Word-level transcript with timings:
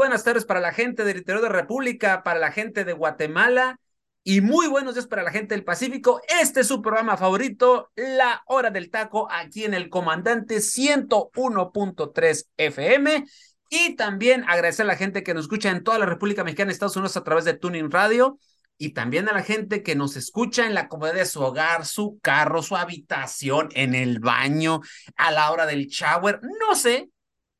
Buenas 0.00 0.24
tardes 0.24 0.46
para 0.46 0.60
la 0.60 0.72
gente 0.72 1.04
del 1.04 1.18
interior 1.18 1.42
de 1.42 1.50
República, 1.50 2.22
para 2.22 2.40
la 2.40 2.52
gente 2.52 2.86
de 2.86 2.94
Guatemala 2.94 3.78
y 4.24 4.40
muy 4.40 4.66
buenos 4.66 4.94
días 4.94 5.06
para 5.06 5.22
la 5.22 5.30
gente 5.30 5.54
del 5.54 5.62
Pacífico. 5.62 6.22
Este 6.40 6.60
es 6.60 6.68
su 6.68 6.80
programa 6.80 7.18
favorito, 7.18 7.90
La 7.96 8.42
Hora 8.46 8.70
del 8.70 8.88
Taco, 8.88 9.28
aquí 9.30 9.66
en 9.66 9.74
el 9.74 9.90
Comandante 9.90 10.62
101.3 10.62 12.46
FM. 12.56 13.26
Y 13.68 13.94
también 13.96 14.44
agradecer 14.48 14.84
a 14.84 14.86
la 14.86 14.96
gente 14.96 15.22
que 15.22 15.34
nos 15.34 15.44
escucha 15.44 15.68
en 15.68 15.84
toda 15.84 15.98
la 15.98 16.06
República 16.06 16.44
Mexicana, 16.44 16.72
Estados 16.72 16.96
Unidos, 16.96 17.18
a 17.18 17.22
través 17.24 17.44
de 17.44 17.52
Tuning 17.52 17.90
Radio. 17.90 18.38
Y 18.78 18.94
también 18.94 19.28
a 19.28 19.34
la 19.34 19.42
gente 19.42 19.82
que 19.82 19.96
nos 19.96 20.16
escucha 20.16 20.66
en 20.66 20.72
la 20.72 20.88
comodidad 20.88 21.16
de 21.16 21.26
su 21.26 21.42
hogar, 21.42 21.84
su 21.84 22.18
carro, 22.22 22.62
su 22.62 22.74
habitación, 22.74 23.68
en 23.74 23.94
el 23.94 24.18
baño, 24.18 24.80
a 25.16 25.30
la 25.30 25.50
hora 25.50 25.66
del 25.66 25.88
shower. 25.88 26.40
No 26.58 26.74
sé, 26.74 27.10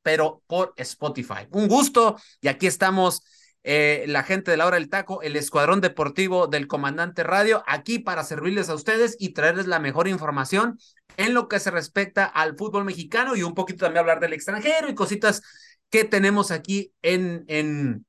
pero 0.03 0.43
por 0.47 0.73
Spotify. 0.77 1.47
Un 1.51 1.69
gusto 1.69 2.17
y 2.41 2.49
aquí 2.49 2.67
estamos. 2.67 3.23
Eh, 3.63 4.05
la 4.09 4.23
gente 4.23 4.51
de 4.51 4.57
la 4.57 4.67
hora 4.67 4.79
del 4.79 4.89
taco, 4.89 5.21
el 5.21 5.37
escuadrón 5.37 5.83
deportivo 5.83 6.47
del 6.47 6.67
comandante 6.67 7.23
radio, 7.23 7.63
aquí 7.67 7.99
para 7.99 8.25
servirles 8.25 8.71
a 8.71 8.75
ustedes 8.75 9.17
y 9.19 9.35
traerles 9.35 9.67
la 9.67 9.79
mejor 9.79 10.09
información 10.09 10.79
en 11.19 11.35
lo 11.35 11.47
que 11.47 11.61
se 11.61 11.71
respecta 11.71 12.25
al 12.25 12.57
fútbol 12.57 12.87
mexicano 12.87 13.37
y 13.37 13.43
un 13.43 13.53
poquito 13.53 13.85
también 13.85 14.01
hablar 14.01 14.19
del 14.21 14.33
extranjero 14.33 14.89
y 14.89 14.95
cositas 14.95 15.43
que 15.91 16.05
tenemos 16.05 16.51
aquí 16.51 16.95
en, 17.03 17.45
en, 17.49 18.07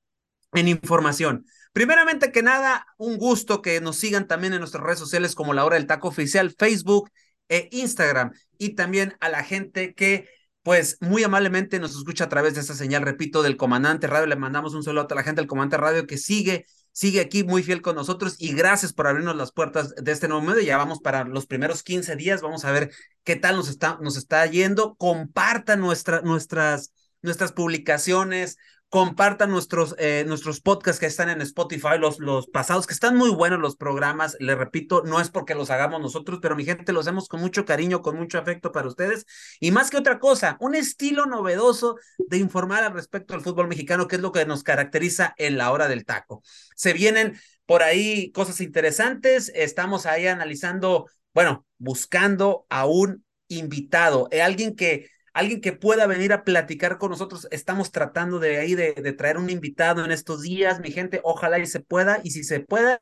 en 0.53 0.67
información. 0.69 1.45
Primeramente 1.73 2.31
que 2.31 2.43
nada, 2.43 2.85
un 2.97 3.17
gusto 3.17 3.61
que 3.61 3.81
nos 3.81 3.97
sigan 3.97 4.27
también 4.27 4.53
en 4.53 4.59
nuestras 4.59 4.83
redes 4.83 4.99
sociales 4.99 5.35
como 5.35 5.53
la 5.53 5.65
hora 5.65 5.75
del 5.75 5.87
taco 5.87 6.07
oficial, 6.07 6.53
Facebook 6.57 7.09
e 7.49 7.69
Instagram 7.71 8.31
y 8.57 8.75
también 8.75 9.15
a 9.19 9.29
la 9.29 9.43
gente 9.43 9.93
que 9.93 10.29
pues 10.63 10.97
muy 11.01 11.23
amablemente 11.23 11.79
nos 11.79 11.95
escucha 11.95 12.25
a 12.25 12.29
través 12.29 12.53
de 12.53 12.61
esa 12.61 12.75
señal, 12.75 13.01
repito, 13.01 13.41
del 13.41 13.57
Comandante 13.57 14.07
Radio. 14.07 14.27
Le 14.27 14.35
mandamos 14.35 14.73
un 14.73 14.83
saludo 14.83 15.07
a 15.09 15.15
la 15.15 15.23
gente 15.23 15.41
del 15.41 15.47
Comandante 15.47 15.77
Radio 15.77 16.05
que 16.05 16.17
sigue, 16.17 16.65
sigue 16.91 17.19
aquí 17.19 17.43
muy 17.43 17.63
fiel 17.63 17.81
con 17.81 17.95
nosotros 17.95 18.35
y 18.37 18.53
gracias 18.53 18.93
por 18.93 19.07
abrirnos 19.07 19.35
las 19.35 19.51
puertas 19.51 19.95
de 19.95 20.11
este 20.11 20.27
nuevo 20.27 20.43
medio. 20.43 20.61
Ya 20.61 20.77
vamos 20.77 20.99
para 20.99 21.23
los 21.23 21.47
primeros 21.47 21.81
15 21.81 22.15
días, 22.15 22.41
vamos 22.41 22.63
a 22.65 22.71
ver 22.71 22.91
qué 23.23 23.35
tal 23.35 23.55
nos 23.55 23.69
está, 23.69 23.97
nos 24.01 24.17
está 24.17 24.45
yendo. 24.45 24.95
Compartan 24.95 25.79
nuestra, 25.79 26.21
nuestras, 26.21 26.93
nuestras 27.23 27.53
publicaciones, 27.53 28.57
compartan 28.91 29.49
nuestros, 29.49 29.95
eh, 29.99 30.25
nuestros 30.27 30.59
podcasts 30.59 30.99
que 30.99 31.05
están 31.05 31.29
en 31.29 31.41
Spotify, 31.41 31.97
los, 31.97 32.19
los 32.19 32.47
pasados, 32.47 32.87
que 32.87 32.93
están 32.93 33.15
muy 33.15 33.29
buenos 33.29 33.57
los 33.57 33.77
programas. 33.77 34.35
Les 34.41 34.57
repito, 34.57 35.01
no 35.05 35.21
es 35.21 35.29
porque 35.29 35.55
los 35.55 35.69
hagamos 35.69 36.01
nosotros, 36.01 36.39
pero 36.41 36.57
mi 36.57 36.65
gente 36.65 36.91
los 36.91 37.07
hacemos 37.07 37.29
con 37.29 37.39
mucho 37.39 37.63
cariño, 37.63 38.01
con 38.01 38.17
mucho 38.17 38.37
afecto 38.37 38.73
para 38.73 38.89
ustedes. 38.89 39.25
Y 39.61 39.71
más 39.71 39.89
que 39.91 39.95
otra 39.95 40.19
cosa, 40.19 40.57
un 40.59 40.75
estilo 40.75 41.25
novedoso 41.25 41.95
de 42.17 42.37
informar 42.37 42.83
al 42.83 42.91
respecto 42.91 43.33
al 43.33 43.39
fútbol 43.39 43.69
mexicano, 43.69 44.09
que 44.09 44.17
es 44.17 44.21
lo 44.21 44.33
que 44.33 44.45
nos 44.45 44.61
caracteriza 44.61 45.33
en 45.37 45.57
la 45.57 45.71
hora 45.71 45.87
del 45.87 46.03
taco. 46.03 46.43
Se 46.75 46.91
vienen 46.91 47.39
por 47.65 47.83
ahí 47.83 48.29
cosas 48.33 48.59
interesantes. 48.59 49.53
Estamos 49.55 50.05
ahí 50.05 50.27
analizando, 50.27 51.07
bueno, 51.33 51.65
buscando 51.77 52.65
a 52.67 52.85
un 52.87 53.23
invitado, 53.47 54.27
eh, 54.31 54.41
alguien 54.41 54.75
que 54.75 55.07
alguien 55.33 55.61
que 55.61 55.73
pueda 55.73 56.07
venir 56.07 56.33
a 56.33 56.43
platicar 56.43 56.97
con 56.97 57.11
nosotros. 57.11 57.47
Estamos 57.51 57.91
tratando 57.91 58.39
de 58.39 58.57
ahí 58.57 58.75
de, 58.75 58.93
traer 59.13 59.37
un 59.37 59.49
invitado 59.49 60.03
en 60.05 60.11
estos 60.11 60.41
días, 60.41 60.79
mi 60.79 60.91
gente. 60.91 61.21
Ojalá 61.23 61.59
y 61.59 61.65
se 61.65 61.79
pueda. 61.79 62.19
Y 62.23 62.31
si 62.31 62.43
se 62.43 62.59
pueda, 62.59 63.01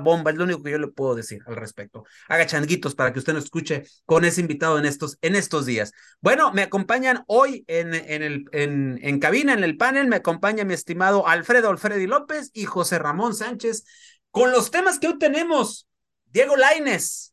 bomba, 0.00 0.30
es 0.30 0.36
lo 0.36 0.44
único 0.44 0.62
que 0.62 0.72
yo 0.72 0.78
le 0.78 0.88
puedo 0.88 1.14
decir 1.14 1.42
al 1.46 1.56
respecto. 1.56 2.04
Haga 2.28 2.46
changuitos 2.46 2.94
para 2.94 3.12
que 3.12 3.18
usted 3.20 3.32
nos 3.32 3.44
escuche 3.44 3.84
con 4.04 4.24
ese 4.24 4.40
invitado 4.40 4.78
en 4.78 4.86
estos, 4.86 5.18
en 5.22 5.36
estos 5.36 5.66
días. 5.66 5.92
Bueno, 6.20 6.52
me 6.52 6.62
acompañan 6.62 7.22
hoy 7.26 7.64
en, 7.68 7.94
en, 7.94 8.22
el, 8.22 8.44
en, 8.52 8.98
en 9.02 9.20
cabina, 9.20 9.52
en 9.52 9.62
el 9.62 9.76
panel, 9.76 10.08
me 10.08 10.16
acompaña 10.16 10.64
mi 10.64 10.74
estimado 10.74 11.28
Alfredo 11.28 11.70
Alfredi 11.70 12.06
López 12.06 12.50
y 12.52 12.64
José 12.64 12.98
Ramón 12.98 13.34
Sánchez 13.34 13.84
con 14.30 14.50
los 14.50 14.72
temas 14.72 14.98
que 14.98 15.06
hoy 15.06 15.18
tenemos. 15.18 15.86
Diego 16.24 16.56
Laines. 16.56 17.32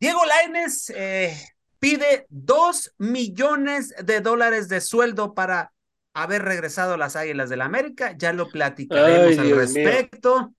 Diego 0.00 0.20
Laines, 0.24 0.90
eh, 0.90 1.51
pide 1.82 2.26
dos 2.28 2.94
millones 2.96 3.92
de 4.04 4.20
dólares 4.20 4.68
de 4.68 4.80
sueldo 4.80 5.34
para 5.34 5.72
haber 6.14 6.42
regresado 6.42 6.94
a 6.94 6.96
las 6.96 7.16
Águilas 7.16 7.50
del 7.50 7.58
la 7.58 7.64
América. 7.64 8.14
Ya 8.16 8.32
lo 8.32 8.48
platicaremos 8.50 9.36
al 9.36 9.50
respecto. 9.50 10.54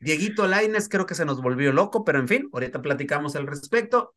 Dieguito 0.00 0.46
Laines 0.46 0.88
creo 0.88 1.04
que 1.04 1.14
se 1.14 1.26
nos 1.26 1.42
volvió 1.42 1.74
loco, 1.74 2.04
pero 2.04 2.20
en 2.20 2.26
fin, 2.26 2.48
ahorita 2.54 2.80
platicamos 2.80 3.36
al 3.36 3.46
respecto. 3.48 4.14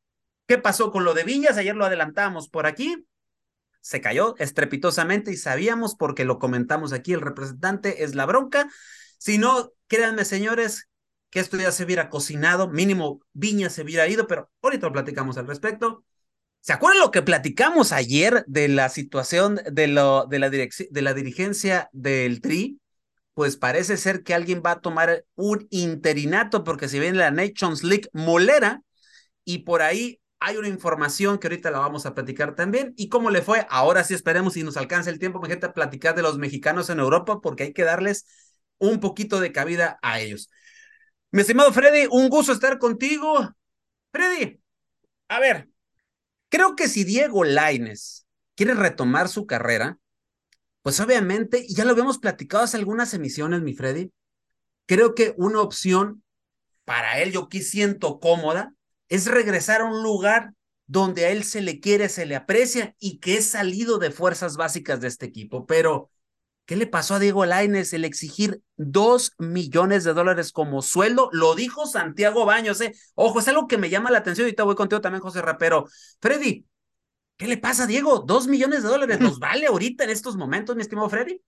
¿Qué 0.48 0.58
pasó 0.58 0.94
con 0.94 1.04
lo 1.04 1.14
de 1.14 1.26
Viñas? 1.26 1.58
Ayer 1.58 1.76
lo 1.76 1.84
adelantamos 1.84 2.48
por 2.48 2.68
aquí. 2.68 3.06
Se 3.82 4.00
cayó 4.00 4.36
estrepitosamente 4.38 5.32
y 5.32 5.36
sabíamos 5.36 5.96
porque 5.96 6.24
lo 6.24 6.40
comentamos 6.40 6.94
aquí, 6.94 7.12
el 7.12 7.20
representante 7.20 8.06
es 8.06 8.16
la 8.16 8.26
bronca. 8.26 8.70
Si 9.18 9.38
no, 9.38 9.74
créanme 9.88 10.24
señores, 10.24 10.88
que 11.30 11.42
esto 11.42 11.58
ya 11.58 11.74
se 11.74 11.84
hubiera 11.84 12.10
cocinado, 12.10 12.70
mínimo 12.70 13.20
Viñas 13.34 13.74
se 13.74 13.82
hubiera 13.82 14.08
ido, 14.08 14.26
pero 14.26 14.50
ahorita 14.62 14.88
lo 14.88 14.94
platicamos 14.94 15.38
al 15.38 15.48
respecto. 15.48 16.06
¿Se 16.66 16.74
acuerdan 16.74 17.02
lo 17.02 17.12
que 17.12 17.22
platicamos 17.22 17.92
ayer 17.92 18.44
de 18.48 18.68
la 18.68 18.90
situación 18.90 19.62
de, 19.72 19.88
lo, 19.88 20.26
de, 20.26 20.40
la, 20.40 20.50
de 20.50 21.02
la 21.04 21.14
dirigencia 21.14 21.92
del 21.94 22.42
TRI? 22.42 22.82
Pues 23.36 23.56
parece 23.56 23.98
ser 23.98 24.24
que 24.24 24.34
alguien 24.34 24.64
va 24.66 24.72
a 24.72 24.82
tomar 24.82 25.26
un 25.36 25.68
interinato 25.70 26.64
porque 26.64 26.88
si 26.88 26.98
viene 27.00 27.20
la 27.20 27.30
Nations 27.30 27.84
League 27.84 28.10
molera 28.14 28.82
y 29.44 29.60
por 29.60 29.84
ahí 29.84 30.20
hay 30.40 30.58
una 30.58 30.68
información 30.68 31.38
que 31.38 31.46
ahorita 31.46 31.70
la 31.70 31.78
vamos 31.78 32.08
a 32.08 32.16
platicar 32.16 32.56
también. 32.56 32.96
¿Y 32.98 33.10
cómo 33.10 33.30
le 33.30 33.44
fue? 33.44 33.68
Ahora 33.70 34.04
sí 34.04 34.16
esperemos 34.16 34.54
si 34.54 34.64
nos 34.64 34.76
alcanza 34.76 35.12
el 35.12 35.20
tiempo, 35.20 35.40
mi 35.40 35.48
gente, 35.50 35.68
a 35.68 35.74
platicar 35.74 36.16
de 36.16 36.24
los 36.24 36.40
mexicanos 36.40 36.90
en 36.90 36.98
Europa 36.98 37.42
porque 37.44 37.62
hay 37.62 37.74
que 37.74 37.84
darles 37.84 38.26
un 38.80 39.00
poquito 39.00 39.40
de 39.40 39.52
cabida 39.52 40.00
a 40.02 40.20
ellos. 40.20 40.50
Mi 41.30 41.42
estimado 41.42 41.72
Freddy, 41.72 42.08
un 42.10 42.28
gusto 42.28 42.54
estar 42.54 42.80
contigo. 42.80 43.54
Freddy, 44.12 44.60
a 45.28 45.40
ver, 45.40 45.70
Creo 46.56 46.78
que 46.78 46.88
si 46.88 47.04
Diego 47.04 47.44
Laines 47.44 48.26
quiere 48.56 48.76
retomar 48.76 49.28
su 49.28 49.46
carrera, 49.46 50.00
pues 50.84 51.02
obviamente, 51.02 51.66
y 51.68 51.76
ya 51.76 51.84
lo 51.84 51.92
habíamos 51.92 52.18
platicado 52.18 52.64
hace 52.64 52.78
algunas 52.78 53.14
emisiones, 53.14 53.62
mi 53.62 53.74
Freddy, 53.74 54.14
creo 54.86 55.16
que 55.16 55.34
una 55.36 55.60
opción 55.60 56.24
para 56.86 57.20
él, 57.20 57.34
yo 57.34 57.42
aquí 57.44 57.62
siento 57.62 58.22
cómoda, 58.22 58.74
es 59.10 59.26
regresar 59.28 59.82
a 59.82 59.84
un 59.84 60.02
lugar 60.02 60.54
donde 60.88 61.26
a 61.26 61.32
él 61.32 61.44
se 61.44 61.60
le 61.60 61.82
quiere, 61.82 62.08
se 62.08 62.26
le 62.26 62.38
aprecia 62.38 62.96
y 63.00 63.18
que 63.18 63.36
es 63.36 63.48
salido 63.48 63.98
de 63.98 64.12
fuerzas 64.12 64.56
básicas 64.56 65.02
de 65.02 65.10
este 65.10 65.26
equipo. 65.26 65.66
Pero 65.66 66.10
¿Qué 66.66 66.76
le 66.76 66.88
pasó 66.88 67.14
a 67.16 67.20
Diego 67.20 67.46
Laines 67.46 67.94
el 67.94 68.06
exigir 68.06 68.62
dos 68.76 69.34
millones 69.38 70.04
de 70.04 70.14
dólares 70.14 70.52
como 70.52 70.82
sueldo? 70.82 71.30
Lo 71.32 71.54
dijo 71.54 71.86
Santiago 71.86 72.44
Baños, 72.46 72.82
¿eh? 72.82 72.94
Ojo, 73.14 73.40
es 73.40 73.48
algo 73.48 73.68
que 73.68 73.78
me 73.78 73.92
llama 73.92 74.10
la 74.10 74.18
atención. 74.18 74.46
Ahorita 74.46 74.64
voy 74.64 74.76
contigo 74.76 75.00
también, 75.00 75.22
José 75.22 75.44
Rapero. 75.44 75.86
Freddy, 76.20 76.66
¿qué 77.38 77.48
le 77.48 77.58
pasa 77.58 77.84
a 77.84 77.88
Diego? 77.88 78.24
¿Dos 78.26 78.48
millones 78.48 78.82
de 78.82 78.90
dólares 78.90 79.20
nos 79.20 79.38
vale 79.38 79.68
ahorita 79.68 80.06
en 80.06 80.10
estos 80.10 80.38
momentos, 80.38 80.76
mi 80.76 80.82
estimado 80.82 81.08
Freddy? 81.08 81.40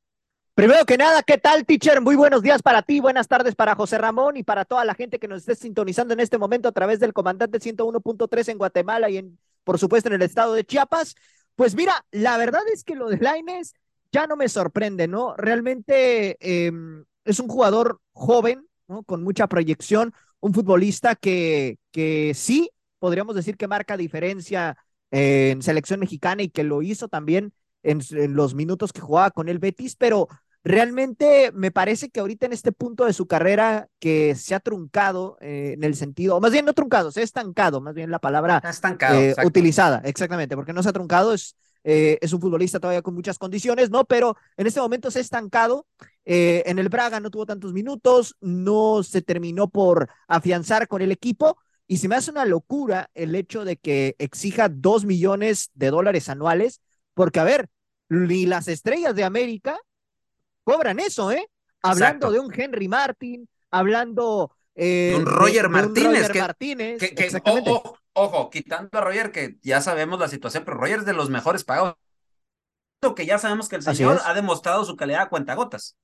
Primero 0.54 0.86
que 0.86 0.98
nada, 0.98 1.24
¿qué 1.24 1.40
tal, 1.40 1.66
teacher? 1.66 2.00
Muy 2.00 2.16
buenos 2.16 2.44
días 2.44 2.62
para 2.62 2.84
ti, 2.84 3.00
buenas 3.00 3.28
tardes 3.28 3.56
para 3.56 3.76
José 3.76 3.98
Ramón 3.98 4.38
y 4.38 4.44
para 4.44 4.66
toda 4.66 4.86
la 4.86 4.94
gente 4.94 5.18
que 5.18 5.28
nos 5.28 5.40
esté 5.40 5.56
sintonizando 5.56 6.14
en 6.14 6.20
este 6.20 6.38
momento 6.38 6.70
a 6.70 6.72
través 6.72 7.00
del 7.00 7.14
comandante 7.14 7.60
101.3 7.60 8.50
en 8.50 8.58
Guatemala 8.60 9.10
y 9.10 9.18
en, 9.18 9.40
por 9.64 9.80
supuesto, 9.80 10.10
en 10.10 10.16
el 10.16 10.22
estado 10.22 10.54
de 10.54 10.64
Chiapas. 10.64 11.16
Pues 11.56 11.74
mira, 11.74 12.06
la 12.12 12.38
verdad 12.38 12.62
es 12.72 12.84
que 12.84 12.96
lo 12.96 13.10
de 13.10 13.18
Laines 13.18 13.74
ya 14.12 14.28
no 14.28 14.36
me 14.36 14.50
sorprende, 14.50 15.08
¿no? 15.08 15.36
Realmente 15.36 16.38
em, 16.40 17.06
es 17.26 17.40
un 17.40 17.48
jugador 17.48 18.00
joven, 18.14 18.68
¿no? 18.88 19.04
Con 19.04 19.24
mucha 19.24 19.48
proyección, 19.48 20.14
un 20.40 20.54
futbolista 20.54 21.16
que, 21.16 21.78
que 21.92 22.34
sí, 22.36 22.70
podríamos 23.00 23.36
decir 23.36 23.58
que 23.58 23.68
marca 23.68 23.98
diferencia 23.98 24.78
en 25.10 25.62
selección 25.62 26.00
mexicana 26.00 26.44
y 26.44 26.50
que 26.50 26.64
lo 26.64 26.82
hizo 26.82 27.08
también 27.08 27.54
en, 27.84 28.02
los 28.36 28.54
minutos 28.56 28.92
que 28.92 29.02
jugaba 29.02 29.32
con 29.32 29.50
el 29.50 29.60
Betis, 29.60 29.96
pero 29.96 30.28
realmente 30.64 31.52
me 31.54 31.72
parece 31.72 32.10
que 32.10 32.20
ahorita 32.20 32.46
en 32.46 32.54
este 32.54 32.72
punto 32.72 33.06
de 33.06 33.14
su 33.14 33.28
carrera 33.28 33.88
que 34.00 34.36
se 34.36 34.54
ha 34.54 34.60
truncado 34.60 35.38
eh, 35.40 35.74
en 35.76 35.84
el 35.84 35.96
sentido, 35.96 36.36
o 36.36 36.42
más 36.42 36.52
bien 36.52 36.66
no 36.66 36.74
truncado, 36.74 37.12
se 37.12 37.22
ha 37.22 37.24
estancado, 37.24 37.80
más 37.80 37.96
bien 37.96 38.12
la 38.12 38.20
palabra 38.20 38.62
eh, 39.12 39.36
utilizada, 39.46 40.02
exactamente, 40.04 40.56
porque 40.56 40.74
no 40.74 40.84
se 40.84 40.90
ha 40.90 40.94
truncado, 40.94 41.34
es, 41.34 41.56
eh, 41.90 42.18
es 42.20 42.34
un 42.34 42.42
futbolista 42.42 42.82
todavía 42.82 43.02
con 43.02 43.16
muchas 43.16 43.38
condiciones, 43.38 43.90
¿no? 43.90 44.04
Pero 44.04 44.36
en 44.58 44.68
este 44.68 44.82
momento 44.82 45.10
se 45.10 45.20
ha 45.20 45.22
estancado. 45.22 45.88
en 46.26 46.80
el 46.80 46.90
Braga 46.90 47.22
no 47.22 47.32
tuvo 47.32 47.46
tantos 47.46 47.72
minutos, 47.72 48.36
no 48.42 49.02
se 49.04 49.22
terminó 49.22 49.70
por 49.70 50.10
afianzar 50.28 50.90
con 50.90 51.02
el 51.02 51.14
equipo. 51.14 51.58
Y 51.88 51.98
se 51.98 52.10
me 52.10 52.18
hace 52.18 52.32
una 52.32 52.44
locura 52.44 53.10
el 53.14 53.34
hecho 53.34 53.64
de 53.64 53.78
que 53.78 54.16
exija 54.20 54.68
dos 54.68 55.06
millones 55.06 55.72
de 55.74 55.90
dólares 55.90 56.28
anuales, 56.28 56.82
porque 57.14 57.40
a 57.40 57.46
ver, 57.46 57.70
ni 58.10 58.46
las 58.46 58.68
estrellas 58.68 59.16
de 59.16 59.24
América 59.24 59.80
cobran 60.66 61.00
eso, 61.00 61.32
¿eh? 61.32 61.48
Hablando 61.82 62.32
de 62.32 62.40
un 62.40 62.52
Henry 62.54 62.90
Martin, 62.90 63.48
hablando 63.72 64.52
eh, 64.76 65.12
de 65.12 65.16
un 65.16 65.26
Roger 65.26 65.70
Martínez. 65.70 67.00
Ojo, 68.20 68.50
quitando 68.50 68.98
a 68.98 69.02
Roger, 69.02 69.32
que 69.32 69.60
ya 69.62 69.80
sabemos 69.80 70.20
la 70.20 70.28
situación, 70.28 70.64
pero 70.66 70.78
Roger 70.78 71.00
es 71.00 71.06
de 71.06 71.14
los 71.14 71.30
mejores 71.30 71.64
pagados. 71.64 71.96
Que 73.16 73.28
ya 73.28 73.38
sabemos 73.38 73.70
que 73.70 73.76
el 73.76 73.84
señor 73.84 74.20
ha 74.26 74.34
demostrado 74.34 74.84
su 74.86 74.96
calidad 74.96 75.22
a 75.22 75.30
cuentagotas. 75.30 75.96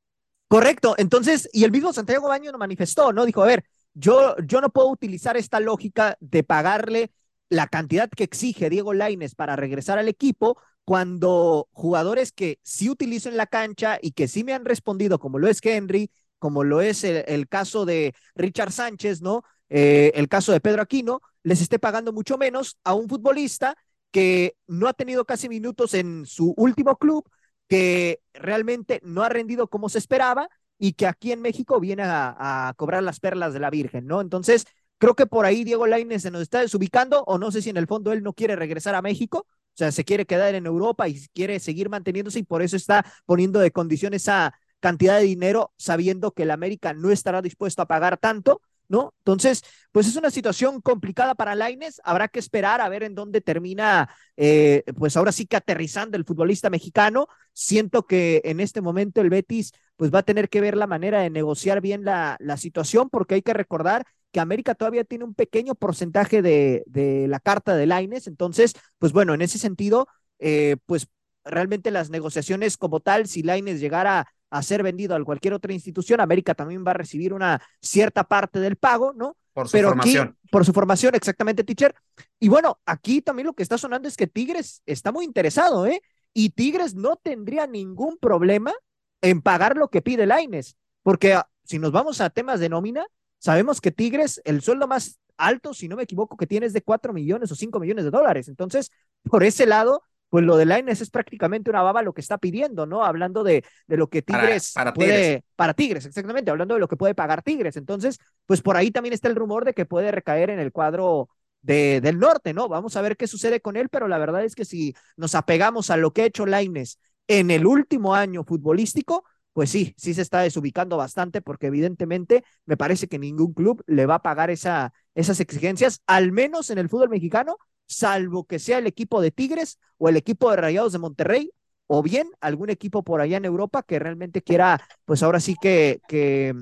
Correcto. 0.47 0.93
Entonces, 0.99 1.49
y 1.51 1.63
el 1.63 1.71
mismo 1.71 1.91
Santiago 1.91 2.27
Baño 2.27 2.51
lo 2.51 2.59
manifestó, 2.59 3.11
¿no? 3.13 3.25
Dijo, 3.25 3.41
a 3.41 3.47
ver, 3.47 3.65
yo, 3.95 4.35
yo 4.45 4.61
no 4.61 4.69
puedo 4.69 4.89
utilizar 4.89 5.37
esta 5.37 5.59
lógica 5.59 6.15
de 6.19 6.43
pagarle 6.43 7.11
la 7.49 7.65
cantidad 7.65 8.07
que 8.11 8.23
exige 8.23 8.69
Diego 8.69 8.93
Laines 8.93 9.33
para 9.33 9.55
regresar 9.55 9.97
al 9.97 10.07
equipo, 10.07 10.59
cuando 10.85 11.67
jugadores 11.71 12.31
que 12.31 12.59
sí 12.61 12.91
utilizo 12.91 13.27
en 13.27 13.37
la 13.37 13.47
cancha 13.47 13.97
y 13.99 14.11
que 14.11 14.27
sí 14.27 14.43
me 14.43 14.53
han 14.53 14.65
respondido, 14.65 15.17
como 15.17 15.39
lo 15.39 15.47
es 15.47 15.61
Henry, 15.63 16.11
como 16.37 16.63
lo 16.63 16.79
es 16.81 17.03
el, 17.03 17.47
caso 17.47 17.85
de 17.85 18.13
Richard 18.35 18.71
Sánchez, 18.71 19.21
¿no? 19.21 19.43
Eh, 19.69 20.11
el 20.13 20.27
caso 20.27 20.51
de 20.51 20.59
Pedro 20.59 20.83
Aquino, 20.83 21.21
les 21.43 21.61
esté 21.61 21.79
pagando 21.79 22.13
mucho 22.13 22.37
menos 22.37 22.77
a 22.83 22.93
un 22.93 23.07
futbolista 23.07 23.75
que 24.11 24.55
no 24.67 24.87
ha 24.87 24.93
tenido 24.93 25.25
casi 25.25 25.49
minutos 25.49 25.93
en 25.93 26.25
su 26.25 26.53
último 26.57 26.97
club, 26.97 27.29
que 27.67 28.21
realmente 28.33 29.01
no 29.03 29.23
ha 29.23 29.29
rendido 29.29 29.67
como 29.67 29.89
se 29.89 29.97
esperaba 29.97 30.49
y 30.77 30.93
que 30.93 31.07
aquí 31.07 31.31
en 31.31 31.41
México 31.41 31.79
viene 31.79 32.03
a, 32.05 32.73
cobrar 32.77 33.03
las 33.03 33.19
perlas 33.19 33.53
de 33.53 33.59
la 33.59 33.69
Virgen, 33.69 34.05
¿no? 34.05 34.21
Entonces, 34.21 34.65
creo 34.97 35.15
que 35.15 35.25
por 35.25 35.45
ahí 35.45 35.63
Diego 35.63 35.87
Lainez 35.87 36.21
se 36.21 36.31
nos 36.31 36.41
está 36.41 36.59
desubicando, 36.59 37.23
o 37.25 37.37
no 37.37 37.51
sé 37.51 37.61
si 37.61 37.69
en 37.69 37.77
el 37.77 37.87
fondo 37.87 38.11
él 38.13 38.23
no 38.23 38.33
quiere 38.33 38.55
regresar 38.55 38.95
a 38.95 39.01
México, 39.01 39.47
o 39.47 39.75
sea, 39.75 39.91
se 39.91 40.03
quiere 40.03 40.25
quedar 40.25 40.53
en 40.55 40.65
Europa 40.67 41.07
y 41.07 41.25
quiere 41.33 41.59
seguir 41.59 41.89
manteniéndose 41.89 42.39
y 42.39 42.43
por 42.43 42.61
eso 42.61 42.75
está 42.75 43.05
poniendo 43.25 43.59
de 43.59 43.71
condición 43.71 44.13
esa 44.13 44.53
cantidad 44.79 45.17
de 45.17 45.23
dinero 45.23 45.73
sabiendo 45.77 46.31
que 46.31 46.43
el 46.43 46.51
América 46.51 46.93
no 46.93 47.09
estará 47.09 47.41
dispuesto 47.41 47.81
a 47.81 47.87
pagar 47.87 48.17
tanto, 48.17 48.61
¿no? 48.87 49.13
Entonces, 49.19 49.63
pues 49.91 50.07
es 50.07 50.15
una 50.15 50.29
situación 50.31 50.81
complicada 50.81 51.35
para 51.35 51.55
Laines, 51.55 52.01
habrá 52.03 52.27
que 52.27 52.39
esperar 52.39 52.81
a 52.81 52.89
ver 52.89 53.03
en 53.03 53.15
dónde 53.15 53.41
termina, 53.41 54.09
eh, 54.37 54.83
pues 54.97 55.17
ahora 55.17 55.31
sí 55.31 55.45
que 55.45 55.55
aterrizando 55.55 56.17
el 56.17 56.25
futbolista 56.25 56.69
mexicano. 56.69 57.27
Siento 57.53 58.05
que 58.05 58.41
en 58.45 58.59
este 58.59 58.81
momento 58.81 59.21
el 59.21 59.29
Betis 59.29 59.73
pues 59.95 60.13
va 60.13 60.19
a 60.19 60.23
tener 60.23 60.49
que 60.49 60.61
ver 60.61 60.75
la 60.75 60.87
manera 60.87 61.21
de 61.21 61.29
negociar 61.29 61.81
bien 61.81 62.03
la, 62.03 62.37
la 62.39 62.57
situación 62.57 63.09
porque 63.09 63.35
hay 63.35 63.41
que 63.41 63.53
recordar 63.53 64.05
que 64.31 64.39
América 64.39 64.73
todavía 64.73 65.03
tiene 65.03 65.25
un 65.25 65.35
pequeño 65.35 65.75
porcentaje 65.75 66.41
de, 66.41 66.83
de 66.87 67.27
la 67.27 67.39
carta 67.39 67.75
de 67.75 67.85
Laines. 67.85 68.25
Entonces, 68.27 68.73
pues 68.97 69.13
bueno, 69.13 69.35
en 69.35 69.43
ese 69.43 69.59
sentido, 69.59 70.07
eh, 70.39 70.77
pues 70.87 71.07
realmente 71.45 71.91
las 71.91 72.09
negociaciones 72.09 72.77
como 72.77 72.99
tal, 72.99 73.27
si 73.27 73.43
Laines 73.43 73.79
llegara 73.79 74.27
a 74.53 74.63
ser 74.63 74.83
vendido 74.83 75.15
a 75.15 75.23
cualquier 75.23 75.53
otra 75.53 75.73
institución, 75.73 76.21
América 76.21 76.53
también 76.55 76.83
va 76.85 76.91
a 76.91 76.95
recibir 76.95 77.33
una 77.33 77.61
cierta 77.81 78.23
parte 78.23 78.59
del 78.59 78.75
pago, 78.75 79.13
¿no? 79.13 79.37
Por 79.53 79.67
su 79.67 79.77
formación. 79.77 80.37
por 80.51 80.65
su 80.65 80.73
formación, 80.73 81.15
exactamente, 81.15 81.63
teacher. 81.63 81.95
Y 82.39 82.49
bueno, 82.49 82.79
aquí 82.85 83.21
también 83.21 83.47
lo 83.47 83.53
que 83.53 83.63
está 83.63 83.77
sonando 83.77 84.07
es 84.07 84.17
que 84.17 84.27
Tigres 84.27 84.81
está 84.85 85.11
muy 85.11 85.25
interesado, 85.25 85.85
¿eh? 85.85 86.01
Y 86.33 86.49
Tigres 86.51 86.95
no 86.95 87.15
tendría 87.15 87.67
ningún 87.67 88.17
problema 88.17 88.73
en 89.21 89.41
pagar 89.41 89.77
lo 89.77 89.89
que 89.89 90.01
pide 90.01 90.25
Laines, 90.25 90.75
porque 91.03 91.33
ah, 91.33 91.47
si 91.63 91.79
nos 91.79 91.91
vamos 91.91 92.21
a 92.21 92.29
temas 92.29 92.59
de 92.59 92.69
nómina, 92.69 93.05
Sabemos 93.43 93.81
que 93.81 93.91
Tigres, 93.91 94.41
el 94.45 94.61
sueldo 94.61 94.87
más 94.87 95.19
alto, 95.35 95.73
si 95.73 95.89
no 95.89 95.97
me 95.97 96.03
equivoco, 96.03 96.37
que 96.37 96.47
tiene 96.47 96.65
es 96.65 96.71
de 96.71 96.81
4 96.81 97.11
millones 97.11 97.51
o 97.51 97.55
5 97.55 97.77
millones 97.77 98.05
de 98.05 98.09
dólares. 98.09 98.47
Entonces, 98.47 98.89
por 99.23 99.43
ese 99.43 99.65
lado, 99.65 100.01
pues 100.33 100.43
lo 100.45 100.57
de 100.57 100.65
Laines 100.65 100.99
es 100.99 101.11
prácticamente 101.11 101.69
una 101.69 101.83
baba 101.83 102.01
lo 102.01 102.11
que 102.11 102.21
está 102.21 102.39
pidiendo, 102.39 102.87
¿no? 102.87 103.05
Hablando 103.05 103.43
de, 103.43 103.63
de 103.85 103.97
lo 103.97 104.09
que 104.09 104.23
Tigres 104.23 104.71
para, 104.73 104.91
puede, 104.91 105.11
tigres. 105.11 105.43
para 105.55 105.75
Tigres, 105.75 106.07
exactamente, 106.07 106.49
hablando 106.49 106.73
de 106.73 106.79
lo 106.79 106.87
que 106.87 106.97
puede 106.97 107.13
pagar 107.13 107.43
Tigres. 107.43 107.77
Entonces, 107.77 108.17
pues 108.47 108.63
por 108.63 108.75
ahí 108.75 108.89
también 108.89 109.13
está 109.13 109.27
el 109.27 109.35
rumor 109.35 109.63
de 109.63 109.75
que 109.75 109.85
puede 109.85 110.11
recaer 110.11 110.49
en 110.49 110.59
el 110.59 110.71
cuadro 110.71 111.29
de, 111.61 112.01
del 112.01 112.17
norte, 112.17 112.51
¿no? 112.51 112.67
Vamos 112.67 112.95
a 112.95 113.03
ver 113.03 113.15
qué 113.15 113.27
sucede 113.27 113.61
con 113.61 113.77
él, 113.77 113.89
pero 113.89 114.07
la 114.07 114.17
verdad 114.17 114.43
es 114.43 114.55
que 114.55 114.65
si 114.65 114.95
nos 115.17 115.35
apegamos 115.35 115.91
a 115.91 115.97
lo 115.97 116.13
que 116.13 116.23
ha 116.23 116.25
hecho 116.25 116.47
Laines 116.47 116.97
en 117.27 117.51
el 117.51 117.67
último 117.67 118.15
año 118.15 118.43
futbolístico, 118.43 119.25
pues 119.53 119.69
sí, 119.69 119.93
sí 119.99 120.15
se 120.15 120.23
está 120.23 120.41
desubicando 120.41 120.97
bastante 120.97 121.43
porque 121.43 121.67
evidentemente 121.67 122.43
me 122.65 122.75
parece 122.75 123.07
que 123.07 123.19
ningún 123.19 123.53
club 123.53 123.83
le 123.85 124.07
va 124.07 124.15
a 124.15 124.23
pagar 124.23 124.49
esa, 124.49 124.93
esas 125.13 125.39
exigencias, 125.39 126.01
al 126.07 126.31
menos 126.31 126.71
en 126.71 126.79
el 126.79 126.89
fútbol 126.89 127.09
mexicano, 127.09 127.57
salvo 127.87 128.45
que 128.45 128.59
sea 128.59 128.77
el 128.79 128.87
equipo 128.87 129.21
de 129.21 129.31
Tigres 129.31 129.79
o 129.97 130.09
el 130.09 130.17
equipo 130.17 130.49
de 130.49 130.57
Rayados 130.57 130.93
de 130.93 130.99
Monterrey 130.99 131.51
o 131.87 132.01
bien 132.01 132.29
algún 132.41 132.69
equipo 132.69 133.03
por 133.03 133.21
allá 133.21 133.37
en 133.37 133.45
Europa 133.45 133.83
que 133.83 133.99
realmente 133.99 134.41
quiera, 134.41 134.81
pues 135.05 135.21
ahora 135.23 135.39
sí 135.39 135.55
que, 135.61 135.99
que 136.07 136.53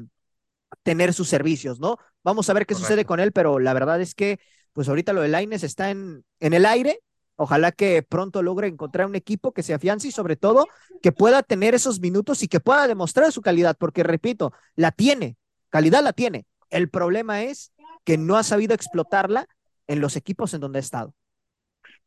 tener 0.84 1.14
sus 1.14 1.30
servicios, 1.30 1.80
¿no? 1.80 1.98
Vamos 2.24 2.50
a 2.50 2.54
ver 2.54 2.66
qué 2.66 2.76
sucede 2.76 3.06
con 3.06 3.20
él, 3.20 3.32
pero 3.32 3.60
la 3.60 3.74
verdad 3.74 4.02
es 4.02 4.16
que, 4.16 4.40
pues 4.74 4.90
ahorita 4.90 5.14
lo 5.14 5.22
de 5.22 5.28
Laines 5.30 5.64
está 5.64 5.90
en, 5.92 6.26
en 6.40 6.54
el 6.54 6.66
aire, 6.66 7.02
Ojalá 7.44 7.72
que 7.72 8.04
pronto 8.04 8.44
logre 8.44 8.68
encontrar 8.68 9.08
un 9.08 9.16
equipo 9.16 9.52
que 9.52 9.64
se 9.64 9.74
afiance 9.74 10.08
y 10.08 10.12
sobre 10.12 10.36
todo 10.36 10.68
que 11.02 11.12
pueda 11.12 11.42
tener 11.42 11.74
esos 11.74 12.00
minutos 12.00 12.44
y 12.44 12.48
que 12.48 12.60
pueda 12.60 12.88
demostrar 12.88 13.32
su 13.32 13.42
calidad, 13.42 13.76
porque 13.80 14.04
repito, 14.04 14.54
la 14.76 14.92
tiene, 14.92 15.38
calidad 15.70 16.04
la 16.04 16.14
tiene. 16.14 16.46
El 16.70 16.92
problema 16.92 17.42
es 17.42 17.74
que 18.04 18.20
no 18.20 18.36
ha 18.36 18.44
sabido 18.44 18.76
explotarla 18.76 19.48
en 19.92 20.02
los 20.02 20.16
equipos 20.16 20.54
en 20.54 20.62
donde 20.62 20.80
ha 20.80 20.82
estado. 20.82 21.14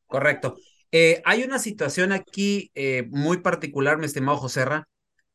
Correcto. 0.06 0.56
Eh, 0.92 1.22
hay 1.24 1.42
una 1.42 1.58
situación 1.58 2.12
aquí 2.12 2.70
eh, 2.74 3.06
muy 3.10 3.38
particular, 3.38 3.98
mi 3.98 4.06
estimado 4.06 4.38
José 4.38 4.64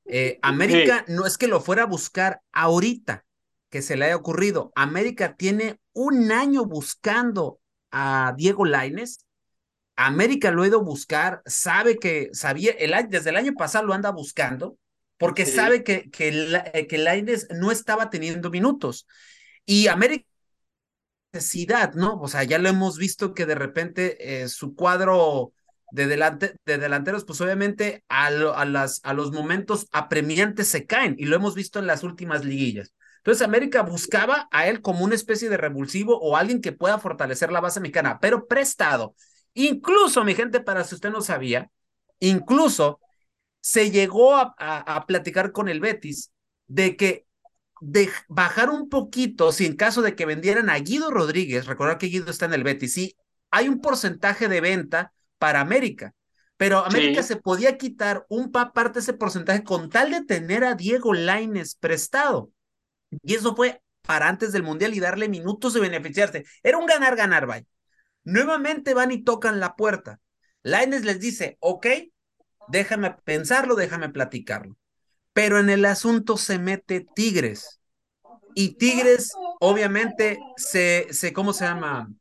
Eh, 0.05 0.39
América 0.41 1.05
no 1.07 1.25
es 1.25 1.37
que 1.37 1.47
lo 1.47 1.61
fuera 1.61 1.83
a 1.83 1.85
buscar 1.85 2.41
ahorita 2.51 3.25
que 3.69 3.81
se 3.81 3.95
le 3.95 4.05
haya 4.05 4.15
ocurrido. 4.15 4.71
América 4.75 5.35
tiene 5.35 5.79
un 5.93 6.31
año 6.31 6.65
buscando 6.65 7.59
a 7.91 8.33
Diego 8.37 8.65
Laines 8.65 9.25
América 9.99 10.51
lo 10.51 10.63
ha 10.63 10.67
ido 10.67 10.79
a 10.79 10.83
buscar, 10.83 11.41
sabe 11.45 11.97
que, 11.97 12.29
sabía, 12.31 12.71
el, 12.71 12.93
desde 13.09 13.31
el 13.31 13.35
año 13.35 13.53
pasado 13.53 13.85
lo 13.85 13.93
anda 13.93 14.11
buscando, 14.11 14.77
porque 15.17 15.45
sabe 15.45 15.83
que, 15.83 16.09
que, 16.09 16.87
que 16.87 17.47
no 17.53 17.69
estaba 17.69 18.09
teniendo 18.09 18.49
minutos. 18.49 19.05
Y 19.65 19.87
América 19.87 20.25
necesidad, 21.31 21.93
¿no? 21.93 22.19
O 22.21 22.27
sea, 22.27 22.43
ya 22.43 22.57
lo 22.59 22.69
hemos 22.69 22.97
visto 22.97 23.33
que 23.33 23.45
de 23.45 23.55
repente 23.55 24.43
eh, 24.43 24.49
su 24.49 24.75
cuadro 24.75 25.53
de, 25.91 26.07
delante, 26.07 26.55
de 26.65 26.77
delanteros, 26.77 27.25
pues 27.25 27.41
obviamente 27.41 28.03
a, 28.09 28.29
las, 28.29 29.01
a 29.03 29.13
los 29.13 29.31
momentos 29.31 29.87
apremiantes 29.91 30.67
se 30.67 30.85
caen, 30.85 31.15
y 31.17 31.25
lo 31.25 31.35
hemos 31.35 31.55
visto 31.55 31.79
en 31.79 31.87
las 31.87 32.03
últimas 32.03 32.45
liguillas. 32.45 32.93
Entonces 33.17 33.45
América 33.45 33.81
buscaba 33.81 34.47
a 34.51 34.67
él 34.67 34.81
como 34.81 35.03
una 35.03 35.15
especie 35.15 35.49
de 35.49 35.57
revulsivo 35.57 36.17
o 36.19 36.37
alguien 36.37 36.61
que 36.61 36.71
pueda 36.71 36.99
fortalecer 36.99 37.51
la 37.51 37.59
base 37.59 37.79
mexicana, 37.79 38.19
pero 38.19 38.47
prestado. 38.47 39.15
Incluso, 39.53 40.23
mi 40.23 40.35
gente, 40.35 40.61
para 40.61 40.83
si 40.83 40.95
usted 40.95 41.09
no 41.09 41.21
sabía, 41.21 41.69
incluso 42.19 42.99
se 43.61 43.91
llegó 43.91 44.35
a, 44.35 45.05
platicar 45.07 45.51
con 45.51 45.67
el 45.67 45.79
Betis 45.79 46.31
de 46.67 46.95
que 46.95 47.25
de 47.81 48.09
bajar 48.27 48.69
un 48.69 48.89
poquito, 48.89 49.51
si 49.51 49.65
en 49.65 49.75
caso 49.75 50.01
de 50.01 50.15
que 50.15 50.25
vendieran 50.25 50.69
a 50.69 50.77
Guido 50.79 51.11
Rodríguez, 51.11 51.65
recordar 51.65 51.97
que 51.97 52.07
Guido 52.07 52.29
está 52.29 52.45
en 52.45 52.53
el 52.53 52.63
Betis, 52.63 52.93
sí, 52.93 53.15
hay 53.51 53.67
un 53.67 53.81
porcentaje 53.81 54.47
de 54.47 54.61
venta 54.61 55.13
para 55.37 55.61
América, 55.61 56.13
pero 56.57 56.79
América 56.85 57.23
se 57.23 57.37
podía 57.37 57.77
quitar 57.77 58.25
un 58.29 58.51
parte 58.51 58.95
de 58.95 58.99
ese 58.99 59.13
porcentaje 59.13 59.63
con 59.63 59.89
tal 59.89 60.11
de 60.11 60.25
tener 60.25 60.65
a 60.65 60.75
Diego 60.75 61.13
Laines 61.13 61.75
prestado. 61.75 62.51
Y 63.23 63.35
eso 63.35 63.55
fue 63.55 63.81
para 64.01 64.27
antes 64.27 64.51
del 64.51 64.63
Mundial 64.63 64.93
y 64.93 64.99
darle 64.99 65.29
minutos 65.29 65.73
de 65.73 65.79
beneficiarse. 65.79 66.43
Era 66.61 66.77
un 66.77 66.85
ganar-ganar, 66.85 67.45
vaya. 67.45 67.65
Nuevamente 68.23 68.93
van 68.93 69.11
y 69.11 69.23
tocan 69.23 69.59
la 69.59 69.75
puerta. 69.75 70.19
Laines 70.61 71.05
les 71.05 71.19
dice, 71.19 71.57
ok, 71.61 71.87
déjame 72.67 73.15
pensarlo, 73.23 73.75
déjame 73.75 74.09
platicarlo. 74.09 74.78
Pero 75.39 75.57
en 75.57 75.69
el 75.69 75.85
asunto 75.85 76.35
se 76.35 76.59
mete 76.59 77.07
Tigres. 77.15 77.79
Y 78.55 78.75
Tigres, 78.75 79.31
obviamente, 79.61 80.37
se, 80.57 81.07
se 81.11 81.31
¿cómo 81.31 81.53
se 81.53 81.63
llama? 81.63 82.11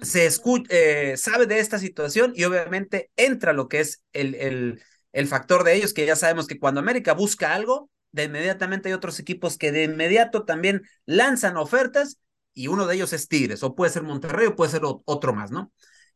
Se 0.00 0.24
escucha, 0.24 0.64
eh, 0.70 1.18
sabe 1.18 1.44
de 1.44 1.58
esta 1.58 1.78
situación 1.78 2.32
y 2.34 2.44
obviamente 2.44 3.10
entra 3.16 3.52
lo 3.52 3.68
que 3.68 3.80
es 3.80 4.02
el, 4.14 4.36
el, 4.36 4.82
el 5.12 5.28
factor 5.28 5.64
de 5.64 5.74
ellos, 5.74 5.92
que 5.92 6.06
ya 6.06 6.16
sabemos 6.16 6.46
que 6.46 6.58
cuando 6.58 6.80
América 6.80 7.12
busca 7.12 7.54
algo, 7.54 7.90
de 8.10 8.24
inmediatamente 8.24 8.88
hay 8.88 8.94
otros 8.94 9.20
equipos 9.20 9.58
que 9.58 9.70
de 9.70 9.84
inmediato 9.84 10.46
también 10.46 10.80
lanzan 11.04 11.58
ofertas 11.58 12.20
y 12.54 12.68
uno 12.68 12.86
de 12.86 12.94
ellos 12.94 13.12
es 13.12 13.28
Tigres, 13.28 13.62
o 13.62 13.74
puede 13.74 13.92
ser 13.92 14.02
Monterrey, 14.02 14.46
o 14.46 14.56
puede 14.56 14.70
ser 14.70 14.80
otro 14.84 15.34
más, 15.34 15.50
¿no? 15.50 15.70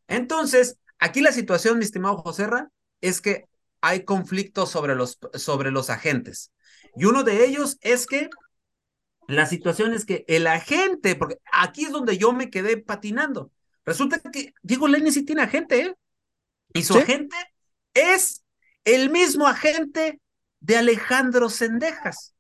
Entonces, 0.07 0.79
aquí 0.99 1.21
la 1.21 1.33
situación, 1.33 1.77
mi 1.77 1.85
estimado 1.85 2.17
Joserra, 2.17 2.71
es 3.03 3.21
que 3.21 3.45
hay 3.81 4.05
conflictos 4.05 4.71
sobre 4.71 4.95
los, 4.95 5.19
sobre 5.35 5.71
los 5.71 5.91
agentes. 5.91 6.53
Y 6.97 7.05
uno 7.05 7.23
de 7.23 7.45
ellos 7.45 7.79
es 7.81 8.07
que 8.07 8.29
la 9.29 9.47
situación 9.47 9.93
es 9.93 10.05
que 10.05 10.25
el 10.27 10.47
agente, 10.47 11.15
porque 11.15 11.39
aquí 11.53 11.85
es 11.85 11.93
donde 11.93 12.17
yo 12.17 12.33
me 12.33 12.51
quedé 12.51 12.79
patinando. 12.79 13.51
Resulta 13.85 14.19
que 14.19 14.55
Diego 14.63 14.89
Lenny 14.89 15.13
sí 15.13 15.25
tiene 15.25 15.43
agente, 15.43 15.81
¿eh? 15.81 15.95
Y 16.75 16.83
su 16.83 16.99
agente 16.99 17.37
es 17.95 18.43
el 18.85 19.11
mismo 19.11 19.47
agente 19.47 20.21
de 20.61 20.77
Alejandro 20.77 21.49
Sendejas. 21.49 22.35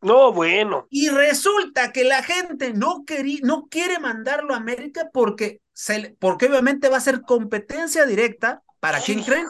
No, 0.00 0.32
bueno. 0.32 0.86
Y 0.90 1.08
resulta 1.08 1.92
que 1.92 2.04
la 2.04 2.22
gente 2.22 2.72
no, 2.72 3.04
no 3.42 3.66
quiere 3.68 3.98
mandarlo 3.98 4.54
a 4.54 4.58
América 4.58 5.08
porque, 5.12 5.60
se, 5.72 6.16
porque 6.18 6.46
obviamente 6.46 6.88
va 6.88 6.98
a 6.98 7.00
ser 7.00 7.22
competencia 7.22 8.06
directa. 8.06 8.62
¿Para 8.80 9.00
quién 9.00 9.22
creen? 9.22 9.46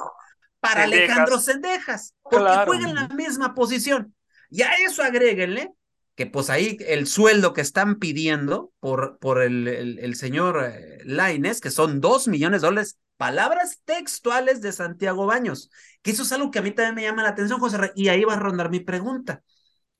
Para 0.60 0.84
Alejandro 0.84 1.38
Sendejas, 1.38 2.14
porque 2.22 2.54
juega 2.64 2.88
en 2.88 2.94
la 2.94 3.08
misma 3.08 3.54
posición. 3.54 4.14
Y 4.50 4.62
a 4.62 4.74
eso 4.84 5.02
agréguenle 5.02 5.72
que 6.16 6.26
pues 6.26 6.48
ahí 6.48 6.78
el 6.80 7.06
sueldo 7.06 7.52
que 7.52 7.60
están 7.60 7.98
pidiendo 7.98 8.72
por, 8.80 9.18
por 9.18 9.42
el, 9.42 9.68
el, 9.68 10.14
señor 10.16 10.64
eh, 10.64 10.98
Laines, 11.04 11.60
que 11.60 11.70
son 11.70 12.00
dos 12.00 12.26
millones 12.26 12.62
de 12.62 12.68
dólares, 12.68 12.98
palabras 13.18 13.80
textuales 13.84 14.62
de 14.62 14.72
Santiago 14.72 15.26
Baños, 15.26 15.70
que 16.02 16.12
eso 16.12 16.22
es 16.22 16.32
algo 16.32 16.50
que 16.50 16.58
a 16.58 16.62
mí 16.62 16.70
también 16.70 16.94
me 16.94 17.02
llama 17.02 17.22
la 17.22 17.28
atención, 17.30 17.60
José, 17.60 17.92
y 17.94 18.08
ahí 18.08 18.24
va 18.24 18.34
a 18.34 18.38
rondar 18.38 18.70
mi 18.70 18.80
pregunta. 18.80 19.42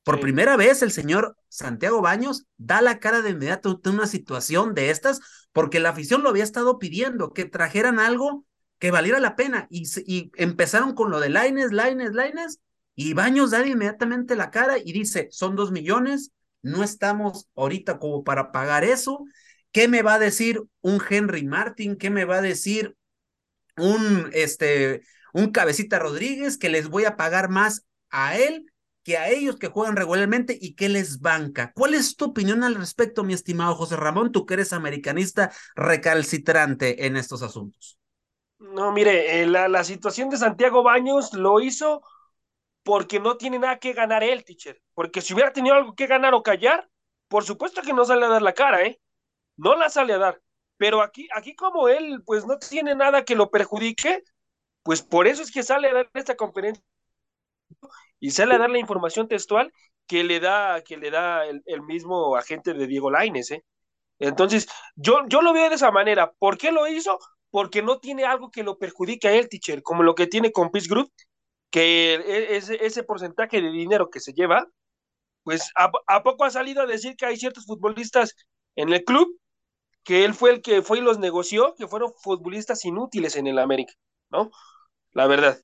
Por 0.05 0.21
primera 0.21 0.57
vez 0.57 0.83
el 0.83 0.93
señor 0.93 1.37
Santiago 1.49 2.01
Baños 2.01 2.47
da 2.57 2.81
la 2.81 2.99
cara 2.99 3.21
de 3.21 3.31
inmediato 3.31 3.75
de 3.75 3.91
una 3.91 4.07
situación 4.07 4.73
de 4.73 4.91
estas, 4.91 5.21
porque 5.53 5.81
la 5.81 5.91
afición 5.91 6.23
lo 6.23 6.31
había 6.31 6.45
estado 6.45 6.79
pidiendo, 6.79 7.33
que 7.35 7.45
trajeran 7.45 7.99
algo 7.99 8.46
que 8.79 8.91
valiera 8.91 9.21
la 9.21 9.37
pena, 9.37 9.67
y, 9.71 10.31
empezaron 10.37 10.95
con 10.95 11.11
lo 11.11 11.21
de 11.21 11.31
Laines, 11.31 11.73
Laines, 11.73 12.13
Laines, 12.13 12.61
y 12.95 13.13
Baños 13.13 13.51
da 13.51 13.67
inmediatamente 13.67 14.37
la 14.37 14.51
cara 14.51 14.79
y 14.79 14.93
dice, 14.93 15.29
son 15.31 15.55
dos 15.55 15.71
millones, 15.71 16.33
no 16.63 16.83
estamos 16.83 17.49
ahorita 17.55 17.99
como 17.99 18.25
para 18.25 18.53
pagar 18.53 18.85
eso. 18.85 19.25
¿Qué 19.71 19.87
me 19.87 20.03
va 20.03 20.15
a 20.15 20.19
decir 20.19 20.63
un 20.81 21.01
Henry 21.09 21.45
Martin? 21.45 21.97
¿Qué 21.97 22.09
me 22.09 22.25
va 22.25 22.39
a 22.39 22.43
decir 22.43 22.97
un, 23.77 24.31
este, 24.33 25.03
un 25.35 25.51
Cabecita 25.51 25.99
Rodríguez 25.99 26.57
que 26.57 26.71
les 26.71 26.89
voy 26.89 27.05
a 27.05 27.17
pagar 27.17 27.51
más 27.51 27.87
a 28.11 28.39
él 28.39 28.67
que 29.07 29.19
a 29.19 29.29
ellos 29.31 29.57
que 29.57 29.69
juegan 29.69 29.95
regularmente 29.95 30.59
y 30.61 30.75
que 30.75 30.89
les 30.89 31.21
banca. 31.21 31.71
¿Cuál 31.77 31.95
es 31.95 32.17
tu 32.17 32.25
opinión 32.25 32.65
al 32.65 32.75
respecto, 32.75 33.23
mi 33.23 33.35
estimado 33.35 33.77
José 33.77 33.95
Ramón? 33.95 34.33
Tú 34.33 34.45
que 34.47 34.55
eres 34.55 34.73
americanista 34.73 35.53
recalcitrante 35.77 37.07
en 37.07 37.17
estos 37.17 37.43
asuntos. 37.43 38.01
No, 38.59 38.93
mire, 38.93 39.43
eh, 39.43 39.47
la, 39.47 39.69
la 39.69 39.85
situación 39.85 40.31
de 40.31 40.39
Santiago 40.39 40.83
Baños 40.83 41.33
lo 41.35 41.61
hizo 41.61 42.03
porque 42.83 43.21
no 43.21 43.37
tiene 43.37 43.59
nada 43.59 43.79
que 43.79 43.93
ganar 43.93 44.23
él, 44.25 44.45
teacher. 44.45 44.81
Porque 44.95 45.21
si 45.21 45.35
hubiera 45.35 45.53
tenido 45.53 45.75
algo 45.75 45.95
que 45.95 46.07
ganar 46.07 46.35
o 46.35 46.43
callar, 46.43 46.89
por 47.29 47.45
supuesto 47.45 47.83
que 47.83 47.93
no 47.93 48.05
sale 48.05 48.27
a 48.27 48.29
dar 48.29 48.43
la 48.43 48.55
cara, 48.55 48.85
¿eh? 48.85 49.01
No 49.57 49.77
la 49.77 49.91
sale 49.91 50.15
a 50.15 50.19
dar. 50.19 50.43
Pero 50.79 51.03
aquí, 51.03 51.29
aquí 51.35 51.55
como 51.55 51.89
él, 51.89 52.23
pues 52.25 52.47
no 52.47 52.59
tiene 52.59 52.95
nada 52.95 53.25
que 53.25 53.37
lo 53.37 53.51
perjudique, 53.51 54.23
pues 54.83 55.03
por 55.03 55.27
eso 55.27 55.43
es 55.43 55.51
que 55.53 55.63
sale 55.63 55.89
a 55.91 55.95
dar 55.95 56.11
esta 56.15 56.37
conferencia 56.37 56.85
y 58.21 58.31
sale 58.31 58.55
a 58.55 58.59
dar 58.59 58.71
la 58.71 58.79
información 58.79 59.29
textual 59.29 59.73
que 60.07 60.25
le 60.25 60.41
da, 60.41 60.83
que 60.83 60.97
le 60.97 61.11
da 61.11 61.45
el, 61.47 61.83
mismo 61.83 62.37
agente 62.37 62.75
de 62.75 62.87
Diego 62.87 63.11
Laines, 63.11 63.51
¿eh? 63.51 63.65
Entonces, 64.19 64.69
yo, 64.95 65.21
yo 65.29 65.43
lo 65.43 65.53
veo 65.53 65.69
de 65.69 65.75
esa 65.77 65.91
manera. 65.91 66.33
¿Por 66.39 66.57
qué 66.59 66.73
lo 66.73 66.87
hizo? 66.87 67.19
Porque 67.57 67.81
no 67.81 68.01
tiene 68.01 68.27
algo 68.27 68.51
que 68.51 68.63
lo 68.63 68.77
perjudique 68.77 69.29
a 69.29 69.33
él, 69.33 69.49
teacher, 69.49 69.83
como 69.83 70.03
lo 70.03 70.15
que 70.15 70.27
tiene 70.27 70.53
con 70.53 70.71
Peace 70.71 70.89
Group, 70.91 71.11
que 71.71 72.17
e, 72.17 72.57
ese, 72.59 72.85
ese 72.85 73.03
porcentaje 73.03 73.63
de 73.63 73.71
dinero 73.71 74.11
que 74.11 74.21
se 74.21 74.35
lleva, 74.35 74.69
pues 75.43 75.73
a, 75.75 76.23
poco 76.23 76.45
ha 76.45 76.51
salido 76.51 76.83
a 76.83 76.87
decir 76.87 77.17
que 77.17 77.25
hay 77.25 77.39
ciertos 77.39 77.65
futbolistas 77.65 78.35
en 78.75 78.93
el 78.93 79.03
club 79.05 79.41
que 80.05 80.27
él 80.27 80.35
fue 80.35 80.51
el 80.51 80.61
que 80.61 80.83
fue 80.83 80.99
y 80.99 81.01
los 81.01 81.19
negoció, 81.19 81.75
que 81.79 81.89
fueron 81.89 82.13
futbolistas 82.23 82.85
inútiles 82.85 83.37
en 83.37 83.47
el 83.47 83.59
América, 83.59 83.95
¿no? 84.29 84.51
La 85.13 85.27
verdad. 85.27 85.59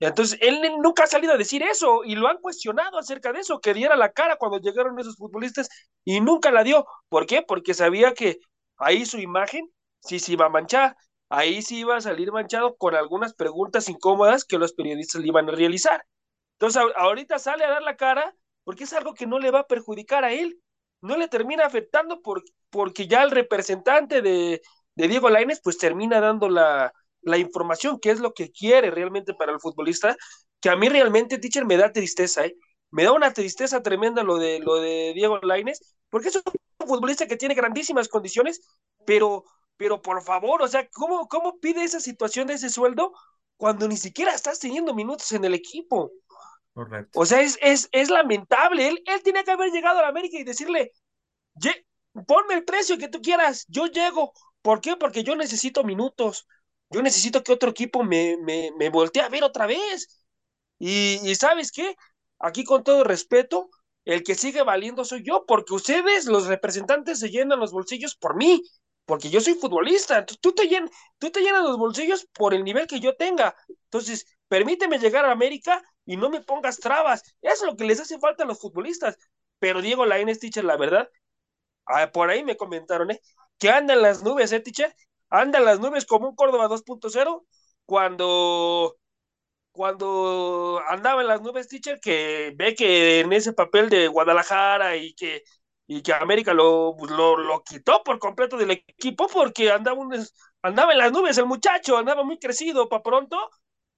Entonces, 0.00 0.36
él 0.42 0.60
nunca 0.82 1.04
ha 1.04 1.06
salido 1.06 1.34
a 1.34 1.38
decir 1.38 1.62
eso 1.62 2.02
y 2.02 2.16
lo 2.16 2.26
han 2.26 2.38
cuestionado 2.38 2.98
acerca 2.98 3.32
de 3.32 3.38
eso, 3.38 3.60
que 3.60 3.72
diera 3.72 3.94
la 3.94 4.10
cara 4.10 4.34
cuando 4.34 4.58
llegaron 4.58 4.98
esos 4.98 5.16
futbolistas 5.16 5.68
y 6.04 6.20
nunca 6.20 6.50
la 6.50 6.64
dio. 6.64 6.86
¿Por 7.08 7.24
qué? 7.26 7.42
Porque 7.46 7.72
sabía 7.72 8.14
que 8.14 8.40
ahí 8.78 9.06
su 9.06 9.20
imagen 9.20 9.70
sí 10.00 10.18
se 10.18 10.32
iba 10.32 10.46
a 10.46 10.48
manchar 10.48 10.96
ahí 11.30 11.62
sí 11.62 11.78
iba 11.78 11.96
a 11.96 12.00
salir 12.00 12.32
manchado 12.32 12.76
con 12.76 12.94
algunas 12.94 13.34
preguntas 13.34 13.88
incómodas 13.88 14.44
que 14.44 14.58
los 14.58 14.74
periodistas 14.74 15.22
le 15.22 15.28
iban 15.28 15.48
a 15.48 15.52
realizar. 15.52 16.04
Entonces, 16.58 16.82
ahorita 16.96 17.38
sale 17.38 17.64
a 17.64 17.70
dar 17.70 17.82
la 17.82 17.96
cara 17.96 18.34
porque 18.64 18.84
es 18.84 18.92
algo 18.92 19.14
que 19.14 19.26
no 19.26 19.38
le 19.38 19.50
va 19.50 19.60
a 19.60 19.66
perjudicar 19.66 20.24
a 20.24 20.32
él, 20.32 20.60
no 21.00 21.16
le 21.16 21.28
termina 21.28 21.64
afectando 21.64 22.20
porque 22.70 23.06
ya 23.06 23.22
el 23.22 23.30
representante 23.30 24.20
de, 24.22 24.60
Diego 24.94 25.30
Lainez 25.30 25.60
pues 25.62 25.78
termina 25.78 26.20
dando 26.20 26.50
la, 26.50 26.92
la 27.22 27.38
información, 27.38 27.98
que 28.00 28.10
es 28.10 28.20
lo 28.20 28.34
que 28.34 28.50
quiere 28.50 28.90
realmente 28.90 29.32
para 29.32 29.52
el 29.52 29.60
futbolista, 29.60 30.16
que 30.60 30.68
a 30.68 30.76
mí 30.76 30.88
realmente, 30.88 31.38
teacher, 31.38 31.64
me 31.64 31.76
da 31.76 31.92
tristeza, 31.92 32.44
¿eh? 32.44 32.54
Me 32.90 33.04
da 33.04 33.12
una 33.12 33.32
tristeza 33.32 33.82
tremenda 33.82 34.22
lo 34.24 34.36
de, 34.36 34.58
lo 34.58 34.76
de 34.76 35.12
Diego 35.14 35.38
Lainez, 35.38 35.78
porque 36.10 36.28
es 36.28 36.36
un 36.36 36.86
futbolista 36.86 37.26
que 37.26 37.36
tiene 37.36 37.54
grandísimas 37.54 38.08
condiciones, 38.08 38.60
pero 39.06 39.44
pero 39.80 40.02
por 40.02 40.20
favor, 40.20 40.60
o 40.60 40.68
sea, 40.68 40.86
¿cómo, 40.90 41.26
cómo 41.26 41.58
pide 41.58 41.82
esa 41.82 42.00
situación 42.00 42.46
de 42.46 42.52
ese 42.52 42.68
sueldo 42.68 43.14
cuando 43.56 43.88
ni 43.88 43.96
siquiera 43.96 44.34
estás 44.34 44.58
teniendo 44.58 44.94
minutos 44.94 45.32
en 45.32 45.42
el 45.42 45.54
equipo? 45.54 46.12
Correcto. 46.74 47.18
O 47.18 47.24
sea, 47.24 47.40
es, 47.40 47.56
es, 47.62 47.88
es 47.90 48.10
lamentable. 48.10 48.86
Él, 48.86 49.02
él 49.06 49.22
tiene 49.22 49.42
que 49.42 49.52
haber 49.52 49.70
llegado 49.70 49.98
a 49.98 50.02
la 50.02 50.08
América 50.08 50.36
y 50.36 50.44
decirle, 50.44 50.92
ponme 52.26 52.52
el 52.52 52.64
precio 52.66 52.98
que 52.98 53.08
tú 53.08 53.22
quieras, 53.22 53.64
yo 53.68 53.86
llego. 53.86 54.34
¿Por 54.60 54.82
qué? 54.82 54.96
Porque 54.96 55.24
yo 55.24 55.34
necesito 55.34 55.82
minutos. 55.82 56.46
Yo 56.90 57.00
necesito 57.00 57.42
que 57.42 57.52
otro 57.52 57.70
equipo 57.70 58.04
me, 58.04 58.36
me, 58.36 58.72
me 58.76 58.90
voltee 58.90 59.22
a 59.22 59.30
ver 59.30 59.44
otra 59.44 59.66
vez. 59.66 60.26
Y, 60.78 61.20
y 61.26 61.34
sabes 61.36 61.72
qué? 61.72 61.96
Aquí 62.38 62.64
con 62.64 62.84
todo 62.84 63.02
respeto, 63.02 63.70
el 64.04 64.24
que 64.24 64.34
sigue 64.34 64.62
valiendo 64.62 65.06
soy 65.06 65.22
yo, 65.24 65.46
porque 65.46 65.72
ustedes, 65.72 66.26
los 66.26 66.48
representantes, 66.48 67.20
se 67.20 67.30
llenan 67.30 67.60
los 67.60 67.72
bolsillos 67.72 68.14
por 68.14 68.36
mí 68.36 68.62
porque 69.10 69.28
yo 69.28 69.40
soy 69.40 69.54
futbolista, 69.54 70.24
tú 70.24 70.52
te, 70.52 70.68
llenas, 70.68 70.88
tú 71.18 71.32
te 71.32 71.40
llenas 71.40 71.64
los 71.64 71.76
bolsillos 71.76 72.28
por 72.32 72.54
el 72.54 72.62
nivel 72.62 72.86
que 72.86 73.00
yo 73.00 73.16
tenga. 73.16 73.56
Entonces, 73.68 74.24
permíteme 74.46 75.00
llegar 75.00 75.24
a 75.24 75.32
América 75.32 75.82
y 76.04 76.16
no 76.16 76.30
me 76.30 76.42
pongas 76.42 76.78
trabas. 76.78 77.24
Es 77.42 77.60
lo 77.64 77.76
que 77.76 77.84
les 77.86 77.98
hace 77.98 78.20
falta 78.20 78.44
a 78.44 78.46
los 78.46 78.60
futbolistas. 78.60 79.18
Pero 79.58 79.82
Diego 79.82 80.06
Lainez, 80.06 80.38
teacher, 80.38 80.62
la 80.64 80.76
verdad, 80.76 81.10
ah, 81.86 82.12
por 82.12 82.30
ahí 82.30 82.44
me 82.44 82.56
comentaron, 82.56 83.10
¿eh? 83.10 83.20
Que 83.58 83.70
anda 83.70 83.94
en 83.94 84.02
las 84.02 84.22
nubes, 84.22 84.52
¿eh, 84.52 84.60
teacher? 84.60 84.94
Anda 85.28 85.58
en 85.58 85.64
las 85.64 85.80
nubes 85.80 86.06
como 86.06 86.28
un 86.28 86.36
Córdoba 86.36 86.68
2.0 86.68 87.44
cuando 87.86 88.96
cuando 89.72 90.80
andaba 90.88 91.22
en 91.22 91.28
las 91.28 91.42
nubes, 91.42 91.66
teacher, 91.66 91.98
que 92.00 92.52
ve 92.56 92.76
que 92.76 93.20
en 93.20 93.32
ese 93.32 93.52
papel 93.54 93.88
de 93.90 94.06
Guadalajara 94.06 94.96
y 94.96 95.14
que 95.14 95.42
y 95.92 96.02
que 96.02 96.12
América 96.12 96.54
lo, 96.54 96.94
pues, 96.96 97.10
lo, 97.10 97.36
lo, 97.36 97.64
quitó 97.64 98.04
por 98.04 98.20
completo 98.20 98.56
del 98.56 98.70
equipo 98.70 99.26
porque 99.26 99.72
andaba, 99.72 100.00
andaba 100.62 100.92
en 100.92 100.98
las 100.98 101.10
nubes 101.10 101.36
el 101.36 101.46
muchacho, 101.46 101.98
andaba 101.98 102.22
muy 102.22 102.38
crecido 102.38 102.88
para 102.88 103.02
pronto. 103.02 103.36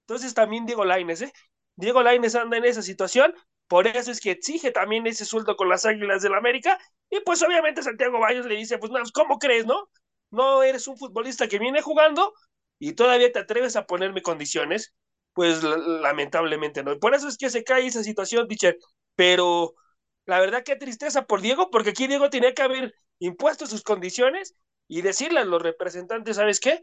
Entonces 0.07 0.33
también 0.33 0.65
Diego 0.65 0.85
Laines, 0.85 1.21
¿eh? 1.21 1.31
Diego 1.75 2.01
Laines 2.01 2.33
anda 2.33 2.57
en 2.57 2.65
esa 2.65 2.81
situación, 2.81 3.35
por 3.67 3.85
eso 3.85 4.09
es 4.09 4.21
que 4.21 4.31
exige 4.31 4.71
también 4.71 5.05
ese 5.05 5.23
sueldo 5.23 5.55
con 5.55 5.69
las 5.69 5.85
Águilas 5.85 6.23
del 6.23 6.33
América. 6.33 6.79
Y 7.11 7.19
pues 7.19 7.43
obviamente 7.43 7.83
Santiago 7.83 8.19
Baños 8.19 8.47
le 8.47 8.55
dice, 8.55 8.79
pues 8.79 8.91
no, 8.91 8.97
¿cómo 9.13 9.37
crees, 9.37 9.67
no? 9.67 9.87
No 10.31 10.63
eres 10.63 10.87
un 10.87 10.97
futbolista 10.97 11.47
que 11.47 11.59
viene 11.59 11.83
jugando 11.83 12.33
y 12.79 12.93
todavía 12.93 13.31
te 13.31 13.37
atreves 13.37 13.75
a 13.75 13.85
ponerme 13.85 14.23
condiciones. 14.23 14.95
Pues 15.33 15.61
lamentablemente 15.61 16.83
no. 16.83 16.97
Por 16.97 17.13
eso 17.13 17.27
es 17.27 17.37
que 17.37 17.51
se 17.51 17.63
cae 17.63 17.85
esa 17.85 18.03
situación, 18.03 18.47
teacher. 18.47 18.77
Pero 19.15 19.75
la 20.25 20.39
verdad, 20.39 20.63
qué 20.63 20.75
tristeza 20.75 21.25
por 21.25 21.41
Diego, 21.41 21.69
porque 21.69 21.91
aquí 21.91 22.07
Diego 22.07 22.29
tenía 22.29 22.53
que 22.53 22.61
haber 22.61 22.95
impuesto 23.19 23.67
sus 23.67 23.83
condiciones 23.83 24.55
y 24.87 25.01
decirle 25.01 25.39
a 25.39 25.45
los 25.45 25.61
representantes, 25.61 26.37
¿sabes 26.37 26.59
qué? 26.59 26.81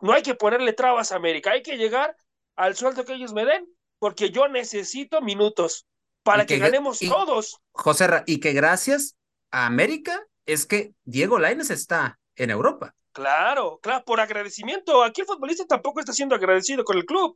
No 0.00 0.12
hay 0.12 0.22
que 0.22 0.34
ponerle 0.34 0.72
trabas 0.72 1.12
a 1.12 1.16
América, 1.16 1.52
hay 1.52 1.62
que 1.62 1.76
llegar 1.76 2.16
al 2.54 2.76
sueldo 2.76 3.04
que 3.04 3.14
ellos 3.14 3.32
me 3.32 3.44
den, 3.44 3.66
porque 3.98 4.30
yo 4.30 4.48
necesito 4.48 5.20
minutos 5.20 5.86
para 6.22 6.44
que, 6.44 6.58
ganemos 6.58 6.98
todos. 7.00 7.60
José, 7.72 8.08
y 8.26 8.40
que 8.40 8.52
gracias 8.52 9.16
a 9.50 9.66
América 9.66 10.26
es 10.44 10.66
que 10.66 10.92
Diego 11.04 11.38
Laines 11.38 11.70
está 11.70 12.18
en 12.34 12.50
Europa. 12.50 12.94
Claro, 13.12 13.78
claro, 13.80 14.04
por 14.04 14.20
agradecimiento. 14.20 15.02
Aquí 15.02 15.22
el 15.22 15.26
futbolista 15.26 15.64
tampoco 15.66 16.00
está 16.00 16.12
siendo 16.12 16.34
agradecido 16.34 16.84
con 16.84 16.98
el 16.98 17.06
club. 17.06 17.34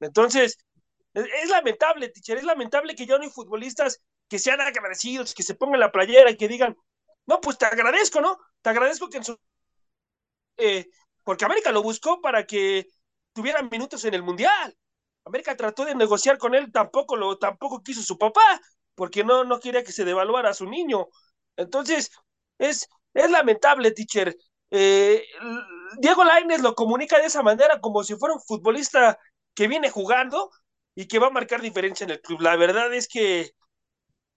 Entonces, 0.00 0.56
es, 1.12 1.50
lamentable, 1.50 2.08
teacher, 2.08 2.38
es 2.38 2.44
lamentable 2.44 2.94
que 2.94 3.06
ya 3.06 3.18
no 3.18 3.24
hay 3.24 3.30
futbolistas 3.30 4.00
que 4.28 4.38
sean 4.38 4.60
agradecidos, 4.60 5.34
que 5.34 5.42
se 5.42 5.54
pongan 5.54 5.80
la 5.80 5.92
playera 5.92 6.30
y 6.30 6.36
que 6.36 6.48
digan, 6.48 6.76
no, 7.26 7.40
pues 7.40 7.58
te 7.58 7.66
agradezco, 7.66 8.20
¿no? 8.20 8.38
Te 8.62 8.70
agradezco 8.70 9.08
que 9.08 9.18
en 9.18 9.24
su... 9.24 9.38
Eh, 10.56 10.88
porque 11.24 11.44
América 11.44 11.72
lo 11.72 11.82
buscó 11.82 12.20
para 12.20 12.46
que 12.46 12.86
tuvieran 13.32 13.68
minutos 13.70 14.04
en 14.04 14.14
el 14.14 14.22
Mundial. 14.22 14.76
América 15.24 15.56
trató 15.56 15.84
de 15.84 15.94
negociar 15.94 16.38
con 16.38 16.54
él, 16.54 16.72
tampoco 16.72 17.16
lo, 17.16 17.38
tampoco 17.38 17.82
quiso 17.82 18.02
su 18.02 18.16
papá, 18.16 18.60
porque 18.94 19.24
no, 19.24 19.44
no 19.44 19.60
quería 19.60 19.84
que 19.84 19.92
se 19.92 20.04
devaluara 20.04 20.50
a 20.50 20.54
su 20.54 20.66
niño. 20.66 21.06
Entonces, 21.56 22.10
es, 22.58 22.88
es 23.14 23.30
lamentable, 23.30 23.92
teacher. 23.92 24.34
Eh, 24.70 25.24
Diego 25.98 26.24
Lainez 26.24 26.60
lo 26.60 26.74
comunica 26.74 27.18
de 27.18 27.26
esa 27.26 27.42
manera, 27.42 27.80
como 27.80 28.02
si 28.04 28.16
fuera 28.16 28.34
un 28.34 28.40
futbolista 28.40 29.18
que 29.54 29.68
viene 29.68 29.90
jugando 29.90 30.50
y 30.94 31.06
que 31.06 31.18
va 31.18 31.28
a 31.28 31.30
marcar 31.30 31.60
diferencia 31.60 32.04
en 32.04 32.10
el 32.10 32.20
club. 32.20 32.40
La 32.40 32.56
verdad 32.56 32.92
es 32.94 33.06
que 33.06 33.52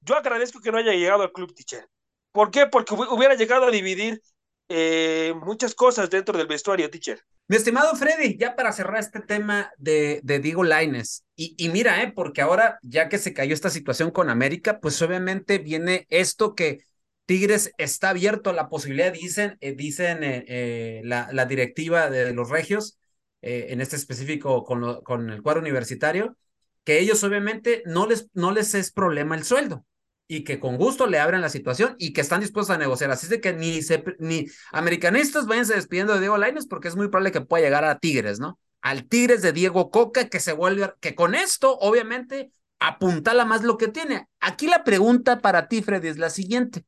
yo 0.01 0.15
agradezco 0.15 0.61
que 0.61 0.71
no 0.71 0.77
haya 0.77 0.93
llegado 0.93 1.23
al 1.23 1.31
club, 1.31 1.53
teacher. 1.53 1.87
¿Por 2.31 2.51
qué? 2.51 2.67
Porque 2.67 2.93
hubiera 2.93 3.35
llegado 3.35 3.65
a 3.65 3.71
dividir 3.71 4.21
eh, 4.69 5.33
muchas 5.43 5.75
cosas 5.75 6.09
dentro 6.09 6.37
del 6.37 6.47
vestuario, 6.47 6.89
teacher. 6.89 7.21
Mi 7.47 7.57
estimado 7.57 7.95
Freddy, 7.95 8.37
ya 8.37 8.55
para 8.55 8.71
cerrar 8.71 9.01
este 9.01 9.19
tema 9.19 9.71
de, 9.77 10.21
de 10.23 10.39
Diego 10.39 10.63
Laines, 10.63 11.25
y, 11.35 11.53
y, 11.57 11.69
mira, 11.69 12.01
eh, 12.01 12.11
porque 12.15 12.41
ahora 12.41 12.79
ya 12.81 13.09
que 13.09 13.17
se 13.17 13.33
cayó 13.33 13.53
esta 13.53 13.69
situación 13.69 14.11
con 14.11 14.29
América, 14.29 14.79
pues 14.79 15.01
obviamente 15.01 15.57
viene 15.57 16.07
esto 16.09 16.55
que 16.55 16.79
Tigres 17.25 17.73
está 17.77 18.09
abierto 18.09 18.49
a 18.49 18.53
la 18.53 18.69
posibilidad, 18.69 19.11
dicen, 19.11 19.57
eh, 19.59 19.73
dicen 19.73 20.19
eh, 20.21 21.01
la, 21.03 21.29
la, 21.33 21.45
directiva 21.45 22.09
de 22.09 22.33
los 22.33 22.49
regios, 22.49 22.97
en 23.43 23.81
este 23.81 23.95
específico 23.95 24.63
con, 24.63 24.81
lo, 24.81 25.01
con 25.01 25.31
el 25.31 25.41
cuadro 25.41 25.61
universitario, 25.61 26.37
que 26.83 26.99
ellos 26.99 27.23
obviamente 27.23 27.81
no 27.87 28.05
les, 28.05 28.27
no 28.33 28.51
les 28.51 28.75
es 28.75 28.91
problema 28.91 29.35
el 29.35 29.43
sueldo 29.43 29.83
y 30.31 30.45
que 30.45 30.61
con 30.61 30.77
gusto 30.77 31.07
le 31.07 31.19
abren 31.19 31.41
la 31.41 31.49
situación 31.49 31.97
y 31.99 32.13
que 32.13 32.21
están 32.21 32.39
dispuestos 32.39 32.73
a 32.73 32.77
negociar. 32.77 33.11
Así 33.11 33.27
de 33.27 33.41
que 33.41 33.51
ni, 33.51 34.45
americanistas 34.71 35.45
váyanse 35.45 35.75
despidiendo 35.75 36.13
de 36.13 36.21
Diego 36.21 36.37
Lainez 36.37 36.67
porque 36.67 36.87
es 36.87 36.95
muy 36.95 37.09
probable 37.09 37.33
que 37.33 37.41
pueda 37.41 37.65
llegar 37.65 37.83
a 37.83 37.99
Tigres, 37.99 38.39
¿no? 38.39 38.57
Al 38.79 39.09
Tigres 39.09 39.41
de 39.41 39.51
Diego 39.51 39.91
Coca 39.91 40.29
que 40.29 40.39
se 40.39 40.53
vuelve, 40.53 40.93
que 41.01 41.15
con 41.15 41.35
esto 41.35 41.77
obviamente 41.79 42.49
apuntala 42.79 43.43
más 43.43 43.63
lo 43.63 43.77
que 43.77 43.89
tiene. 43.89 44.29
Aquí 44.39 44.67
la 44.67 44.85
pregunta 44.85 45.41
para 45.41 45.67
ti, 45.67 45.81
Freddy, 45.81 46.07
es 46.07 46.17
la 46.17 46.29
siguiente. 46.29 46.85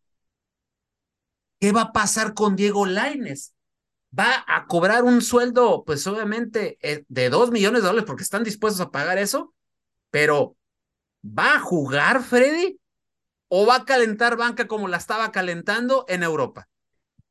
¿Qué 1.60 1.74
va 1.74 1.82
a 1.82 1.92
pasar 1.92 2.34
con 2.36 2.56
Diego 2.56 2.86
Lainez? 2.86 3.52
¿Va 4.18 4.46
a 4.48 4.68
cobrar 4.68 5.04
un 5.04 5.22
sueldo, 5.22 5.84
pues 5.86 6.08
obviamente, 6.08 6.78
eh, 6.82 7.04
de 7.10 7.30
dos 7.30 7.52
millones 7.52 7.82
de 7.82 7.88
dólares 7.90 8.08
porque 8.08 8.24
están 8.24 8.46
dispuestos 8.46 8.80
a 8.80 8.90
pagar 8.90 9.18
eso? 9.18 9.54
Pero, 10.12 10.56
¿va 11.26 11.56
a 11.56 11.60
jugar 11.60 12.24
Freddy? 12.24 12.80
O 13.56 13.68
va 13.68 13.76
a 13.76 13.86
calentar 13.86 14.36
banca 14.36 14.68
como 14.68 14.88
la 14.88 14.98
estaba 14.98 15.32
calentando 15.32 16.06
en 16.08 16.24
Europa? 16.24 16.68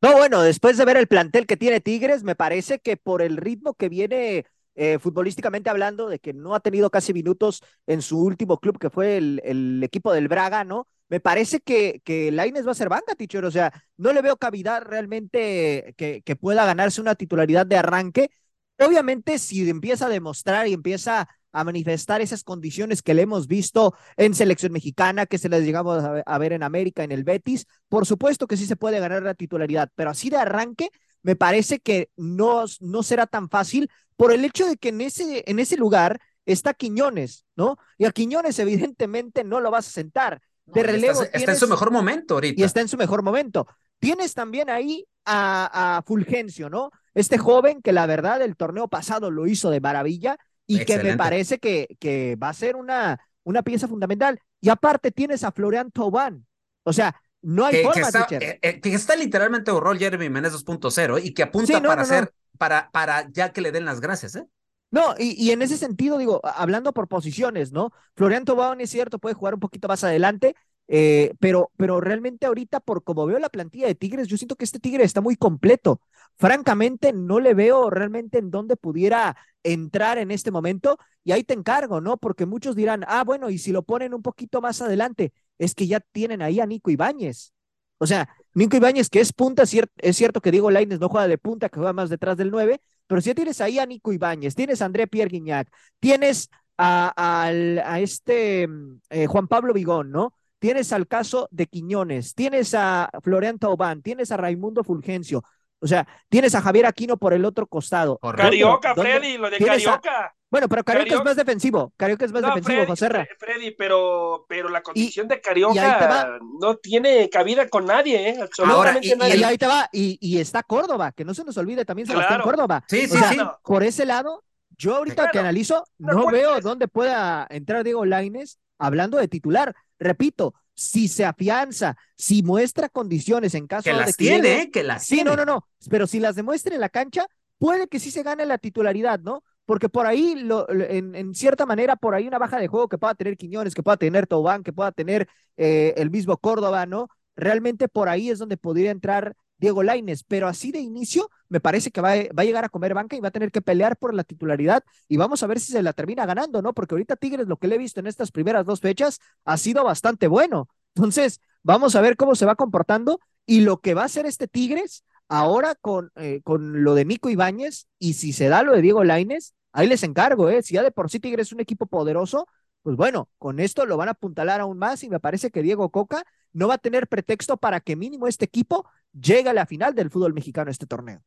No, 0.00 0.12
bueno, 0.12 0.40
después 0.42 0.76
de 0.76 0.84
ver 0.84 0.96
el 0.96 1.08
plantel 1.08 1.48
que 1.48 1.56
tiene 1.56 1.80
Tigres, 1.80 2.22
me 2.22 2.36
parece 2.36 2.78
que 2.78 2.96
por 2.96 3.22
el 3.22 3.36
ritmo 3.36 3.74
que 3.74 3.88
viene 3.88 4.46
eh, 4.76 5.00
futbolísticamente 5.00 5.68
hablando, 5.68 6.08
de 6.08 6.20
que 6.20 6.32
no 6.32 6.54
ha 6.54 6.60
tenido 6.60 6.90
casi 6.90 7.12
minutos 7.12 7.64
en 7.88 8.02
su 8.02 8.22
último 8.22 8.58
club, 8.58 8.78
que 8.78 8.88
fue 8.88 9.16
el, 9.16 9.80
equipo 9.82 10.12
del 10.12 10.28
Braga, 10.28 10.62
¿no? 10.62 10.86
Me 11.08 11.18
parece 11.18 11.58
que, 11.58 12.00
que 12.04 12.30
Laines 12.30 12.64
va 12.64 12.70
a 12.70 12.76
ser 12.76 12.88
banca, 12.88 13.16
teacher. 13.16 13.44
O 13.44 13.50
sea, 13.50 13.72
no 13.96 14.12
le 14.12 14.22
veo 14.22 14.36
cavidad 14.36 14.80
realmente 14.82 15.92
que, 15.96 16.22
que 16.24 16.36
pueda 16.36 16.64
ganarse 16.64 17.00
una 17.00 17.16
titularidad 17.16 17.66
de 17.66 17.78
arranque. 17.78 18.30
Obviamente, 18.78 19.40
si 19.40 19.68
empieza 19.68 20.06
a 20.06 20.08
demostrar 20.08 20.68
y 20.68 20.72
empieza 20.72 21.28
a 21.52 21.64
manifestar 21.64 22.20
esas 22.20 22.42
condiciones 22.42 23.02
que 23.02 23.14
le 23.14 23.22
hemos 23.22 23.46
visto 23.46 23.94
en 24.16 24.34
selección 24.34 24.72
mexicana, 24.72 25.26
que 25.26 25.38
se 25.38 25.48
las 25.48 25.62
llegamos 25.62 26.02
a 26.24 26.38
ver 26.38 26.52
en 26.52 26.62
América, 26.62 27.04
en 27.04 27.12
el 27.12 27.24
Betis. 27.24 27.66
Por 27.88 28.06
supuesto 28.06 28.46
que 28.46 28.56
sí 28.56 28.66
se 28.66 28.76
puede 28.76 29.00
ganar 29.00 29.22
la 29.22 29.34
titularidad, 29.34 29.90
pero 29.94 30.10
así 30.10 30.30
de 30.30 30.38
arranque 30.38 30.90
me 31.22 31.36
parece 31.36 31.78
que 31.78 32.10
no, 32.16 32.64
no 32.80 33.02
será 33.02 33.26
tan 33.26 33.48
fácil 33.48 33.90
por 34.16 34.32
el 34.32 34.44
hecho 34.44 34.66
de 34.66 34.76
que 34.76 34.88
en 34.88 35.00
ese, 35.00 35.44
en 35.46 35.58
ese 35.58 35.76
lugar 35.76 36.20
está 36.46 36.74
Quiñones, 36.74 37.44
¿no? 37.56 37.78
Y 37.98 38.04
a 38.04 38.12
Quiñones 38.12 38.58
evidentemente 38.58 39.44
no 39.44 39.60
lo 39.60 39.70
vas 39.70 39.86
a 39.86 39.90
sentar. 39.90 40.42
De 40.66 40.82
relevo. 40.82 41.22
Está, 41.32 41.52
en 41.52 41.58
su 41.58 41.68
mejor 41.68 41.90
momento 41.90 42.34
ahorita. 42.34 42.60
Y 42.60 42.64
está 42.64 42.80
en 42.80 42.88
su 42.88 42.96
mejor 42.96 43.22
momento. 43.22 43.66
Tienes 43.98 44.34
también 44.34 44.70
ahí 44.70 45.06
a, 45.24 45.96
a 45.98 46.02
Fulgencio, 46.02 46.70
¿no? 46.70 46.90
Este 47.14 47.38
joven 47.38 47.82
que 47.82 47.92
la 47.92 48.06
verdad 48.06 48.42
el 48.42 48.56
torneo 48.56 48.88
pasado 48.88 49.30
lo 49.30 49.46
hizo 49.46 49.70
de 49.70 49.80
maravilla 49.80 50.38
y 50.80 50.84
que 50.84 50.98
me 50.98 51.16
parece 51.16 51.58
que, 51.58 51.96
que 51.98 52.36
va 52.36 52.48
a 52.48 52.54
ser 52.54 52.76
una, 52.76 53.20
una 53.44 53.62
pieza 53.62 53.88
fundamental. 53.88 54.40
Y 54.60 54.68
aparte 54.68 55.10
tienes 55.10 55.44
a 55.44 55.52
Florian 55.52 55.90
Thauvin. 55.90 56.46
O 56.84 56.92
sea, 56.92 57.14
no 57.42 57.66
hay 57.66 57.82
forma, 57.82 57.94
que 57.94 58.00
está, 58.00 58.26
eh, 58.30 58.58
eh, 58.62 58.80
que 58.80 58.94
está 58.94 59.16
literalmente 59.16 59.72
un 59.72 59.80
rol 59.80 59.98
Jeremy 59.98 60.30
Menez 60.30 60.52
2.0 60.52 61.20
y 61.22 61.34
que 61.34 61.42
apunta 61.42 61.80
para 61.82 62.02
hacer, 62.02 62.32
para, 62.56 62.90
para 62.92 63.28
ya 63.30 63.52
que 63.52 63.60
le 63.60 63.72
den 63.72 63.84
las 63.84 64.00
gracias, 64.00 64.36
¿eh? 64.36 64.46
No, 64.92 65.14
y, 65.18 65.42
y, 65.42 65.52
en 65.52 65.62
ese 65.62 65.78
sentido, 65.78 66.18
digo, 66.18 66.42
hablando 66.44 66.92
por 66.92 67.08
posiciones, 67.08 67.72
¿no? 67.72 67.92
Florian 68.14 68.44
Thauvin 68.44 68.78
es 68.82 68.90
cierto, 68.90 69.18
puede 69.18 69.34
jugar 69.34 69.54
un 69.54 69.60
poquito 69.60 69.88
más 69.88 70.04
adelante, 70.04 70.54
eh, 70.94 71.32
pero, 71.40 71.70
pero 71.78 72.02
realmente 72.02 72.44
ahorita, 72.44 72.78
por 72.80 73.02
como 73.02 73.24
veo 73.24 73.38
la 73.38 73.48
plantilla 73.48 73.86
de 73.86 73.94
Tigres, 73.94 74.28
yo 74.28 74.36
siento 74.36 74.56
que 74.56 74.66
este 74.66 74.78
Tigre 74.78 75.04
está 75.04 75.22
muy 75.22 75.36
completo. 75.36 76.02
Francamente, 76.36 77.14
no 77.14 77.40
le 77.40 77.54
veo 77.54 77.88
realmente 77.88 78.36
en 78.36 78.50
dónde 78.50 78.76
pudiera 78.76 79.34
entrar 79.62 80.18
en 80.18 80.30
este 80.30 80.50
momento. 80.50 80.98
Y 81.24 81.32
ahí 81.32 81.44
te 81.44 81.54
encargo, 81.54 82.02
¿no? 82.02 82.18
Porque 82.18 82.44
muchos 82.44 82.76
dirán, 82.76 83.04
ah, 83.08 83.24
bueno, 83.24 83.48
y 83.48 83.56
si 83.56 83.72
lo 83.72 83.84
ponen 83.84 84.12
un 84.12 84.20
poquito 84.20 84.60
más 84.60 84.82
adelante, 84.82 85.32
es 85.56 85.74
que 85.74 85.86
ya 85.86 85.98
tienen 86.00 86.42
ahí 86.42 86.60
a 86.60 86.66
Nico 86.66 86.90
Ibáñez. 86.90 87.54
O 87.96 88.06
sea, 88.06 88.28
Nico 88.52 88.76
Ibáñez, 88.76 89.08
que 89.08 89.20
es 89.20 89.32
punta, 89.32 89.62
es 89.62 90.16
cierto 90.16 90.42
que 90.42 90.50
Diego 90.50 90.70
Laines 90.70 91.00
no 91.00 91.08
juega 91.08 91.26
de 91.26 91.38
punta, 91.38 91.70
que 91.70 91.76
juega 91.76 91.94
más 91.94 92.10
detrás 92.10 92.36
del 92.36 92.50
9, 92.50 92.82
pero 93.06 93.22
si 93.22 93.30
ya 93.30 93.34
tienes 93.34 93.62
ahí 93.62 93.78
a 93.78 93.86
Nico 93.86 94.12
Ibáñez, 94.12 94.54
tienes 94.54 94.82
a 94.82 94.84
André 94.84 95.06
Pierre 95.06 95.30
Guignac, 95.30 95.72
tienes 96.00 96.50
a, 96.76 97.50
este 97.98 98.68
mm, 98.68 99.00
eh, 99.08 99.26
Juan 99.26 99.48
Pablo 99.48 99.72
Vigón, 99.72 100.10
¿no? 100.10 100.34
Tienes 100.62 100.92
al 100.92 101.08
caso 101.08 101.48
de 101.50 101.66
Quiñones, 101.66 102.36
tienes 102.36 102.72
a 102.72 103.10
Florian 103.20 103.58
Taubán, 103.58 104.00
tienes 104.00 104.30
a 104.30 104.36
Raimundo 104.36 104.84
Fulgencio, 104.84 105.42
o 105.80 105.88
sea, 105.88 106.06
tienes 106.28 106.54
a 106.54 106.62
Javier 106.62 106.86
Aquino 106.86 107.16
por 107.16 107.32
el 107.32 107.44
otro 107.44 107.66
costado. 107.66 108.20
Carioca, 108.36 108.94
Freddy, 108.94 109.38
lo 109.38 109.50
de 109.50 109.58
Carioca. 109.58 110.32
Bueno, 110.48 110.68
pero 110.68 110.84
Carioca, 110.84 111.16
es 111.16 111.24
más 111.24 111.34
defensivo. 111.34 111.92
Carioca 111.96 112.26
es 112.26 112.32
más 112.32 112.42
defensivo, 112.42 112.86
José 112.86 113.08
Ra. 113.08 113.26
Freddy, 113.40 113.72
pero, 113.72 114.46
pero 114.48 114.68
la 114.68 114.82
condición 114.82 115.26
de 115.26 115.40
Carioca 115.40 116.38
no 116.60 116.76
tiene 116.76 117.28
cabida 117.28 117.68
con 117.68 117.84
nadie, 117.84 118.28
¿eh? 118.28 118.38
Absolutamente 118.40 119.14
Ahora, 119.14 119.34
y, 119.34 119.42
ahí 119.42 119.58
te 119.58 119.66
va, 119.66 119.88
y, 119.90 120.38
está 120.38 120.62
Córdoba, 120.62 121.10
que 121.10 121.24
no 121.24 121.34
se 121.34 121.42
nos 121.42 121.56
olvide 121.56 121.84
también 121.84 122.06
Sebastián 122.06 122.42
Córdoba. 122.42 122.84
Sí, 122.86 123.08
sí, 123.08 123.18
sí. 123.30 123.40
Por 123.64 123.82
ese 123.82 124.06
lado, 124.06 124.44
yo 124.78 124.94
ahorita 124.94 125.28
que 125.32 125.40
analizo, 125.40 125.84
no, 125.98 126.26
veo 126.28 126.60
dónde 126.60 126.86
pueda 126.86 127.48
entrar 127.50 127.82
Diego 127.82 128.04
Laines 128.04 128.60
hablando 128.78 129.18
de 129.18 129.26
titular. 129.26 129.74
Repito, 130.02 130.54
si 130.74 131.08
se 131.08 131.24
afianza, 131.24 131.96
si 132.16 132.42
muestra 132.42 132.88
condiciones 132.88 133.54
en 133.54 133.66
caso 133.66 133.84
que 133.84 133.94
de 133.96 134.04
que 134.04 134.12
tiene, 134.12 134.70
que 134.70 134.82
las 134.82 135.06
sí, 135.06 135.22
no, 135.22 135.36
no, 135.36 135.44
no, 135.44 135.66
pero 135.88 136.06
si 136.06 136.18
las 136.18 136.34
demuestra 136.34 136.74
en 136.74 136.80
la 136.80 136.88
cancha, 136.88 137.26
puede 137.58 137.86
que 137.86 138.00
sí 138.00 138.10
se 138.10 138.22
gane 138.22 138.44
la 138.46 138.58
titularidad, 138.58 139.20
¿no? 139.20 139.44
Porque 139.64 139.88
por 139.88 140.06
ahí, 140.06 140.34
lo, 140.34 140.68
en, 140.68 141.14
en, 141.14 141.34
cierta 141.34 141.66
manera, 141.66 141.94
por 141.94 142.14
ahí 142.14 142.26
una 142.26 142.38
baja 142.38 142.58
de 142.58 142.66
juego 142.66 142.88
que 142.88 142.98
pueda 142.98 143.14
tener 143.14 143.36
Quiñones, 143.36 143.74
que 143.74 143.82
pueda 143.82 143.96
tener 143.96 144.26
Tobán, 144.26 144.64
que 144.64 144.72
pueda 144.72 144.90
tener 144.90 145.28
eh, 145.56 145.94
el 145.96 146.10
mismo 146.10 146.36
Córdoba, 146.36 146.84
¿no? 146.86 147.08
Realmente 147.36 147.86
por 147.88 148.08
ahí 148.08 148.30
es 148.30 148.40
donde 148.40 148.56
podría 148.56 148.90
entrar 148.90 149.36
Diego 149.62 149.84
Laines, 149.84 150.24
pero 150.24 150.48
así 150.48 150.72
de 150.72 150.80
inicio 150.80 151.30
me 151.48 151.60
parece 151.60 151.92
que 151.92 152.00
va, 152.00 152.14
va, 152.16 152.42
a 152.42 152.44
llegar 152.44 152.64
a 152.64 152.68
comer 152.68 152.94
banca 152.94 153.14
y 153.14 153.20
va 153.20 153.28
a 153.28 153.30
tener 153.30 153.52
que 153.52 153.62
pelear 153.62 153.96
por 153.96 154.12
la 154.12 154.24
titularidad 154.24 154.82
y 155.06 155.16
vamos 155.18 155.44
a 155.44 155.46
ver 155.46 155.60
si 155.60 155.70
se 155.70 155.82
la 155.82 155.92
termina 155.92 156.26
ganando, 156.26 156.62
¿no? 156.62 156.74
Porque 156.74 156.94
ahorita 156.94 157.14
Tigres 157.14 157.46
lo 157.46 157.56
que 157.56 157.68
le 157.68 157.76
he 157.76 157.78
visto 157.78 158.00
en 158.00 158.08
estas 158.08 158.32
primeras 158.32 158.66
dos 158.66 158.80
fechas 158.80 159.20
ha 159.44 159.56
sido 159.56 159.84
bastante 159.84 160.26
bueno. 160.26 160.68
Entonces, 160.96 161.40
vamos 161.62 161.94
a 161.94 162.00
ver 162.00 162.16
cómo 162.16 162.34
se 162.34 162.44
va 162.44 162.56
comportando 162.56 163.20
y 163.46 163.60
lo 163.60 163.80
que 163.80 163.94
va 163.94 164.02
a 164.02 164.06
hacer 164.06 164.26
este 164.26 164.48
Tigres 164.48 165.04
ahora 165.28 165.76
con, 165.76 166.10
eh, 166.16 166.40
con 166.42 166.82
lo 166.82 166.96
de 166.96 167.04
Nico 167.04 167.30
Ibáñez 167.30 167.86
y 168.00 168.14
si 168.14 168.32
se 168.32 168.48
da 168.48 168.64
lo 168.64 168.72
de 168.72 168.82
Diego 168.82 169.04
Laines, 169.04 169.54
ahí 169.70 169.86
les 169.86 170.02
encargo, 170.02 170.50
¿eh? 170.50 170.62
Si 170.64 170.74
ya 170.74 170.82
de 170.82 170.90
por 170.90 171.08
sí 171.08 171.20
Tigres 171.20 171.46
es 171.48 171.52
un 171.52 171.60
equipo 171.60 171.86
poderoso, 171.86 172.48
pues 172.82 172.96
bueno, 172.96 173.28
con 173.38 173.60
esto 173.60 173.86
lo 173.86 173.96
van 173.96 174.08
a 174.08 174.12
apuntalar 174.12 174.60
aún 174.60 174.76
más 174.78 175.04
y 175.04 175.08
me 175.08 175.20
parece 175.20 175.52
que 175.52 175.62
Diego 175.62 175.90
Coca 175.90 176.24
no 176.52 176.68
va 176.68 176.74
a 176.74 176.78
tener 176.78 177.08
pretexto 177.08 177.56
para 177.56 177.80
que 177.80 177.96
mínimo 177.96 178.28
este 178.28 178.44
equipo 178.44 178.88
llegue 179.12 179.50
a 179.50 179.54
la 179.54 179.66
final 179.66 179.94
del 179.94 180.10
fútbol 180.10 180.34
mexicano 180.34 180.70
este 180.70 180.86
torneo. 180.86 181.22